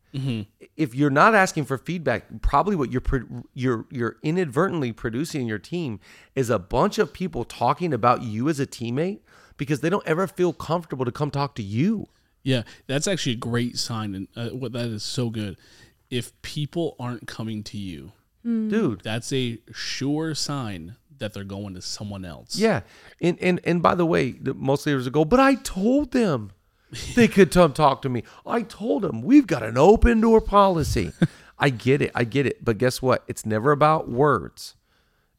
If 0.75 0.93
you're 0.93 1.09
not 1.09 1.33
asking 1.35 1.65
for 1.65 1.77
feedback, 1.77 2.25
probably 2.41 2.75
what 2.75 2.91
you're 2.91 3.01
pro- 3.01 3.43
you're 3.53 3.85
you're 3.89 4.17
inadvertently 4.21 4.91
producing 4.91 5.41
in 5.41 5.47
your 5.47 5.59
team 5.59 5.99
is 6.35 6.49
a 6.49 6.59
bunch 6.59 6.97
of 6.99 7.13
people 7.13 7.43
talking 7.43 7.93
about 7.93 8.21
you 8.21 8.47
as 8.49 8.59
a 8.59 8.67
teammate 8.67 9.19
because 9.57 9.81
they 9.81 9.89
don't 9.89 10.05
ever 10.07 10.27
feel 10.27 10.53
comfortable 10.53 11.05
to 11.05 11.11
come 11.11 11.31
talk 11.31 11.55
to 11.55 11.63
you. 11.63 12.07
Yeah, 12.43 12.63
that's 12.87 13.07
actually 13.07 13.33
a 13.33 13.37
great 13.37 13.77
sign, 13.77 14.13
and 14.15 14.27
uh, 14.35 14.49
what 14.49 14.73
that 14.73 14.87
is 14.87 15.03
so 15.03 15.29
good. 15.29 15.57
If 16.09 16.39
people 16.43 16.95
aren't 16.99 17.25
coming 17.27 17.63
to 17.63 17.77
you, 17.77 18.11
Dude, 18.43 19.01
that's 19.01 19.31
a 19.31 19.59
sure 19.71 20.35
sign 20.35 20.97
that 21.19 21.33
they're 21.33 21.45
going 21.45 21.75
to 21.75 21.81
someone 21.81 22.25
else. 22.25 22.57
Yeah, 22.57 22.81
and 23.21 23.39
and 23.41 23.61
and 23.63 23.81
by 23.81 23.95
the 23.95 24.05
way, 24.05 24.31
the- 24.33 24.53
most 24.53 24.85
leaders 24.85 25.05
will 25.05 25.11
go, 25.11 25.23
but 25.25 25.39
I 25.39 25.55
told 25.55 26.11
them 26.11 26.51
they 27.15 27.27
could 27.27 27.51
come 27.51 27.73
talk 27.73 28.01
to 28.03 28.09
me. 28.09 28.23
I 28.45 28.61
told 28.61 29.03
them 29.03 29.21
we've 29.21 29.47
got 29.47 29.63
an 29.63 29.77
open 29.77 30.21
door 30.21 30.41
policy. 30.41 31.11
I 31.59 31.69
get 31.69 32.01
it, 32.01 32.11
I 32.15 32.23
get 32.23 32.45
it, 32.45 32.63
but 32.63 32.77
guess 32.77 33.01
what? 33.01 33.23
It's 33.27 33.45
never 33.45 33.71
about 33.71 34.09
words. 34.09 34.75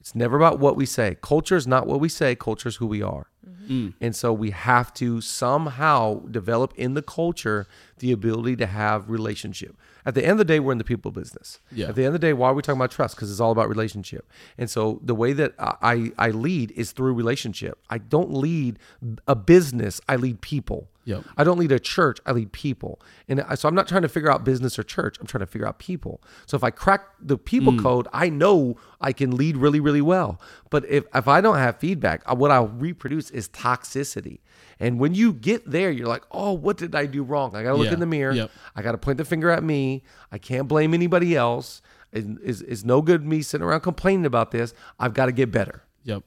It's 0.01 0.15
never 0.15 0.37
about 0.37 0.59
what 0.59 0.77
we 0.77 0.87
say. 0.87 1.17
Culture 1.23 1.57
is 1.57 1.67
not 1.67 1.87
what 1.87 1.99
we 1.99 2.09
say. 2.09 2.35
Culture 2.35 2.69
is 2.69 2.77
who 2.77 2.87
we 2.87 3.03
are. 3.03 3.31
Mm-hmm. 3.47 3.73
Mm. 3.73 3.95
And 4.01 4.17
so 4.17 4.33
we 4.33 4.51
have 4.51 4.93
to 4.95 5.21
somehow 5.21 6.21
develop 6.31 6.75
in 6.77 6.95
the 6.95 7.03
culture 7.03 7.67
the 7.99 8.13
ability 8.13 8.57
to 8.57 8.67
have 8.67 9.09
relationship. 9.09 9.77
At 10.07 10.15
the 10.15 10.23
end 10.23 10.33
of 10.33 10.39
the 10.39 10.45
day, 10.45 10.61
we're 10.61 10.73
in 10.73 10.79
the 10.79 10.85
people 10.85 11.11
business. 11.11 11.61
Yeah. 11.73 11.89
At 11.89 11.95
the 11.95 12.03
end 12.03 12.15
of 12.15 12.21
the 12.21 12.27
day, 12.27 12.35
why 12.35 12.51
are 12.51 12.55
we 12.55 12.61
talking 12.61 12.79
about 12.79 12.91
trust? 12.91 13.17
Because 13.17 13.31
it's 13.31 13.41
all 13.41 13.53
about 13.53 13.69
relationship. 13.69 14.31
And 14.59 14.69
so 14.69 15.01
the 15.03 15.15
way 15.15 15.33
that 15.33 15.55
I, 15.59 16.13
I 16.19 16.31
lead 16.31 16.73
is 16.73 16.93
through 16.93 17.15
relationship. 17.15 17.79
I 17.89 17.99
don't 17.99 18.33
lead 18.33 18.79
a 19.27 19.35
business. 19.35 20.01
I 20.09 20.17
lead 20.17 20.43
people. 20.43 20.91
Yep. 21.07 21.25
I 21.37 21.45
don't 21.45 21.59
lead 21.59 21.71
a 21.73 21.79
church. 21.79 22.19
I 22.25 22.33
lead 22.33 22.53
people. 22.53 23.01
And 23.29 23.43
I- 23.43 23.55
so 23.57 23.69
I'm 23.69 23.75
not 23.75 23.87
trying 23.89 24.03
to 24.03 24.09
figure 24.09 24.31
out 24.31 24.43
business 24.45 24.79
or 24.79 24.83
church. 24.83 25.19
I'm 25.21 25.27
trying 25.27 25.41
to 25.41 25.47
figure 25.47 25.67
out 25.69 25.79
people. 25.79 26.23
So 26.47 26.57
if 26.57 26.65
I 26.65 26.71
crack 26.71 27.03
the 27.21 27.37
people 27.37 27.79
code, 27.79 28.09
I 28.13 28.31
know 28.31 28.77
I 29.01 29.13
can 29.13 29.37
lead 29.37 29.57
really, 29.59 29.81
really 29.81 30.01
well. 30.01 30.41
But 30.71 30.85
if, 30.89 31.05
if 31.15 31.29
I 31.29 31.41
don't 31.41 31.57
have 31.59 31.79
feedback, 31.79 32.23
what 32.33 32.51
I'll 32.51 32.69
reproduce 32.69 33.31
is 33.31 33.49
toxicity. 33.51 34.39
And 34.81 34.99
when 34.99 35.15
you 35.15 35.33
get 35.33 35.71
there, 35.71 35.91
you're 35.91 36.09
like, 36.09 36.25
oh, 36.33 36.53
what 36.53 36.77
did 36.79 36.95
I 36.95 37.07
do 37.07 37.23
wrong? 37.23 37.55
I 37.55 37.63
got 37.63 37.71
to 37.71 37.77
look 37.77 37.87
Yeah. 37.87 37.95
in 37.95 38.01
the 38.01 38.07
mirror. 38.07 38.33
Yep. 38.33 38.51
I 38.75 38.83
got 38.83 38.93
to 38.93 38.99
point 38.99 39.19
the 39.19 39.25
finger 39.25 39.51
at 39.51 39.63
me. 39.63 40.03
I 40.33 40.39
can't 40.39 40.67
blame 40.69 40.95
anybody 40.95 41.37
else. 41.37 41.81
It- 42.13 42.25
It's, 42.43 42.61
it's 42.63 42.85
no 42.85 43.03
good 43.03 43.25
me 43.27 43.43
sitting 43.43 43.67
around 43.67 43.81
complaining 43.81 44.25
about 44.27 44.51
this. 44.53 44.73
I've 44.99 45.15
got 45.15 45.27
to 45.27 45.33
get 45.33 45.51
better. 45.53 45.83
Yep. 46.05 46.25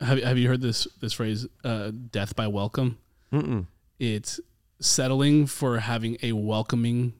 Have 0.00 0.22
Have 0.22 0.38
you 0.38 0.48
heard 0.48 0.60
this 0.62 0.86
this 1.00 1.12
phrase, 1.12 1.46
uh, 1.64 1.92
"death 2.10 2.34
by 2.34 2.48
welcome"? 2.48 2.98
Mm-mm. 3.32 3.66
It's 4.02 4.40
settling 4.80 5.46
for 5.46 5.78
having 5.78 6.16
a 6.24 6.32
welcoming 6.32 7.12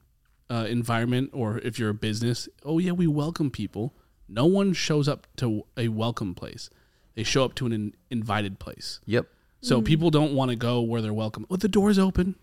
uh, 0.49 0.65
environment, 0.67 1.29
or 1.31 1.59
if 1.59 1.79
you're 1.79 1.91
a 1.91 1.93
business, 1.93 2.49
oh 2.65 2.77
yeah, 2.77 2.91
we 2.91 3.07
welcome 3.07 3.49
people. 3.49 3.93
No 4.27 4.45
one 4.47 4.73
shows 4.73 5.07
up 5.07 5.25
to 5.37 5.63
a 5.77 5.87
welcome 5.87 6.35
place; 6.35 6.69
they 7.15 7.23
show 7.23 7.45
up 7.45 7.55
to 7.55 7.65
an 7.67 7.71
in- 7.71 7.93
invited 8.11 8.59
place. 8.59 8.99
Yep. 9.05 9.27
So 9.61 9.81
people 9.81 10.09
don't 10.09 10.33
want 10.33 10.51
to 10.51 10.57
go 10.57 10.81
where 10.81 11.01
they're 11.01 11.13
welcome. 11.13 11.45
Oh, 11.49 11.55
the 11.55 11.69
door's 11.69 11.97
open. 11.97 12.35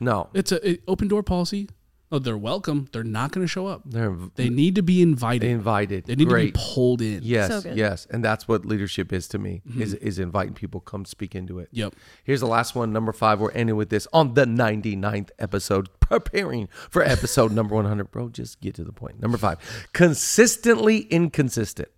No. 0.00 0.30
It's 0.32 0.52
a, 0.52 0.66
a 0.66 0.78
open 0.88 1.08
door 1.08 1.22
policy. 1.22 1.68
Oh, 2.12 2.18
they're 2.18 2.36
welcome. 2.36 2.88
They're 2.92 3.02
not 3.02 3.32
going 3.32 3.42
to 3.42 3.48
show 3.48 3.66
up. 3.66 3.80
They're 3.86 4.14
They 4.34 4.50
need 4.50 4.74
to 4.74 4.82
be 4.82 5.00
invited. 5.00 5.40
they 5.42 5.50
invited. 5.50 6.04
They 6.04 6.14
need 6.14 6.28
Great. 6.28 6.52
to 6.52 6.60
be 6.60 6.64
pulled 6.74 7.00
in. 7.00 7.20
Yes, 7.22 7.62
So 7.64 7.72
yes, 7.72 8.06
and 8.10 8.22
that's 8.22 8.46
what 8.46 8.66
leadership 8.66 9.14
is 9.14 9.26
to 9.28 9.38
me. 9.38 9.62
Mm-hmm. 9.66 9.80
Is 9.80 9.94
is 9.94 10.18
inviting 10.18 10.52
people 10.52 10.80
come 10.80 11.06
speak 11.06 11.34
into 11.34 11.58
it. 11.58 11.70
Yep. 11.72 11.94
Here's 12.22 12.40
the 12.40 12.46
last 12.46 12.74
one, 12.74 12.92
number 12.92 13.12
five. 13.14 13.40
We're 13.40 13.50
ending 13.52 13.76
with 13.76 13.88
this 13.88 14.06
on 14.12 14.34
the 14.34 14.44
99th 14.44 15.30
episode, 15.38 15.88
preparing 16.00 16.68
for 16.90 17.02
episode 17.02 17.50
number 17.50 17.74
100. 17.74 18.10
Bro, 18.10 18.28
just 18.28 18.60
get 18.60 18.74
to 18.74 18.84
the 18.84 18.92
point. 18.92 19.20
Number 19.22 19.38
five, 19.38 19.58
consistently 19.94 20.98
inconsistent. 20.98 21.88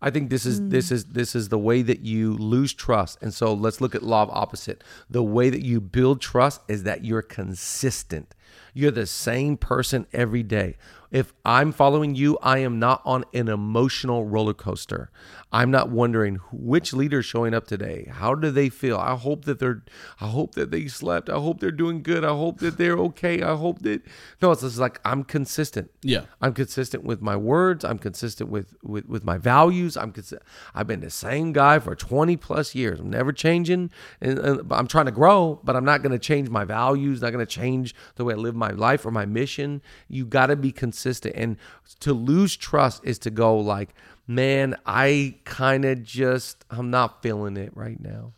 I 0.00 0.10
think 0.10 0.30
this 0.30 0.46
is 0.46 0.60
mm. 0.60 0.70
this 0.70 0.92
is 0.92 1.06
this 1.06 1.34
is 1.34 1.48
the 1.48 1.58
way 1.58 1.82
that 1.82 2.00
you 2.00 2.34
lose 2.34 2.72
trust. 2.72 3.18
And 3.20 3.34
so 3.34 3.52
let's 3.52 3.80
look 3.80 3.94
at 3.94 4.02
law 4.02 4.22
of 4.22 4.30
opposite. 4.30 4.84
The 5.10 5.22
way 5.22 5.50
that 5.50 5.64
you 5.64 5.80
build 5.80 6.20
trust 6.20 6.60
is 6.68 6.84
that 6.84 7.04
you're 7.04 7.22
consistent. 7.22 8.34
You're 8.74 8.92
the 8.92 9.06
same 9.06 9.56
person 9.56 10.06
every 10.12 10.42
day. 10.42 10.76
If 11.10 11.32
I'm 11.44 11.72
following 11.72 12.14
you, 12.14 12.38
I 12.42 12.58
am 12.58 12.78
not 12.78 13.00
on 13.04 13.24
an 13.32 13.48
emotional 13.48 14.26
roller 14.26 14.54
coaster. 14.54 15.10
I'm 15.50 15.70
not 15.70 15.88
wondering 15.90 16.36
which 16.52 16.92
leader's 16.92 17.24
showing 17.24 17.54
up 17.54 17.66
today. 17.66 18.08
How 18.10 18.34
do 18.34 18.50
they 18.50 18.68
feel? 18.68 18.98
I 18.98 19.16
hope 19.16 19.46
that 19.46 19.58
they're 19.58 19.82
I 20.20 20.28
hope 20.28 20.54
that 20.54 20.70
they 20.70 20.86
slept. 20.88 21.30
I 21.30 21.38
hope 21.38 21.60
they're 21.60 21.70
doing 21.70 22.02
good. 22.02 22.24
I 22.24 22.28
hope 22.28 22.58
that 22.58 22.76
they're 22.76 22.98
okay. 22.98 23.42
I 23.42 23.56
hope 23.56 23.80
that 23.80 24.02
No, 24.42 24.50
it's 24.52 24.60
just 24.60 24.78
like 24.78 25.00
I'm 25.04 25.24
consistent. 25.24 25.90
Yeah. 26.02 26.24
I'm 26.42 26.52
consistent 26.52 27.04
with 27.04 27.22
my 27.22 27.36
words. 27.36 27.84
I'm 27.84 27.98
consistent 27.98 28.50
with 28.50 28.74
with, 28.82 29.06
with 29.08 29.24
my 29.24 29.38
values. 29.38 29.96
I'm 29.96 30.12
consi- 30.12 30.40
I've 30.74 30.86
been 30.86 31.00
the 31.00 31.10
same 31.10 31.54
guy 31.54 31.78
for 31.78 31.94
20 31.94 32.36
plus 32.36 32.74
years. 32.74 33.00
I'm 33.00 33.10
never 33.10 33.32
changing, 33.32 33.90
and, 34.20 34.38
and 34.38 34.72
I'm 34.72 34.86
trying 34.86 35.06
to 35.06 35.12
grow, 35.12 35.60
but 35.64 35.76
I'm 35.76 35.84
not 35.84 36.02
going 36.02 36.12
to 36.12 36.18
change 36.18 36.50
my 36.50 36.64
values. 36.64 37.22
Not 37.22 37.32
going 37.32 37.44
to 37.44 37.50
change 37.50 37.94
the 38.16 38.24
way 38.24 38.34
I 38.34 38.36
live 38.36 38.54
my 38.54 38.70
life 38.70 39.06
or 39.06 39.10
my 39.10 39.24
mission. 39.24 39.80
You 40.08 40.26
got 40.26 40.46
to 40.46 40.56
be 40.56 40.72
consistent, 40.72 40.97
and 41.06 41.56
to 42.00 42.12
lose 42.12 42.56
trust 42.56 43.02
is 43.04 43.18
to 43.20 43.30
go 43.30 43.56
like, 43.58 43.94
man, 44.26 44.76
I 44.86 45.36
kind 45.44 45.84
of 45.84 46.02
just 46.02 46.64
I'm 46.70 46.90
not 46.90 47.22
feeling 47.22 47.56
it 47.56 47.76
right 47.76 47.98
now, 48.00 48.32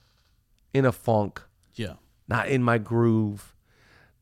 in 0.75 0.85
a 0.85 0.93
funk 0.93 1.43
Yeah. 1.75 1.95
not 2.29 2.49
in 2.49 2.63
my 2.63 2.79
groove, 2.79 3.55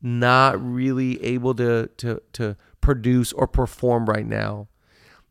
not 0.01 0.61
really 0.63 1.21
able 1.23 1.53
to 1.55 1.87
to 1.97 2.21
to 2.33 2.55
produce 2.81 3.33
or 3.33 3.47
perform 3.47 4.05
right 4.05 4.25
now. 4.25 4.67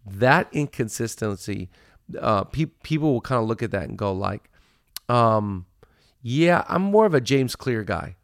That 0.06 0.48
inconsistency, 0.52 1.70
uh, 2.20 2.44
pe- 2.44 2.66
people 2.82 3.12
will 3.12 3.20
kind 3.20 3.42
of 3.42 3.48
look 3.48 3.62
at 3.62 3.70
that 3.72 3.88
and 3.88 3.98
go 3.98 4.12
like, 4.12 4.48
um, 5.08 5.66
"Yeah, 6.22 6.64
I'm 6.68 6.82
more 6.82 7.04
of 7.06 7.14
a 7.14 7.20
James 7.20 7.56
Clear 7.56 7.82
guy, 7.84 8.16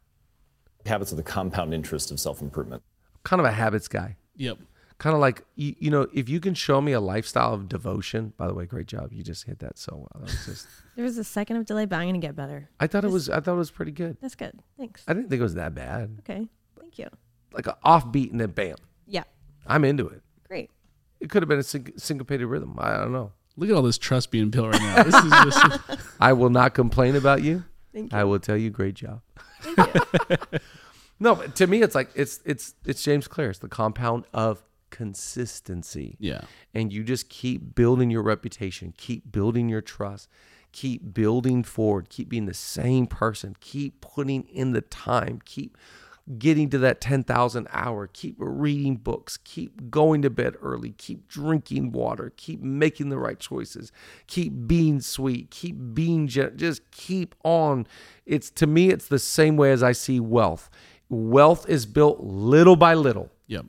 Habits 0.87 1.13
are 1.13 1.17
the 1.17 1.23
compound 1.23 1.73
interest 1.75 2.11
of 2.11 2.21
self 2.21 2.41
improvement. 2.43 2.83
kind 3.23 3.41
of 3.41 3.47
a 3.47 3.53
habits 3.53 3.89
guy." 3.89 4.17
Yep. 4.37 4.59
Kind 5.05 5.13
of 5.13 5.21
like 5.21 5.45
you, 5.55 5.75
you 5.79 5.91
know, 5.91 6.07
if 6.15 6.31
you 6.31 6.41
can 6.41 6.55
show 6.55 6.81
me 6.81 6.93
a 6.93 6.99
lifestyle 7.01 7.53
of 7.53 7.69
devotion. 7.69 8.33
By 8.39 8.47
the 8.47 8.55
way, 8.55 8.65
great 8.65 8.87
job. 8.87 9.13
You 9.13 9.23
just 9.23 9.45
hit 9.45 9.59
that 9.59 9.77
so 9.77 9.97
well. 9.97 10.09
That 10.15 10.23
was 10.23 10.47
just, 10.47 10.67
There 10.97 11.05
was 11.05 11.19
a 11.19 11.25
second 11.25 11.59
of 11.59 11.67
delay, 11.67 11.85
but 11.85 11.97
I'm 11.97 12.09
gonna 12.09 12.21
get 12.21 12.35
better. 12.35 12.71
I 12.81 12.87
thought 12.87 13.05
it 13.05 13.11
was. 13.11 13.29
I 13.29 13.41
thought 13.41 13.53
it 13.53 13.59
was 13.59 13.71
pretty 13.71 13.93
good. 13.93 14.17
That's 14.23 14.35
good. 14.35 14.59
Thanks. 14.79 15.05
I 15.07 15.13
didn't 15.13 15.29
think 15.29 15.41
it 15.41 15.43
was 15.43 15.57
that 15.57 15.75
bad. 15.75 16.17
Okay. 16.21 16.49
Thank 16.81 16.99
you. 16.99 17.09
Like 17.53 17.67
an 17.67 17.75
offbeat 17.85 18.31
and 18.31 18.41
then 18.41 18.53
bam, 18.53 18.77
Yeah. 19.07 19.25
I'm 19.67 19.85
into 19.85 20.09
it. 20.09 20.23
Great. 20.49 20.71
It 21.21 21.29
could 21.29 21.43
have 21.43 21.51
been 21.51 21.59
a 21.59 21.63
syn- 21.63 21.99
syncopated 21.99 22.47
rhythm. 22.47 22.77
I 22.79 22.97
don't 22.97 23.13
know. 23.13 23.33
Look 23.59 23.69
at 23.69 23.77
all 23.77 23.83
this 23.83 23.99
trust 23.99 24.31
being 24.31 24.49
built 24.49 24.73
right 24.73 24.81
now. 24.81 25.03
This 25.03 25.15
is 25.17 25.31
just 25.31 26.01
I 26.19 26.33
will 26.33 26.49
not 26.49 26.73
complain 26.73 27.15
about 27.15 27.43
you. 27.43 27.65
Thank 27.93 28.11
you. 28.11 28.19
I 28.19 28.25
will 28.25 28.39
tell 28.39 28.57
you, 28.57 28.71
great 28.71 28.95
job. 28.95 29.21
Thank 29.61 29.95
you. 29.95 30.59
No, 31.21 31.37
to 31.37 31.67
me, 31.67 31.83
it's 31.83 31.95
like 31.95 32.09
it's 32.15 32.41
it's 32.47 32.75
it's 32.87 33.03
James 33.03 33.29
Clear. 33.29 33.51
It's 33.51 33.61
the 33.61 33.69
compound 33.69 34.25
of 34.35 34.63
consistency. 34.95 36.17
yeah. 36.21 36.43
and 36.73 36.93
you 36.93 37.03
just 37.03 37.29
keep 37.29 37.75
building 37.75 38.11
your 38.11 38.23
reputation, 38.23 38.93
keep 38.97 39.31
building 39.31 39.69
your 39.69 39.81
trust, 39.81 40.29
keep 40.73 41.13
building 41.13 41.63
forward, 41.63 42.09
keep 42.09 42.29
being 42.29 42.47
the 42.47 42.55
same 42.55 43.07
person, 43.07 43.57
keep 43.61 44.01
putting 44.01 44.45
in 44.45 44.73
the 44.73 44.81
time, 44.81 45.41
keep 45.45 45.77
getting 46.39 46.71
to 46.71 46.79
that 46.79 47.01
10,000 47.03 47.69
hour, 47.71 48.07
keep 48.07 48.35
reading 48.39 48.97
books, 48.97 49.37
keep 49.37 49.91
going 49.91 50.23
to 50.23 50.31
bed 50.31 50.55
early, 50.63 50.93
keep 50.93 51.29
drinking 51.29 51.93
water, 51.93 52.33
keep 52.37 52.61
making 52.63 53.11
the 53.11 53.19
right 53.19 53.39
choices, 53.39 53.93
keep 54.27 54.53
being 54.67 55.01
sweet, 55.01 55.51
keep 55.51 55.77
being 55.93 56.27
gen- 56.27 56.57
just 56.57 56.91
keep 56.91 57.35
on. 57.45 57.87
It's 58.25 58.49
to 58.53 58.67
me 58.67 58.89
it's 58.91 59.09
the 59.09 59.19
same 59.19 59.57
way 59.57 59.71
as 59.71 59.83
I 59.83 59.93
see 59.93 60.19
wealth. 60.19 60.71
Wealth 61.11 61.69
is 61.69 61.85
built 61.85 62.21
little 62.21 62.77
by 62.77 62.95
little 62.95 63.31
Yep. 63.47 63.67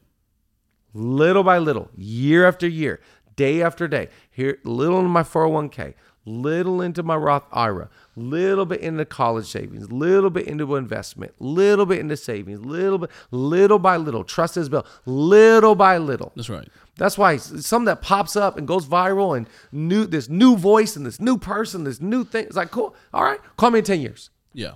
Little 0.95 1.43
by 1.43 1.59
little, 1.59 1.91
year 1.95 2.47
after 2.47 2.67
year, 2.67 2.99
day 3.35 3.61
after 3.61 3.87
day. 3.87 4.09
Here, 4.31 4.57
little 4.63 4.99
in 4.99 5.05
my 5.07 5.21
401k, 5.23 5.93
little 6.25 6.81
into 6.81 7.03
my 7.03 7.15
Roth 7.15 7.43
IRA, 7.51 7.89
little 8.15 8.65
bit 8.65 8.81
into 8.81 9.05
college 9.05 9.45
savings, 9.45 9.91
little 9.91 10.29
bit 10.29 10.47
into 10.47 10.75
investment, 10.75 11.33
little 11.39 11.85
bit 11.85 11.99
into 11.99 12.17
savings, 12.17 12.65
little 12.65 12.97
bit, 12.97 13.11
little 13.29 13.77
by 13.77 13.97
little. 13.97 14.23
Trust 14.23 14.57
is 14.57 14.69
built 14.69 14.87
little 15.05 15.75
by 15.75 15.97
little. 15.97 16.31
That's 16.35 16.49
right. 16.49 16.67
That's 16.97 17.17
why 17.17 17.37
something 17.37 17.85
that 17.85 18.01
pops 18.01 18.35
up 18.35 18.57
and 18.57 18.67
goes 18.67 18.87
viral 18.87 19.37
and 19.37 19.47
new 19.71 20.05
this 20.05 20.29
new 20.29 20.55
voice 20.55 20.95
and 20.95 21.05
this 21.05 21.19
new 21.19 21.37
person, 21.37 21.83
this 21.83 21.99
new 21.99 22.23
thing. 22.23 22.45
It's 22.45 22.55
like 22.55 22.71
cool. 22.71 22.95
All 23.13 23.23
right, 23.23 23.39
call 23.57 23.71
me 23.71 23.79
in 23.79 23.85
ten 23.85 23.99
years. 23.99 24.29
Yeah. 24.53 24.75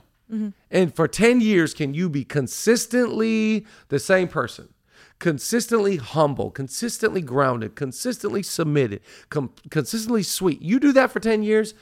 And 0.70 0.96
for 0.96 1.08
10 1.08 1.42
years, 1.42 1.74
can 1.74 1.96
you 1.96 2.08
be 2.08 2.24
consistently 2.24 3.66
the 3.88 3.98
same 3.98 4.28
person? 4.28 4.70
Consistently 5.20 5.98
humble, 5.98 6.50
consistently 6.50 7.22
grounded, 7.22 7.76
consistently 7.76 8.42
submitted, 8.42 9.02
com- 9.30 9.54
consistently 9.70 10.24
sweet. 10.24 10.62
You 10.62 10.80
do 10.80 10.94
that 10.94 11.12
for 11.12 11.20
10 11.20 11.44
years. 11.44 11.74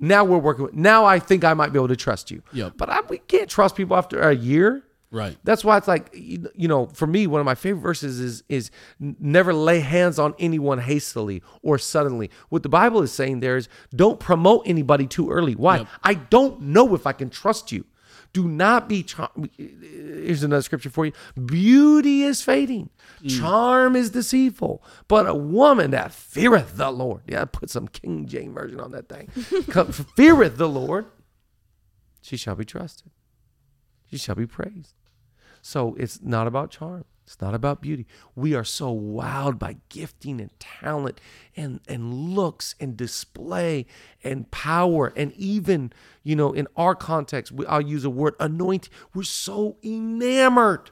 Now 0.00 0.24
we're 0.24 0.38
working 0.38 0.64
with, 0.64 0.74
now 0.74 1.04
I 1.04 1.18
think 1.18 1.44
I 1.44 1.54
might 1.54 1.72
be 1.72 1.78
able 1.78 1.88
to 1.88 1.96
trust 1.96 2.30
you. 2.30 2.42
Yep. 2.52 2.74
But 2.76 2.90
I, 2.90 3.00
we 3.08 3.18
can't 3.18 3.48
trust 3.48 3.76
people 3.76 3.96
after 3.96 4.20
a 4.20 4.34
year. 4.34 4.82
Right. 5.14 5.38
That's 5.44 5.64
why 5.64 5.76
it's 5.76 5.86
like 5.86 6.10
you 6.12 6.66
know, 6.66 6.86
for 6.86 7.06
me, 7.06 7.28
one 7.28 7.40
of 7.40 7.44
my 7.44 7.54
favorite 7.54 7.82
verses 7.82 8.18
is 8.18 8.42
is 8.48 8.72
never 8.98 9.54
lay 9.54 9.78
hands 9.78 10.18
on 10.18 10.34
anyone 10.40 10.80
hastily 10.80 11.40
or 11.62 11.78
suddenly. 11.78 12.32
What 12.48 12.64
the 12.64 12.68
Bible 12.68 13.00
is 13.00 13.12
saying 13.12 13.38
there 13.38 13.56
is 13.56 13.68
don't 13.94 14.18
promote 14.18 14.64
anybody 14.66 15.06
too 15.06 15.30
early. 15.30 15.54
Why? 15.54 15.78
Yep. 15.78 15.88
I 16.02 16.14
don't 16.14 16.62
know 16.62 16.96
if 16.96 17.06
I 17.06 17.12
can 17.12 17.30
trust 17.30 17.70
you. 17.70 17.84
Do 18.34 18.48
not 18.48 18.88
be. 18.88 19.02
Char- 19.04 19.30
Here's 19.56 20.42
another 20.42 20.60
scripture 20.60 20.90
for 20.90 21.06
you. 21.06 21.12
Beauty 21.46 22.22
is 22.24 22.42
fading, 22.42 22.90
mm. 23.22 23.38
charm 23.40 23.94
is 23.94 24.10
deceitful, 24.10 24.82
but 25.08 25.26
a 25.28 25.34
woman 25.34 25.92
that 25.92 26.12
feareth 26.12 26.76
the 26.76 26.90
Lord. 26.90 27.22
Yeah, 27.28 27.44
put 27.46 27.70
some 27.70 27.86
King 27.88 28.26
James 28.26 28.52
version 28.52 28.80
on 28.80 28.90
that 28.90 29.08
thing. 29.08 29.28
Come- 29.70 29.92
feareth 29.92 30.56
the 30.58 30.68
Lord, 30.68 31.06
she 32.20 32.36
shall 32.36 32.56
be 32.56 32.64
trusted. 32.64 33.10
She 34.10 34.18
shall 34.18 34.34
be 34.34 34.46
praised. 34.46 34.94
So 35.62 35.94
it's 35.98 36.20
not 36.20 36.46
about 36.46 36.70
charm. 36.70 37.04
It's 37.24 37.40
not 37.40 37.54
about 37.54 37.80
beauty. 37.80 38.06
We 38.34 38.54
are 38.54 38.64
so 38.64 38.94
wowed 38.94 39.58
by 39.58 39.76
gifting 39.88 40.40
and 40.40 40.50
talent 40.60 41.20
and, 41.56 41.80
and 41.88 42.12
looks 42.12 42.74
and 42.78 42.96
display 42.96 43.86
and 44.22 44.50
power. 44.50 45.12
And 45.16 45.32
even, 45.32 45.92
you 46.22 46.36
know, 46.36 46.52
in 46.52 46.68
our 46.76 46.94
context, 46.94 47.50
we, 47.50 47.66
I'll 47.66 47.80
use 47.80 48.04
a 48.04 48.10
word 48.10 48.34
anointing. 48.40 48.92
We're 49.14 49.22
so 49.22 49.78
enamored. 49.82 50.90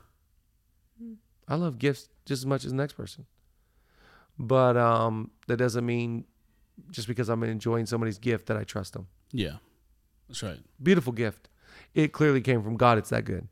I 1.47 1.57
love 1.57 1.79
gifts 1.79 2.09
just 2.25 2.41
as 2.41 2.47
much 2.47 2.65
as 2.65 2.71
the 2.71 2.77
next 2.77 2.95
person. 2.95 3.27
But 4.39 4.79
um, 4.79 5.33
that 5.49 5.59
doesn't 5.59 5.85
mean 5.85 6.25
just 6.91 7.09
because 7.09 7.29
I'm 7.29 7.43
enjoying 7.43 7.85
somebody's 7.85 8.19
gift 8.19 8.47
that 8.47 8.57
I 8.57 8.65
trust 8.65 8.95
them. 8.95 9.07
Yeah. 9.33 9.57
That's 10.29 10.43
right. 10.43 10.61
Beautiful 10.83 11.13
gift. 11.13 11.51
It 11.95 12.13
clearly 12.13 12.41
came 12.41 12.63
from 12.63 12.79
God. 12.79 12.97
It's 12.97 13.11
that 13.11 13.27
good. 13.27 13.49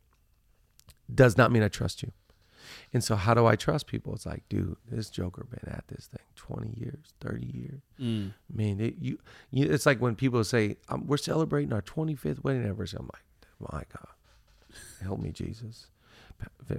Does 1.14 1.36
not 1.36 1.52
mean 1.52 1.62
I 1.62 1.68
trust 1.68 2.02
you. 2.02 2.12
And 2.92 3.02
so, 3.02 3.16
how 3.16 3.34
do 3.34 3.46
I 3.46 3.56
trust 3.56 3.86
people? 3.86 4.14
It's 4.14 4.26
like, 4.26 4.48
dude, 4.48 4.76
this 4.90 5.10
Joker 5.10 5.44
been 5.44 5.72
at 5.72 5.84
this 5.88 6.06
thing 6.06 6.24
twenty 6.36 6.74
years, 6.78 7.14
thirty 7.20 7.46
years. 7.46 7.80
Mm. 8.00 8.32
Man, 8.52 8.80
it, 8.80 8.96
you, 9.00 9.18
you, 9.50 9.70
it's 9.70 9.86
like 9.86 10.00
when 10.00 10.16
people 10.16 10.42
say 10.44 10.76
um, 10.88 11.06
we're 11.06 11.16
celebrating 11.16 11.72
our 11.72 11.82
twenty 11.82 12.14
fifth 12.14 12.44
wedding 12.44 12.62
anniversary. 12.62 13.00
I'm 13.00 13.10
like, 13.12 13.72
my 13.72 13.82
God, 13.92 14.74
help 15.02 15.20
me, 15.20 15.30
Jesus. 15.30 15.86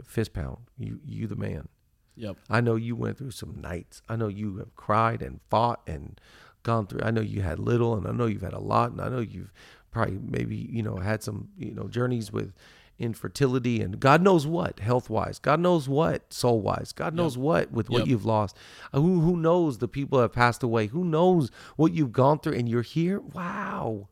Fist 0.05 0.33
pound. 0.33 0.57
You, 0.77 0.99
you 1.05 1.27
the 1.27 1.35
man. 1.35 1.67
Yep. 2.15 2.37
I 2.49 2.61
know 2.61 2.75
you 2.75 2.95
went 2.95 3.17
through 3.17 3.31
some 3.31 3.61
nights. 3.61 4.01
I 4.09 4.15
know 4.15 4.27
you 4.27 4.57
have 4.57 4.75
cried 4.75 5.21
and 5.21 5.39
fought 5.49 5.81
and 5.87 6.19
gone 6.63 6.87
through. 6.87 7.01
I 7.03 7.11
know 7.11 7.21
you 7.21 7.41
had 7.41 7.59
little, 7.59 7.95
and 7.95 8.07
I 8.07 8.11
know 8.11 8.25
you've 8.25 8.41
had 8.41 8.53
a 8.53 8.59
lot, 8.59 8.91
and 8.91 9.01
I 9.01 9.09
know 9.09 9.19
you've 9.19 9.51
probably 9.91 10.19
maybe 10.21 10.55
you 10.55 10.81
know 10.81 10.97
had 10.97 11.23
some 11.23 11.49
you 11.57 11.73
know 11.73 11.87
journeys 11.87 12.31
with 12.31 12.53
infertility 13.01 13.81
and 13.81 13.99
God 13.99 14.21
knows 14.21 14.45
what 14.47 14.79
health 14.79 15.09
wise. 15.09 15.39
God 15.39 15.59
knows 15.59 15.89
what 15.89 16.31
soul 16.33 16.61
wise. 16.61 16.91
God 16.91 17.13
knows 17.15 17.37
what 17.37 17.71
with 17.71 17.89
what 17.89 17.99
Yep. 17.99 18.07
you've 18.07 18.25
lost. 18.25 18.55
Uh, 18.93 19.01
Who 19.01 19.21
who 19.21 19.35
knows 19.35 19.79
the 19.79 19.87
people 19.87 20.19
that 20.19 20.23
have 20.25 20.33
passed 20.33 20.63
away? 20.63 20.87
Who 20.87 21.03
knows 21.03 21.51
what 21.75 21.93
you've 21.93 22.11
gone 22.13 22.39
through, 22.39 22.53
and 22.53 22.69
you're 22.69 22.81
here. 22.83 23.19
Wow. 23.19 24.07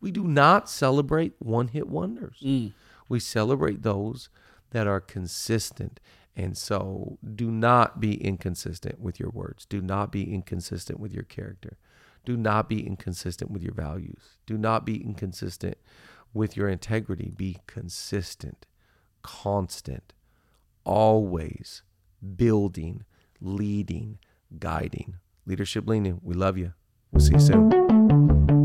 We 0.00 0.10
do 0.12 0.24
not 0.24 0.68
celebrate 0.70 1.34
one 1.38 1.68
hit 1.68 1.88
wonders. 1.88 2.36
Mm. 2.44 2.72
We 3.08 3.18
celebrate 3.20 3.82
those 3.82 4.28
that 4.70 4.86
are 4.86 5.00
consistent. 5.00 6.00
And 6.38 6.56
so 6.56 7.18
do 7.34 7.50
not 7.50 7.98
be 7.98 8.22
inconsistent 8.22 9.00
with 9.00 9.18
your 9.18 9.30
words. 9.30 9.64
Do 9.64 9.80
not 9.80 10.12
be 10.12 10.32
inconsistent 10.34 11.00
with 11.00 11.12
your 11.14 11.22
character. 11.24 11.78
Do 12.26 12.36
not 12.36 12.68
be 12.68 12.86
inconsistent 12.86 13.50
with 13.50 13.62
your 13.62 13.72
values. 13.72 14.36
Do 14.44 14.58
not 14.58 14.84
be 14.84 15.02
inconsistent 15.02 15.78
with 16.36 16.56
your 16.56 16.68
integrity. 16.68 17.32
Be 17.34 17.58
consistent, 17.66 18.66
constant, 19.22 20.12
always 20.84 21.82
building, 22.36 23.04
leading, 23.40 24.18
guiding. 24.58 25.16
Leadership 25.46 25.88
Lean 25.88 26.06
In. 26.06 26.20
We 26.22 26.34
love 26.34 26.58
you. 26.58 26.74
We'll 27.12 27.20
see 27.20 27.34
you 27.34 27.40
soon. 27.40 28.55